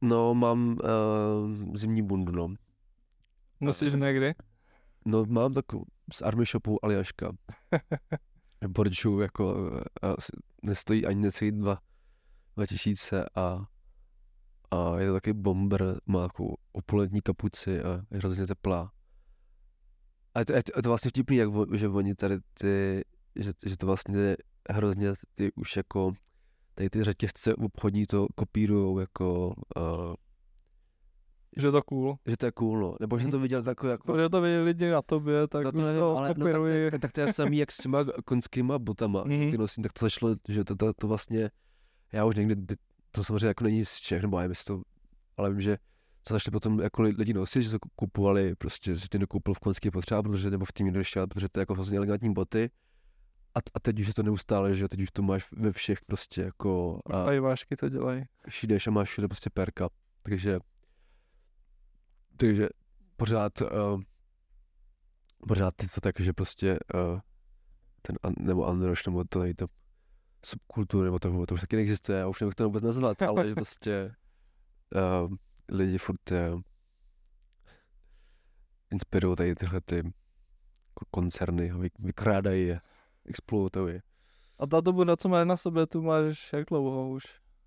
No, 0.00 0.34
mám 0.34 0.68
uh, 0.68 1.74
zimní 1.76 2.02
bundu, 2.02 2.32
no. 2.32 2.54
Nosíš 3.60 3.94
někdy? 3.94 4.34
No, 5.04 5.24
mám 5.24 5.54
takovou 5.54 5.84
z 6.12 6.22
Army 6.22 6.44
Shopu 6.44 6.84
Aljaška. 6.84 7.32
Borču 8.68 9.20
jako 9.20 9.54
uh, 9.54 10.14
nestojí 10.62 11.06
ani 11.06 11.20
necelý 11.20 11.52
dva, 11.52 11.78
dva 12.56 12.66
tisíce 12.66 13.28
a, 13.34 13.66
a 14.72 14.98
je 14.98 15.06
to 15.06 15.12
taky 15.12 15.32
bomber, 15.32 16.00
má 16.06 16.22
jako 16.22 16.56
opulentní 16.72 17.20
kapuci 17.20 17.82
a 17.82 18.00
je 18.10 18.18
hrozně 18.18 18.46
teplá. 18.46 18.92
A 20.34 20.38
je 20.38 20.44
to, 20.44 20.52
je 20.52 20.62
to, 20.62 20.72
je 20.76 20.82
to 20.82 20.88
vlastně 20.88 21.08
vtipný, 21.08 21.36
jak, 21.36 21.50
že 21.74 21.88
oni 21.88 22.14
tady 22.14 22.38
ty, 22.54 23.04
že, 23.36 23.52
že 23.66 23.76
to 23.76 23.86
vlastně 23.86 24.36
hrozně 24.70 25.12
ty 25.34 25.52
už 25.52 25.76
jako 25.76 26.12
tady 26.74 26.90
ty 26.90 27.04
řetězce 27.04 27.54
obchodní 27.54 28.06
to 28.06 28.26
kopírujou 28.34 28.98
jako 28.98 29.54
uh, 29.76 30.14
že 31.56 31.70
to 31.70 31.82
cool. 31.82 32.16
Že 32.26 32.36
to 32.36 32.46
je 32.46 32.52
cool, 32.52 32.80
no. 32.80 32.96
Nebo 33.00 33.18
že 33.18 33.28
to 33.28 33.38
viděl 33.38 33.62
takový 33.62 33.90
jako... 33.90 34.12
Protože 34.12 34.28
to 34.28 34.40
viděli 34.40 34.64
lidi 34.64 34.90
na 34.90 35.02
tobě, 35.02 35.48
tak 35.48 35.64
no 35.64 35.72
to, 35.72 35.78
nevím, 35.78 36.00
to 36.00 36.16
ale, 36.16 36.28
kopírují. 36.28 36.84
No, 36.84 36.90
tak, 36.90 37.00
tak, 37.00 37.12
to 37.12 37.20
je 37.20 37.32
samý 37.32 37.58
jak 37.58 37.72
s 37.72 37.78
těma 37.78 38.04
konskýma 38.24 38.78
botama, 38.78 39.24
mm-hmm. 39.24 39.50
ty 39.50 39.58
nosím, 39.58 39.82
tak 39.82 39.92
to 39.92 40.04
zašlo, 40.04 40.36
že 40.48 40.64
to, 40.64 40.76
to, 40.76 40.92
to 40.92 41.08
vlastně, 41.08 41.50
já 42.12 42.24
už 42.24 42.36
někdy, 42.36 42.76
to 43.12 43.24
samozřejmě 43.24 43.46
jako 43.46 43.64
není 43.64 43.84
z 43.84 43.96
Čech, 43.96 44.22
nebo 44.22 44.40
nevím, 44.40 44.54
to, 44.66 44.82
ale 45.36 45.50
vím, 45.50 45.60
že 45.60 45.78
co 46.22 46.34
začali 46.34 46.52
potom 46.52 46.80
jako 46.80 47.02
lidi 47.02 47.32
nosit, 47.34 47.62
že 47.62 47.70
to 47.70 47.78
kupovali 47.96 48.54
prostě, 48.54 48.94
že 48.94 49.08
ty 49.08 49.18
nekoupil 49.18 49.54
v 49.54 49.58
konský 49.58 49.90
potřeba, 49.90 50.22
protože 50.22 50.50
nebo 50.50 50.64
v 50.64 50.72
tím 50.72 50.92
nešel, 50.92 51.26
protože 51.26 51.48
to 51.48 51.60
je 51.60 51.62
jako 51.62 51.74
vlastně 51.74 51.96
elegantní 51.96 52.32
boty. 52.32 52.70
A, 53.54 53.58
a 53.74 53.80
teď 53.80 54.00
už 54.00 54.06
je 54.06 54.14
to 54.14 54.22
neustále, 54.22 54.74
že 54.74 54.88
teď 54.88 55.00
už 55.00 55.10
to 55.10 55.22
máš 55.22 55.52
ve 55.52 55.72
všech 55.72 55.98
prostě 56.06 56.42
jako... 56.42 57.00
A, 57.06 57.24
a 57.24 57.32
i 57.32 57.38
vášky 57.38 57.76
to 57.76 57.88
dělají. 57.88 58.24
Šijdeš 58.48 58.86
a 58.86 58.90
máš 58.90 59.08
všude 59.08 59.28
prostě 59.28 59.50
perka. 59.50 59.88
Takže 60.22 60.58
takže 62.36 62.68
pořád, 63.16 63.60
uh, 63.60 64.02
pořád 65.48 65.82
je 65.82 65.88
to 65.88 66.00
tak, 66.00 66.20
že 66.20 66.32
prostě 66.32 66.78
uh, 66.94 67.20
ten, 68.02 68.16
nebo 68.38 68.66
Androš, 68.66 69.06
nebo 69.06 69.24
to 69.24 69.42
to 69.54 69.66
subkultury, 70.46 71.04
nebo 71.04 71.18
to, 71.18 71.46
to 71.46 71.54
už 71.54 71.60
taky 71.60 71.76
neexistuje, 71.76 72.18
já 72.18 72.28
už 72.28 72.40
nevím, 72.40 72.48
jak 72.48 72.54
to 72.54 72.64
vůbec 72.64 72.82
nazvat, 72.82 73.22
ale 73.22 73.48
že 73.48 73.54
prostě 73.54 74.14
uh, 75.24 75.34
lidi 75.68 75.98
furt 75.98 76.30
uh, 76.30 76.60
inspirují 78.90 79.36
tady 79.36 79.54
tyhle 79.54 79.80
ty 79.80 80.12
koncerny, 81.10 81.72
vy, 81.72 81.90
vykrádají 81.98 82.66
je, 82.66 82.80
exploatují. 83.26 84.00
A 84.58 84.66
ta 84.66 84.80
dobu, 84.80 85.04
na 85.04 85.16
co 85.16 85.28
máš 85.28 85.46
na 85.46 85.56
sobě, 85.56 85.86
tu 85.86 86.02
máš 86.02 86.52
jak 86.52 86.64
dlouho 86.68 87.08
už? 87.08 87.24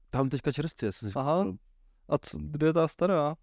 Tam 0.09 0.29
teďka 0.29 0.51
čerstvě, 0.51 0.91
jsem 0.91 1.11
si 1.11 1.19
Aha. 1.19 1.45
A 2.09 2.17
co, 2.17 2.37
kde 2.41 2.67
je 2.67 2.73
ta 2.73 2.87
stará? 2.87 3.35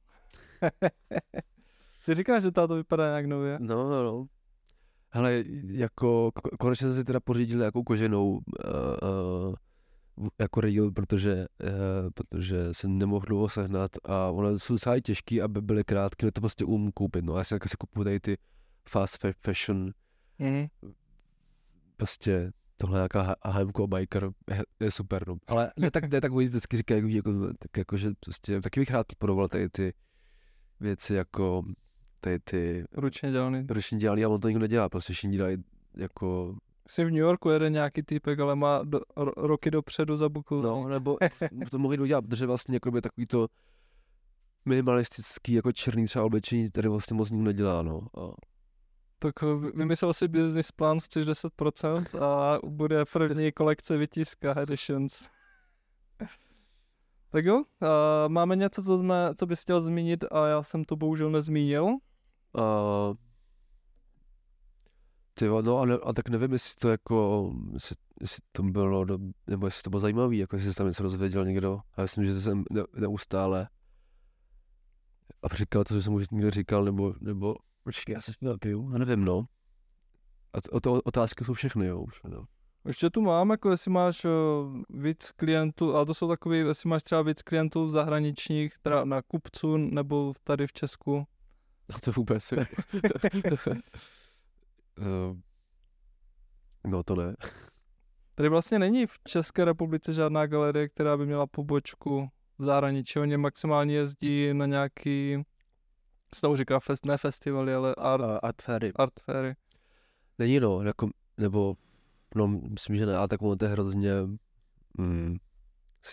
Jsi 2.01 2.15
říká, 2.15 2.41
že 2.41 2.51
to 2.51 2.69
vypadá 2.69 3.09
nějak 3.09 3.27
nově? 3.27 3.59
No, 3.61 3.91
no, 3.91 4.05
no. 4.05 4.27
Hele, 5.15 5.45
jako 5.67 6.33
konečně 6.59 6.87
jsem 6.87 6.97
si 6.97 7.05
teda 7.05 7.21
pořídil 7.21 7.59
nějakou 7.59 7.83
koženou 7.83 8.31
uh, 8.31 8.41
uh, 10.17 10.29
jako 10.41 10.61
real, 10.61 10.91
protože, 10.91 11.47
uh, 11.63 12.11
protože 12.15 12.75
jsem 12.75 12.99
nemohl 12.99 13.27
dlouho 13.27 13.49
sehnat 13.49 13.91
a 14.05 14.31
ono 14.31 14.59
jsou 14.59 14.75
docela 14.75 15.01
těžký, 15.01 15.43
aby 15.43 15.61
byly 15.61 15.85
krátké, 15.85 16.33
to 16.33 16.41
prostě 16.41 16.65
umím 16.65 16.93
koupit, 16.93 17.25
no. 17.25 17.37
Já 17.37 17.45
si, 17.45 17.55
si 17.67 17.77
kupuju 17.79 18.05
tady 18.05 18.21
ty 18.21 18.39
fast 18.89 19.27
fashion, 19.41 19.91
mm. 20.39 20.67
prostě 21.97 22.53
tohle 22.77 22.99
nějaká 22.99 23.37
HM 23.45 23.71
biker 23.87 24.31
je, 24.51 24.63
je, 24.81 24.91
super, 24.91 25.29
no. 25.29 25.37
Ale 25.47 25.73
ne 25.77 25.91
tak, 25.91 26.11
ne 26.11 26.21
tak 26.21 26.33
oni 26.33 26.47
vždycky 26.47 26.77
říkají, 26.77 27.15
jako, 27.15 27.33
tak 27.59 27.77
jako, 27.77 27.97
že 27.97 28.11
prostě 28.21 28.61
taky 28.61 28.81
bych 28.81 28.91
rád 28.91 29.07
podporoval 29.07 29.49
tady 29.49 29.69
ty 29.69 29.95
věci 30.81 31.15
jako 31.15 31.63
tady 32.23 32.39
ty... 32.39 32.85
Ručně 32.93 33.31
dělaný. 33.31 33.67
Ručně 33.71 33.99
dělaný, 33.99 34.25
ale 34.25 34.35
on 34.35 34.41
to 34.41 34.49
nikdo 34.49 34.61
nedělá, 34.61 34.89
prostě 34.89 35.13
všichni 35.13 35.37
dělají 35.37 35.57
jako... 35.97 36.57
Jsi 36.89 37.05
v 37.05 37.11
New 37.11 37.21
Yorku 37.21 37.51
jede 37.51 37.71
nějaký 37.71 38.03
týpek, 38.03 38.41
ale 38.41 38.57
má 38.57 38.83
do, 38.85 39.01
ro, 39.17 39.33
roky 39.37 39.71
dopředu 39.71 40.17
za 40.17 40.29
buku. 40.29 40.63
No, 40.63 40.89
nebo 40.89 41.19
to 41.71 41.79
mohli 41.79 41.99
udělat, 41.99 42.25
protože 42.25 42.47
vlastně 42.47 42.77
jako 42.77 42.91
by 42.91 43.01
takový 43.01 43.27
to 43.27 43.49
minimalistický, 44.65 45.53
jako 45.53 45.73
černý 45.73 46.07
třeba 46.07 46.25
oblečení, 46.25 46.71
tady 46.71 46.89
vlastně 46.89 47.15
moc 47.15 47.31
nikdo 47.31 47.45
nedělá, 47.45 47.83
no. 47.83 48.01
A... 48.19 48.35
Tak 49.19 49.43
vymyslel 49.75 50.13
si 50.13 50.29
business 50.29 50.73
plán, 50.73 51.01
chceš 51.01 51.25
10% 51.25 52.25
a 52.25 52.59
bude 52.65 53.05
první 53.13 53.53
kolekce 53.53 53.97
vytiska 53.97 54.61
editions. 54.61 55.23
Tak 57.33 57.45
jo, 57.45 57.57
uh, 57.57 57.63
máme 58.29 58.57
něco, 58.57 58.83
co, 58.83 58.99
jsme, 58.99 59.31
co 59.39 59.47
bys 59.47 59.63
chtěl 59.63 59.81
zmínit 59.81 60.25
a 60.33 60.47
já 60.47 60.63
jsem 60.63 60.85
to 60.85 60.97
bohužel 60.97 61.31
nezmínil. 61.31 61.97
Uh, 62.59 63.17
ty 65.35 65.49
no 65.49 65.79
a, 65.79 65.87
ne, 65.87 65.95
a 65.95 66.13
tak 66.13 66.29
nevím, 66.29 66.53
jestli 66.53 66.77
to 66.81 66.89
jako, 66.89 67.51
jestli, 67.73 67.97
jestli 68.21 68.43
to 68.53 68.63
bylo, 68.63 69.05
do, 69.05 69.19
nebo 69.47 69.67
jestli 69.67 69.83
to 69.83 69.91
bylo 69.91 70.01
zajímavý, 70.01 70.39
jako 70.39 70.57
jestli 70.57 70.75
tam 70.75 70.87
něco 70.87 71.03
rozvěděl 71.03 71.45
někdo. 71.45 71.81
A 71.93 72.01
já 72.01 72.03
myslím, 72.03 72.25
že 72.25 72.35
to 72.35 72.41
jsem 72.41 72.65
ne, 72.71 72.83
neustále 72.97 73.69
a 75.43 75.55
říkal 75.55 75.85
to, 75.85 75.95
že 75.95 76.03
jsem 76.03 76.15
už 76.15 76.31
někdo 76.31 76.51
říkal, 76.51 76.85
nebo, 76.85 77.15
nebo 77.21 77.57
počkej, 77.85 78.13
já 78.13 78.21
jsem 78.21 78.35
piju, 78.61 78.91
já 78.93 78.99
nevím, 78.99 79.25
no. 79.25 79.45
A 80.53 80.59
o 80.73 80.81
to 80.81 80.93
otázky 80.93 81.45
jsou 81.45 81.55
všechny, 81.55 81.87
jo, 81.87 82.01
už, 82.01 82.21
no. 82.23 82.45
Ještě 82.87 83.11
tu 83.11 83.21
mám, 83.21 83.51
jako 83.51 83.71
jestli 83.71 83.91
máš 83.91 84.25
uh, 84.25 84.31
víc 84.89 85.31
klientů, 85.31 85.97
ale 85.97 86.07
to 86.07 86.15
jsou 86.15 86.29
takový, 86.29 86.59
jestli 86.59 86.89
máš 86.89 87.03
třeba 87.03 87.23
víc 87.23 87.43
klientů 87.43 87.89
zahraničních, 87.89 88.79
teda 88.79 89.05
na 89.05 89.23
kupcu 89.23 89.77
nebo 89.77 90.33
tady 90.45 90.67
v 90.67 90.73
Česku. 90.73 91.27
A 91.95 92.01
to 92.05 92.13
vůbec. 92.13 92.53
uh, 92.53 92.65
no 96.87 97.03
to 97.03 97.15
ne. 97.15 97.37
Tady 98.35 98.49
vlastně 98.49 98.79
není 98.79 99.07
v 99.07 99.19
České 99.29 99.65
republice 99.65 100.13
žádná 100.13 100.47
galerie, 100.47 100.89
která 100.89 101.17
by 101.17 101.27
měla 101.27 101.47
pobočku 101.47 102.29
v 102.59 102.65
zahraničí. 102.65 103.19
Oni 103.19 103.37
maximálně 103.37 103.95
jezdí 103.95 104.55
na 104.55 104.67
nějaký, 104.67 105.43
co 106.31 106.41
to 106.41 106.57
říká, 106.57 106.81
fest, 106.81 107.07
ne 107.07 107.17
festivaly, 107.17 107.75
ale 107.75 107.95
art, 107.95 108.25
uh, 108.25 108.37
art 108.43 108.63
fairy. 108.63 108.93
Art 108.97 109.21
fairy. 109.21 109.55
Není 110.39 110.61
no, 110.61 110.83
jako, 110.83 111.09
nebo 111.39 111.77
No, 112.35 112.49
myslím, 112.49 112.97
že 112.97 113.07
ne, 113.07 113.17
ale 113.17 113.29
tak 113.29 113.43
ono 113.43 113.57
to 113.57 113.65
je 113.65 113.71
hrozně 113.71 114.13
mm, 114.99 115.37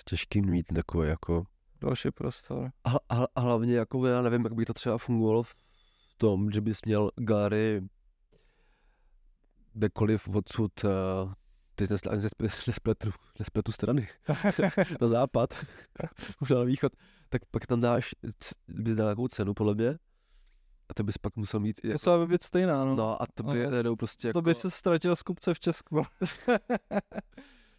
těžký 0.05 0.41
mít 0.41 0.65
takové 0.75 1.07
jako... 1.07 1.43
Další 1.81 2.11
prostor. 2.11 2.71
A, 2.83 2.91
a, 3.09 3.25
a 3.35 3.41
hlavně 3.41 3.75
jako 3.75 4.07
já 4.07 4.21
nevím, 4.21 4.43
jak 4.43 4.53
by 4.53 4.65
to 4.65 4.73
třeba 4.73 4.97
fungovalo 4.97 5.43
v 5.43 5.55
tom, 6.19 6.51
že 6.51 6.61
bys 6.61 6.79
měl 6.85 7.11
galerii 7.15 7.81
kdekoliv 9.73 10.29
odsud 10.35 10.83
uh, 10.83 11.33
teď 11.75 11.89
nespletu, 12.67 13.11
nespletu 13.39 13.71
strany, 13.71 14.07
na 15.01 15.07
západ, 15.07 15.53
možná 16.39 16.57
na 16.57 16.63
východ, 16.63 16.91
tak 17.29 17.41
pak 17.51 17.67
tam 17.67 17.81
dáš, 17.81 18.15
bys 18.67 18.95
dal 18.95 19.05
nějakou 19.05 19.27
cenu, 19.27 19.53
podle 19.53 19.75
mě, 19.75 19.97
a 20.89 20.93
to 20.93 21.03
bys 21.03 21.17
pak 21.17 21.35
musel 21.35 21.59
mít... 21.59 21.79
Jako... 21.83 21.93
Musela 21.93 22.17
by 22.17 22.27
být 22.27 22.43
stejná, 22.43 22.85
no. 22.85 22.95
No 22.95 23.21
a 23.21 23.25
to 23.33 23.43
by 23.43 23.67
no. 23.67 23.77
jedou 23.77 23.95
prostě 23.95 24.27
jako... 24.27 24.37
To 24.37 24.41
by 24.41 24.55
se 24.55 24.71
ztratil 24.71 25.15
z 25.15 25.23
kupce 25.23 25.53
v 25.53 25.59
Česku. 25.59 26.01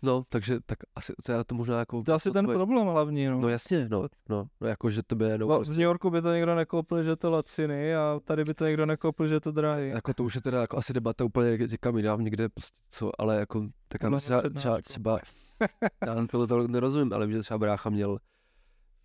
no, 0.02 0.24
takže 0.28 0.58
tak 0.66 0.78
asi 0.94 1.12
to, 1.26 1.44
to 1.44 1.54
možná 1.54 1.78
jako... 1.78 2.02
To 2.02 2.10
je 2.10 2.14
asi 2.14 2.30
ten 2.30 2.46
problém 2.46 2.86
hlavní, 2.86 3.26
no. 3.26 3.40
No 3.40 3.48
jasně, 3.48 3.88
no, 3.88 4.08
no, 4.28 4.46
no 4.60 4.68
jako, 4.68 4.90
že 4.90 5.02
to 5.02 5.16
by. 5.16 5.38
No, 5.38 5.46
prostě... 5.46 5.74
V 5.74 5.76
New 5.76 5.84
Yorku 5.84 6.10
by 6.10 6.22
to 6.22 6.34
někdo 6.34 6.54
nekoupil, 6.54 7.02
že 7.02 7.16
to 7.16 7.30
laciny 7.30 7.94
a 7.94 8.20
tady 8.24 8.44
by 8.44 8.54
to 8.54 8.66
někdo 8.66 8.86
nekoupil, 8.86 9.26
že 9.26 9.40
to 9.40 9.52
drahý. 9.52 9.88
Jako 9.88 10.14
to 10.14 10.24
už 10.24 10.34
je 10.34 10.40
teda 10.40 10.60
jako 10.60 10.78
asi 10.78 10.92
debata 10.92 11.24
úplně 11.24 11.58
někam 11.70 11.96
jinam, 11.96 12.24
někde 12.24 12.48
prostě 12.48 12.76
co, 12.90 13.10
ale 13.18 13.36
jako 13.36 13.68
tak 13.88 14.02
no, 14.02 14.18
třeba, 14.18 14.42
třeba, 14.54 14.82
třeba, 14.82 15.18
já 16.06 16.26
to, 16.26 16.46
to 16.46 16.68
nerozumím, 16.68 17.12
ale 17.12 17.26
vím, 17.26 17.36
že 17.36 17.40
třeba 17.42 17.58
brácha 17.58 17.90
měl 17.90 18.18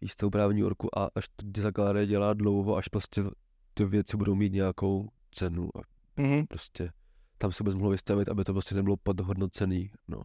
jistou 0.01 0.29
právě 0.29 0.53
v 0.53 0.55
New 0.55 0.63
Yorku 0.63 0.99
a 0.99 1.09
až 1.15 1.25
to 1.27 1.61
za 1.61 1.71
galerie 1.71 2.05
dělá 2.05 2.33
dlouho, 2.33 2.75
až 2.75 2.87
prostě 2.87 3.23
ty 3.73 3.85
věci 3.85 4.17
budou 4.17 4.35
mít 4.35 4.53
nějakou 4.53 5.09
cenu 5.31 5.69
a 5.75 5.81
mm-hmm. 6.21 6.47
prostě 6.47 6.91
tam 7.37 7.51
se 7.51 7.63
bys 7.63 7.73
mohl 7.73 7.89
vystavit, 7.89 8.29
aby 8.29 8.43
to 8.43 8.53
prostě 8.53 8.75
nebylo 8.75 8.97
podhodnocený, 8.97 9.91
no. 10.07 10.21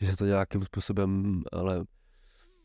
Že 0.00 0.10
se 0.10 0.16
to 0.16 0.26
nějakým 0.26 0.64
způsobem, 0.64 1.42
ale 1.52 1.84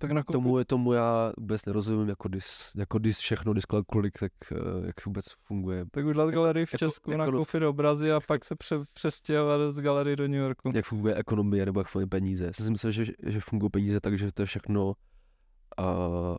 tak 0.02 0.12
na 0.12 0.24
tomu, 0.24 0.58
je 0.58 0.66
tomu 0.66 0.94
já 0.94 1.32
vůbec 1.38 1.66
nerozumím, 1.66 2.10
jako 2.10 2.28
dis, 2.28 2.72
jako 2.76 2.98
dis 3.00 3.20
všechno, 3.20 3.54
diskalkulik, 3.54 4.20
tak 4.20 4.32
uh, 4.52 4.86
jak 4.86 5.06
vůbec 5.06 5.26
funguje. 5.48 5.86
Tak 5.92 6.06
udělat 6.06 6.26
jako, 6.26 6.36
galerii 6.36 6.66
v 6.66 6.74
jako- 6.74 6.78
Česku, 6.78 7.12
jako, 7.12 7.32
nakoupit 7.32 7.64
obrazy 7.64 8.12
a 8.12 8.20
pak 8.20 8.46
se 8.46 8.56
pře, 8.56 8.76
přestěhovat 8.94 9.72
z 9.72 9.80
galerie 9.80 10.16
do 10.16 10.28
New 10.28 10.40
Yorku. 10.40 10.72
Jak 10.76 10.86
funguje 10.86 11.16
ekonomie 11.16 11.66
nebo 11.66 11.80
jak 11.80 11.88
fungují 11.88 12.10
peníze. 12.10 12.46
Já 12.46 12.54
jsem 12.54 12.72
myslel, 12.72 12.92
že, 12.92 13.06
že 13.24 13.40
fungují 13.40 13.70
peníze 13.70 14.00
tak, 14.00 14.18
že 14.18 14.32
to 14.32 14.42
je 14.42 14.46
všechno, 14.46 14.86
uh, 14.86 16.36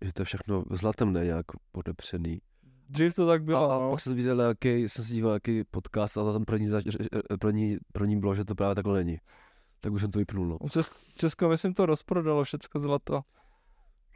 že 0.00 0.12
to 0.12 0.22
je 0.22 0.26
všechno 0.26 0.64
zlatem 0.70 1.12
ne 1.12 1.24
nějak 1.24 1.46
podepřený. 1.72 2.40
Dřív 2.88 3.14
to 3.14 3.26
tak 3.26 3.42
bylo, 3.44 3.70
a, 3.70 3.78
no. 3.78 3.86
a 3.86 3.90
pak 3.90 4.00
jsem 4.00 4.14
viděl 4.14 4.36
nějaký, 4.36 4.88
jsem 4.88 5.04
si 5.04 5.12
díval 5.12 5.30
nějaký 5.30 5.64
podcast 5.70 6.18
a 6.18 6.32
tam 6.32 6.44
první, 6.44 6.68
první, 7.40 7.78
první 7.92 8.20
bylo, 8.20 8.34
že 8.34 8.44
to 8.44 8.54
právě 8.54 8.74
takhle 8.74 9.04
není. 9.04 9.18
Tak 9.80 9.92
už 9.92 10.00
jsem 10.00 10.10
to 10.10 10.18
vypnul, 10.18 10.46
no. 10.46 10.58
Česko, 10.70 10.96
Česko 11.16 11.48
myslím, 11.48 11.74
to 11.74 11.86
rozprodalo 11.86 12.44
všecko 12.44 12.80
zlato. 12.80 13.22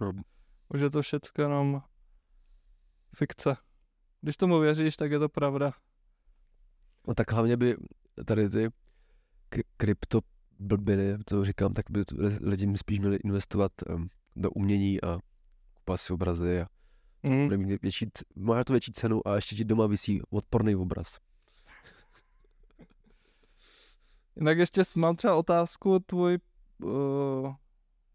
No. 0.00 0.12
Už 0.68 0.80
je 0.80 0.90
to 0.90 1.02
všecko 1.02 1.42
jenom 1.42 1.82
fikce. 3.14 3.56
Když 4.20 4.36
tomu 4.36 4.58
věříš, 4.58 4.96
tak 4.96 5.10
je 5.10 5.18
to 5.18 5.28
pravda. 5.28 5.72
No 7.08 7.14
tak 7.14 7.32
hlavně 7.32 7.56
by 7.56 7.76
tady 8.24 8.48
ty 8.48 8.70
krypto 9.76 10.20
blbiny, 10.58 11.18
co 11.26 11.44
říkám, 11.44 11.74
tak 11.74 11.90
by 11.90 12.02
lidi 12.40 12.76
spíš 12.76 12.98
měli 12.98 13.16
investovat 13.16 13.72
um, 13.88 14.08
do 14.36 14.50
umění 14.50 15.02
a 15.02 15.18
kupovat 15.74 16.00
si 16.00 16.12
obrazy 16.12 16.60
a 16.60 16.66
mm. 17.22 17.44
bude 17.44 17.56
mít 17.56 17.82
větší, 17.82 18.10
má 18.36 18.64
to 18.64 18.72
větší 18.72 18.92
cenu 18.92 19.28
a 19.28 19.36
ještě 19.36 19.56
ti 19.56 19.64
doma 19.64 19.86
vysí 19.86 20.22
odporný 20.30 20.76
obraz. 20.76 21.18
Jinak 24.36 24.58
ještě 24.58 24.82
mám 24.96 25.16
třeba 25.16 25.34
otázku, 25.34 25.98
tvůj, 25.98 26.38
uh, 26.82 27.54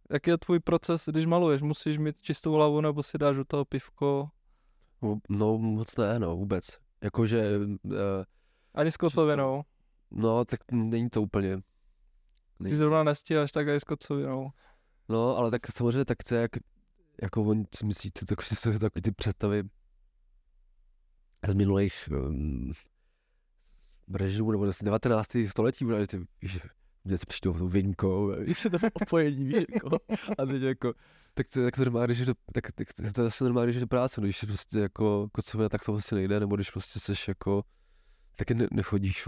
jaký 0.10 0.30
je 0.30 0.38
tvůj 0.38 0.60
proces, 0.60 1.06
když 1.08 1.26
maluješ? 1.26 1.62
Musíš 1.62 1.98
mít 1.98 2.22
čistou 2.22 2.54
hlavu 2.54 2.82
nebo 2.82 3.04
si 3.04 3.18
dáš 3.18 3.38
u 3.38 3.44
toho 3.44 3.66
pivko? 3.66 4.30
No 5.30 5.58
moc 5.58 5.96
ne, 5.96 6.20
no 6.20 6.36
vůbec. 6.36 6.78
Jakože... 7.04 7.58
Uh, 7.84 7.94
Ani 8.74 8.92
s 8.92 8.98
kocovinou? 8.98 9.64
No, 10.12 10.46
tak 10.46 10.60
není 10.72 11.10
to 11.10 11.22
úplně. 11.22 11.50
Není. 11.50 11.62
Když 12.60 12.78
zrovna 12.78 13.04
nestíháš, 13.04 13.52
tak 13.52 13.68
i 13.68 13.80
s 13.80 13.84
kocovinou. 13.84 14.52
No, 15.10 15.38
ale 15.38 15.52
tak 15.52 15.62
samozřejmě 15.76 16.06
tak 16.06 16.24
to 16.24 16.36
je 16.36 16.42
jak, 16.42 16.52
jako 17.22 17.44
on 17.44 17.64
si 17.76 17.86
myslíte, 17.86 18.26
tak, 18.26 18.44
že 18.44 18.56
jsou 18.56 18.80
takový 18.80 19.02
ty 19.02 19.12
představy 19.12 19.64
z 21.48 21.54
minulých 21.54 22.10
um, 22.12 22.72
režimů, 24.16 24.52
nebo 24.52 24.74
z 24.74 24.84
19. 24.84 25.28
století, 25.48 25.86
že 26.00 26.08
ty, 26.08 26.26
že 26.42 26.60
mě 27.04 27.18
se 27.18 27.26
přijdou 27.28 27.54
tou 27.54 27.68
vinkou, 27.68 28.34
víš, 28.40 28.68
to 28.72 28.78
opojení, 28.94 29.46
víš, 29.46 29.66
jako, 29.74 29.98
a 30.38 30.46
teď 30.46 30.62
jako, 30.62 30.94
tak 31.34 31.48
to, 31.48 31.64
tak 31.64 31.76
to 31.76 31.84
normálně, 31.86 32.26
do, 32.26 32.34
tak, 32.54 32.72
tak, 32.72 32.94
tak, 32.94 33.14
to 33.14 33.22
je 33.22 33.28
asi 33.28 33.44
normálně, 33.44 33.80
do 33.80 33.88
práce, 33.88 34.22
no, 34.22 34.26
když 34.26 34.44
prostě 34.44 34.80
jako 34.80 35.28
kocovina, 35.32 35.70
tak 35.70 35.86
to 35.86 35.92
vlastně 35.92 36.16
nejde, 36.16 36.40
nebo 36.40 36.56
když 36.56 36.72
prostě 36.72 37.00
seš 37.00 37.28
jako, 37.28 37.64
taky 38.36 38.54
ne, 38.54 38.68
nechodíš 38.72 39.28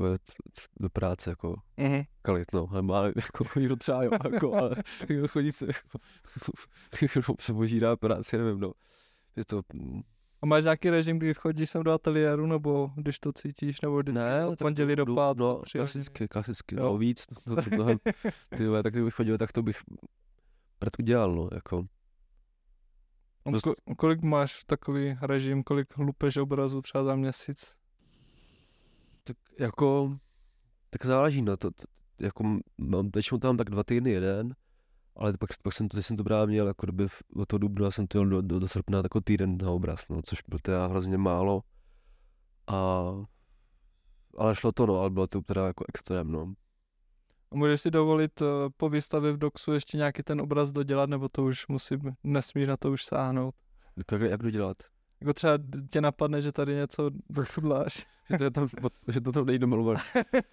do 0.80 0.90
práce 0.90 1.30
jako 1.30 1.56
mm-hmm. 1.78 2.06
kalit, 2.22 2.54
no, 2.54 2.68
ale 2.72 2.82
má 2.82 3.06
jako 3.06 3.60
někdo 3.60 3.76
třeba 3.76 4.04
jo, 4.04 4.12
jako, 4.34 4.54
ale 4.56 4.76
chodí 5.28 5.52
se, 5.52 5.66
jako, 7.16 7.36
se 7.40 7.54
požírá 7.54 7.96
práci, 7.96 8.38
nevím, 8.38 8.60
no. 8.60 8.72
Je 9.36 9.46
to, 9.46 9.62
a 10.42 10.46
máš 10.46 10.64
nějaký 10.64 10.90
režim, 10.90 11.20
kdy 11.20 11.34
chodíš 11.34 11.70
sem 11.70 11.84
do 11.84 11.92
ateliéru, 11.92 12.46
nebo 12.46 12.92
když 12.96 13.20
to 13.20 13.34
cítíš, 13.34 13.82
nebo 13.82 13.98
vždycky 13.98 14.20
ne, 14.20 14.46
od 14.46 14.60
pondělí 14.60 14.96
do 14.96 15.06
pátku? 15.16 15.44
No, 15.44 15.62
klasicky, 15.72 16.28
klasicky, 16.28 16.76
no 16.76 16.98
víc, 16.98 17.26
to, 17.26 17.56
to, 17.56 17.70
to, 17.70 17.86
ty, 18.58 18.66
tak 18.84 18.94
kdybych 18.94 19.14
chodil, 19.14 19.38
tak 19.38 19.52
to 19.52 19.64
bych 19.64 19.78
před 20.80 21.00
udělal, 21.00 21.36
no, 21.36 21.50
jako. 21.52 21.86
Dost... 23.52 23.68
kolik 23.98 24.22
máš 24.22 24.64
takový 24.64 25.18
režim, 25.22 25.64
kolik 25.64 25.98
lupeš 25.98 26.38
obrazu 26.38 26.82
třeba 26.82 27.04
za 27.04 27.16
měsíc? 27.16 27.76
Tak 29.24 29.38
jako, 29.60 30.18
tak 30.90 31.06
záleží, 31.06 31.42
no, 31.42 31.58
to, 31.58 31.72
to 31.72 31.84
jako 32.20 32.44
mám 32.78 33.10
většinou 33.14 33.40
tam 33.40 33.58
tak 33.58 33.70
dva 33.70 33.84
týdny 33.84 34.12
jeden, 34.12 34.56
ale 35.16 35.34
pak, 35.40 35.50
pak 35.64 35.74
jsem 35.74 35.88
to, 35.88 36.02
jsem 36.02 36.18
to 36.18 36.24
právě 36.24 36.48
měl, 36.48 36.68
jako 36.68 36.86
doby 36.86 37.08
od 37.36 37.48
toho 37.48 37.58
dubna 37.58 37.92
jsem 37.92 38.08
to 38.08 38.18
jel 38.18 38.26
do, 38.26 38.42
do, 38.42 38.60
do 38.60 38.68
srpna 38.68 38.98
jako 39.04 39.22
týden 39.22 39.58
na 39.58 39.72
obraz, 39.72 40.06
no, 40.10 40.22
což 40.26 40.42
bylo 40.48 40.60
teda 40.60 40.88
hrozně 40.88 41.18
málo. 41.18 41.64
A, 42.68 43.12
ale 44.38 44.56
šlo 44.56 44.72
to, 44.72 44.86
no, 44.86 45.00
ale 45.00 45.10
bylo 45.10 45.28
to 45.28 45.42
teda 45.42 45.68
jako 45.68 45.86
extrém, 45.88 46.32
no. 46.32 46.54
A 47.52 47.56
můžeš 47.56 47.82
si 47.82 47.92
dovolit 47.92 48.42
uh, 48.42 48.48
po 48.78 48.90
výstavě 48.90 49.32
v 49.32 49.38
Doxu 49.38 49.72
ještě 49.72 49.98
nějaký 49.98 50.24
ten 50.24 50.42
obraz 50.42 50.72
dodělat, 50.72 51.10
nebo 51.10 51.30
to 51.30 51.44
už 51.44 51.68
musí, 51.68 51.96
nesmíš 52.24 52.68
na 52.68 52.78
to 52.78 52.92
už 52.92 53.06
sáhnout? 53.06 53.56
Jak, 53.98 54.22
jak 54.22 54.44
dodělat? 54.44 54.78
Jako 55.22 55.34
třeba 55.34 55.54
tě 55.90 56.02
napadne, 56.02 56.42
že 56.42 56.52
tady 56.52 56.76
něco 56.76 57.10
dofudláš. 57.30 58.06
že, 58.30 58.38
to 58.38 58.44
je 58.44 58.52
tam, 58.52 58.68
že 59.08 59.22
to 59.22 59.32
tam 59.32 59.46
nejde 59.46 59.66
malovat. 59.66 59.98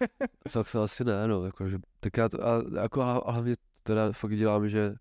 tak 0.53 0.71
to 0.71 0.81
asi 0.81 1.03
ne, 1.03 1.27
no. 1.27 1.45
Jako, 1.45 1.69
že, 1.69 1.77
tak 1.99 2.17
já 2.17 2.29
to, 2.29 2.47
a, 2.47 2.63
jako, 2.81 3.01
a, 3.01 3.17
a 3.17 3.31
hlavně 3.31 3.55
teda 3.89 4.11
fakt 4.11 4.35
dělám, 4.35 4.69
že 4.69 4.93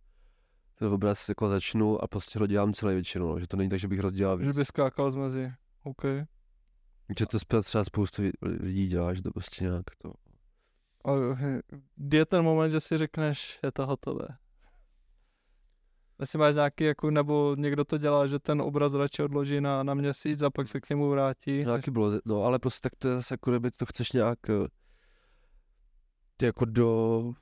ten 0.75 0.89
obraz 0.89 1.29
jako 1.29 1.49
začnu 1.49 2.05
a 2.05 2.07
prostě 2.07 2.39
ho 2.39 2.47
dělám 2.47 2.73
celý 2.73 2.95
většinou, 2.95 3.29
no. 3.29 3.41
že 3.41 3.49
to 3.49 3.57
není 3.57 3.71
tak, 3.71 3.79
že 3.79 3.89
bych 3.89 4.01
rozdělal 4.01 4.45
Že 4.45 4.53
by 4.53 4.65
skákal 4.65 5.11
z 5.11 5.17
mezi, 5.17 5.53
OK. 5.85 6.03
Že 7.19 7.27
to 7.27 7.63
třeba 7.63 7.85
spoustu 7.85 8.23
lidí 8.43 8.87
dělá, 8.87 9.15
že 9.15 9.23
to 9.23 9.31
prostě 9.31 9.65
nějak 9.65 9.85
to... 9.99 10.13
A 11.05 11.11
je 12.13 12.27
ten 12.27 12.43
moment, 12.43 12.71
že 12.71 12.81
si 12.81 12.97
řekneš, 12.97 13.61
je 13.63 13.73
to 13.73 13.87
hotové? 13.87 14.29
Jestli 16.21 16.39
máš 16.39 16.55
nějaký, 16.55 16.85
jako, 16.85 17.11
nebo 17.11 17.57
někdo 17.59 17.85
to 17.85 17.99
dělá, 17.99 18.27
že 18.27 18.39
ten 18.39 18.63
obraz 18.63 18.95
radši 18.95 19.23
odloží 19.23 19.61
na, 19.61 19.83
na 19.83 19.95
měsíc 19.95 20.43
a 20.43 20.51
pak 20.51 20.69
se 20.69 20.81
k 20.81 20.91
němu 20.91 21.11
vrátí. 21.11 21.53
Nějaký 21.53 21.91
bylo, 21.91 22.13
no 22.25 22.45
ale 22.45 22.59
prostě 22.59 22.81
tak 22.81 22.93
to 22.99 23.09
je 23.09 23.15
zase 23.15 23.35
jako, 23.35 23.51
kdyby 23.51 23.71
to 23.71 23.87
chceš 23.87 24.13
nějak 24.13 24.39
ty 26.37 26.47
jako 26.47 26.65
do, 26.65 27.33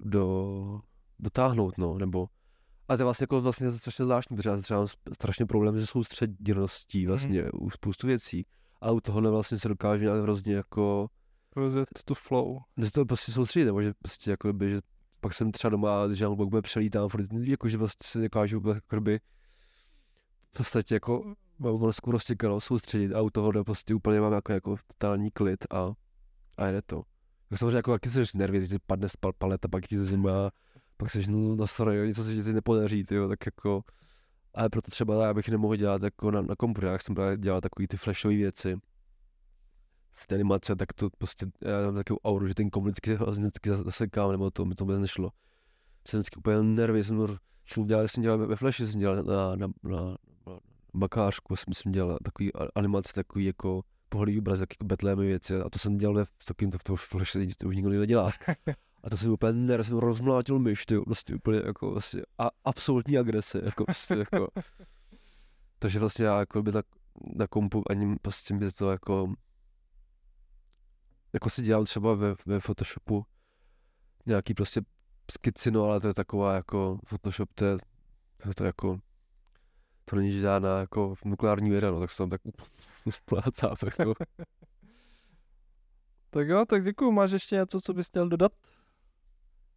do, 0.00 0.80
dotáhnout, 1.18 1.78
no, 1.78 1.98
nebo 1.98 2.28
a 2.88 2.96
to 2.96 3.02
je 3.02 3.04
vlastně 3.04 3.24
jako 3.24 3.40
vlastně 3.40 3.72
strašně 3.72 4.04
zvláštní, 4.04 4.36
protože 4.36 4.50
já 4.50 4.56
třeba 4.56 4.80
mám 4.80 4.88
strašně 5.14 5.46
problém 5.46 5.80
se 5.80 5.86
soustředěností 5.86 6.98
mhm. 6.98 7.08
vlastně 7.08 7.42
mm. 7.42 7.48
u 7.52 7.70
spoustu 7.70 8.06
věcí. 8.06 8.46
A 8.80 8.90
u 8.90 9.00
toho 9.00 9.32
vlastně 9.32 9.58
se 9.58 9.68
dokáže 9.68 10.04
nějak 10.04 10.22
hrozně 10.22 10.54
jako... 10.54 11.10
Rozjet 11.56 11.88
to 12.04 12.14
flow. 12.14 12.58
Že 12.76 12.90
to 12.90 13.04
prostě 13.04 13.32
soustředit, 13.32 13.64
nebo 13.64 13.82
že 13.82 13.92
prostě 14.02 14.30
jako 14.30 14.52
by, 14.52 14.70
že 14.70 14.78
pak 15.20 15.34
jsem 15.34 15.52
třeba 15.52 15.70
doma, 15.70 16.12
že 16.12 16.28
mám 16.28 16.36
bude 16.36 16.62
přelítám, 16.62 17.08
furt, 17.08 17.26
jakože 17.32 17.78
vlastně 17.78 18.04
se 18.04 18.20
dokážu 18.20 18.62
jakoby, 18.74 19.20
v 20.54 20.58
podstatě 20.58 20.94
jako 20.94 21.34
mám 21.58 21.74
mozku 21.74 22.10
roztěkalo 22.10 22.60
soustředit 22.60 23.14
a 23.14 23.22
u 23.22 23.30
toho 23.30 23.64
prostě 23.64 23.94
úplně 23.94 24.20
mám 24.20 24.32
jako, 24.32 24.52
jako 24.52 24.76
totální 24.86 25.30
klid 25.30 25.66
a, 25.70 25.92
a 26.58 26.66
jde 26.66 26.82
to. 26.82 27.02
Tak 27.48 27.58
samozřejmě 27.58 27.76
jako 27.76 27.92
jaký 27.92 28.10
jsi 28.10 28.22
nervy, 28.34 28.58
když 28.58 28.70
padne 28.86 29.08
spal 29.08 29.32
paleta, 29.32 29.68
pak 29.68 29.86
ti 29.86 29.98
zima, 29.98 30.50
pak 30.96 31.10
jsi 31.10 31.30
no, 31.30 31.66
sorry, 31.66 32.08
něco 32.08 32.24
se 32.24 32.34
ti 32.34 32.52
nepodaří, 32.52 33.04
tyjo, 33.04 33.28
tak 33.28 33.46
jako, 33.46 33.82
ale 34.54 34.68
proto 34.68 34.90
třeba 34.90 35.24
já 35.24 35.34
bych 35.34 35.48
nemohl 35.48 35.76
dělat 35.76 36.02
jako 36.02 36.30
na, 36.30 36.42
na 36.42 36.54
jak 36.90 37.02
jsem 37.02 37.14
právě 37.14 37.36
dělal 37.36 37.60
takový 37.60 37.88
ty 37.88 37.96
flashové 37.96 38.34
věci, 38.34 38.76
z 40.16 40.26
té 40.26 40.34
animace, 40.34 40.76
tak 40.76 40.92
to 40.92 41.08
prostě, 41.18 41.46
já 41.60 41.82
mám 41.86 41.94
takovou 41.94 42.18
auru, 42.24 42.48
že 42.48 42.54
ten 42.54 42.70
komunicky 42.70 43.14
vždycky 43.14 43.76
zasekám, 43.76 44.30
nebo 44.30 44.50
to 44.50 44.64
mi 44.64 44.74
to 44.74 44.84
vůbec 44.84 45.00
nešlo. 45.00 45.30
Jsem 46.08 46.20
vždycky 46.20 46.36
úplně 46.36 46.62
nervy, 46.62 47.04
jsem, 47.04 47.26
jsem 47.66 47.86
dělal, 47.86 48.08
jsem 48.08 48.22
dělal 48.22 48.38
ve 48.38 48.56
Flashi, 48.56 48.86
jsem 48.86 49.00
dělal 49.00 49.16
na, 49.16 49.56
na, 49.56 49.56
na, 49.56 49.66
na 49.82 50.16
bakářku, 50.94 51.56
jsem, 51.56 51.74
jsem 51.74 51.92
dělal 51.92 52.18
takový 52.24 52.52
animace, 52.74 53.12
takový 53.12 53.44
jako 53.44 53.82
pohled 54.16 54.38
obraz, 54.38 54.60
jako 54.60 54.84
betlémy 54.84 55.26
věci, 55.26 55.56
a 55.56 55.70
to 55.70 55.78
jsem 55.78 55.98
dělal 55.98 56.14
ve 56.14 56.24
takovým, 56.46 56.70
to, 56.70 56.78
to 56.78 56.96
Flashi, 56.96 57.54
to 57.54 57.68
už 57.68 57.76
nikdo 57.76 57.90
nedělá. 57.90 58.32
A 59.04 59.10
to 59.10 59.16
jsem 59.16 59.30
úplně 59.30 59.52
nervy, 59.52 59.84
jsem 59.84 59.98
rozmlátil 59.98 60.58
myš, 60.58 60.86
ty, 60.86 60.96
vlastně 60.96 61.34
úplně 61.34 61.60
jako 61.66 61.90
vlastně 61.90 62.22
a, 62.38 62.50
absolutní 62.64 63.18
agrese, 63.18 63.60
jako 63.64 63.84
prostě 63.84 64.14
jako. 64.14 64.48
Takže 65.78 65.98
vlastně 65.98 66.24
já 66.24 66.38
jako 66.38 66.62
by 66.62 66.72
na, 66.72 66.82
na 67.34 67.46
kompu 67.46 67.82
ani 67.90 68.16
prostě 68.16 68.54
mi 68.54 68.72
to 68.72 68.90
jako 68.90 69.34
jako 71.32 71.50
si 71.50 71.62
dělal 71.62 71.84
třeba 71.84 72.14
ve, 72.14 72.34
ve 72.46 72.60
Photoshopu 72.60 73.26
nějaký 74.26 74.54
prostě 74.54 74.80
skici, 75.32 75.70
no 75.70 75.84
ale 75.84 76.00
to 76.00 76.08
je 76.08 76.14
taková 76.14 76.54
jako 76.54 76.98
Photoshop, 77.04 77.50
to 77.54 77.64
je, 77.64 77.76
to, 78.36 78.48
je 78.48 78.54
to 78.54 78.64
jako 78.64 78.98
to 80.04 80.16
není 80.16 80.40
žádná 80.40 80.78
jako 80.80 81.14
nukleární 81.24 81.70
věda, 81.70 81.90
no, 81.90 82.00
tak 82.00 82.10
se 82.10 82.18
tam 82.18 82.30
tak 82.30 82.40
splácá. 83.10 83.74
Jako. 83.84 84.14
tak 86.30 86.48
jo, 86.48 86.64
tak 86.64 86.84
děkuju. 86.84 87.12
Máš 87.12 87.30
ještě 87.30 87.56
něco, 87.56 87.80
co 87.80 87.94
bys 87.94 88.08
chtěl 88.08 88.28
dodat? 88.28 88.52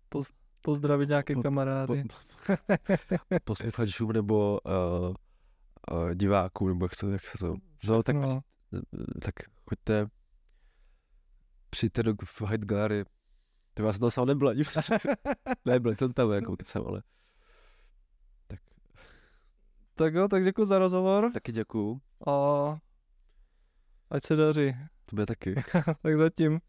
Poz, 0.09 0.30
pozdravit 0.61 1.09
nějaké 1.09 1.36
po, 1.36 1.43
kamarády. 1.43 2.03
Po, 2.03 3.36
posluchačům 3.43 4.11
nebo 4.11 4.59
uh, 4.65 5.13
uh, 5.91 6.11
divákům, 6.13 6.67
nebo 6.67 6.86
jak 6.86 6.95
se, 6.95 7.11
jak 7.11 7.25
se 7.25 7.38
to... 7.38 7.55
No, 7.88 8.03
tak, 8.03 8.15
no. 8.15 8.41
tak 9.21 9.34
choďte 9.69 10.07
přijďte 11.69 12.03
do 12.03 12.13
Hyde 12.47 12.65
Gallery. 12.65 13.03
To 13.73 13.84
já 13.84 13.93
jsem 13.93 13.99
tam 13.99 14.11
sám 14.11 14.27
nebyl 14.27 14.49
ani. 14.49 14.63
nebyl 15.65 15.95
jsem 15.95 16.13
tam 16.13 16.32
jako 16.32 16.57
kecem, 16.57 16.84
ale... 16.88 17.03
Tak. 18.47 18.59
Tak 19.95 20.13
jo, 20.13 20.27
tak 20.27 20.43
děkuji 20.43 20.65
za 20.65 20.80
rozhovor. 20.80 21.32
Taky 21.32 21.51
děkuju. 21.51 22.01
A 22.27 22.77
ať 24.12 24.24
se 24.24 24.36
daří. 24.36 24.76
To 25.05 25.16
bude 25.16 25.26
taky. 25.26 25.55
tak 26.01 26.18
zatím. 26.18 26.60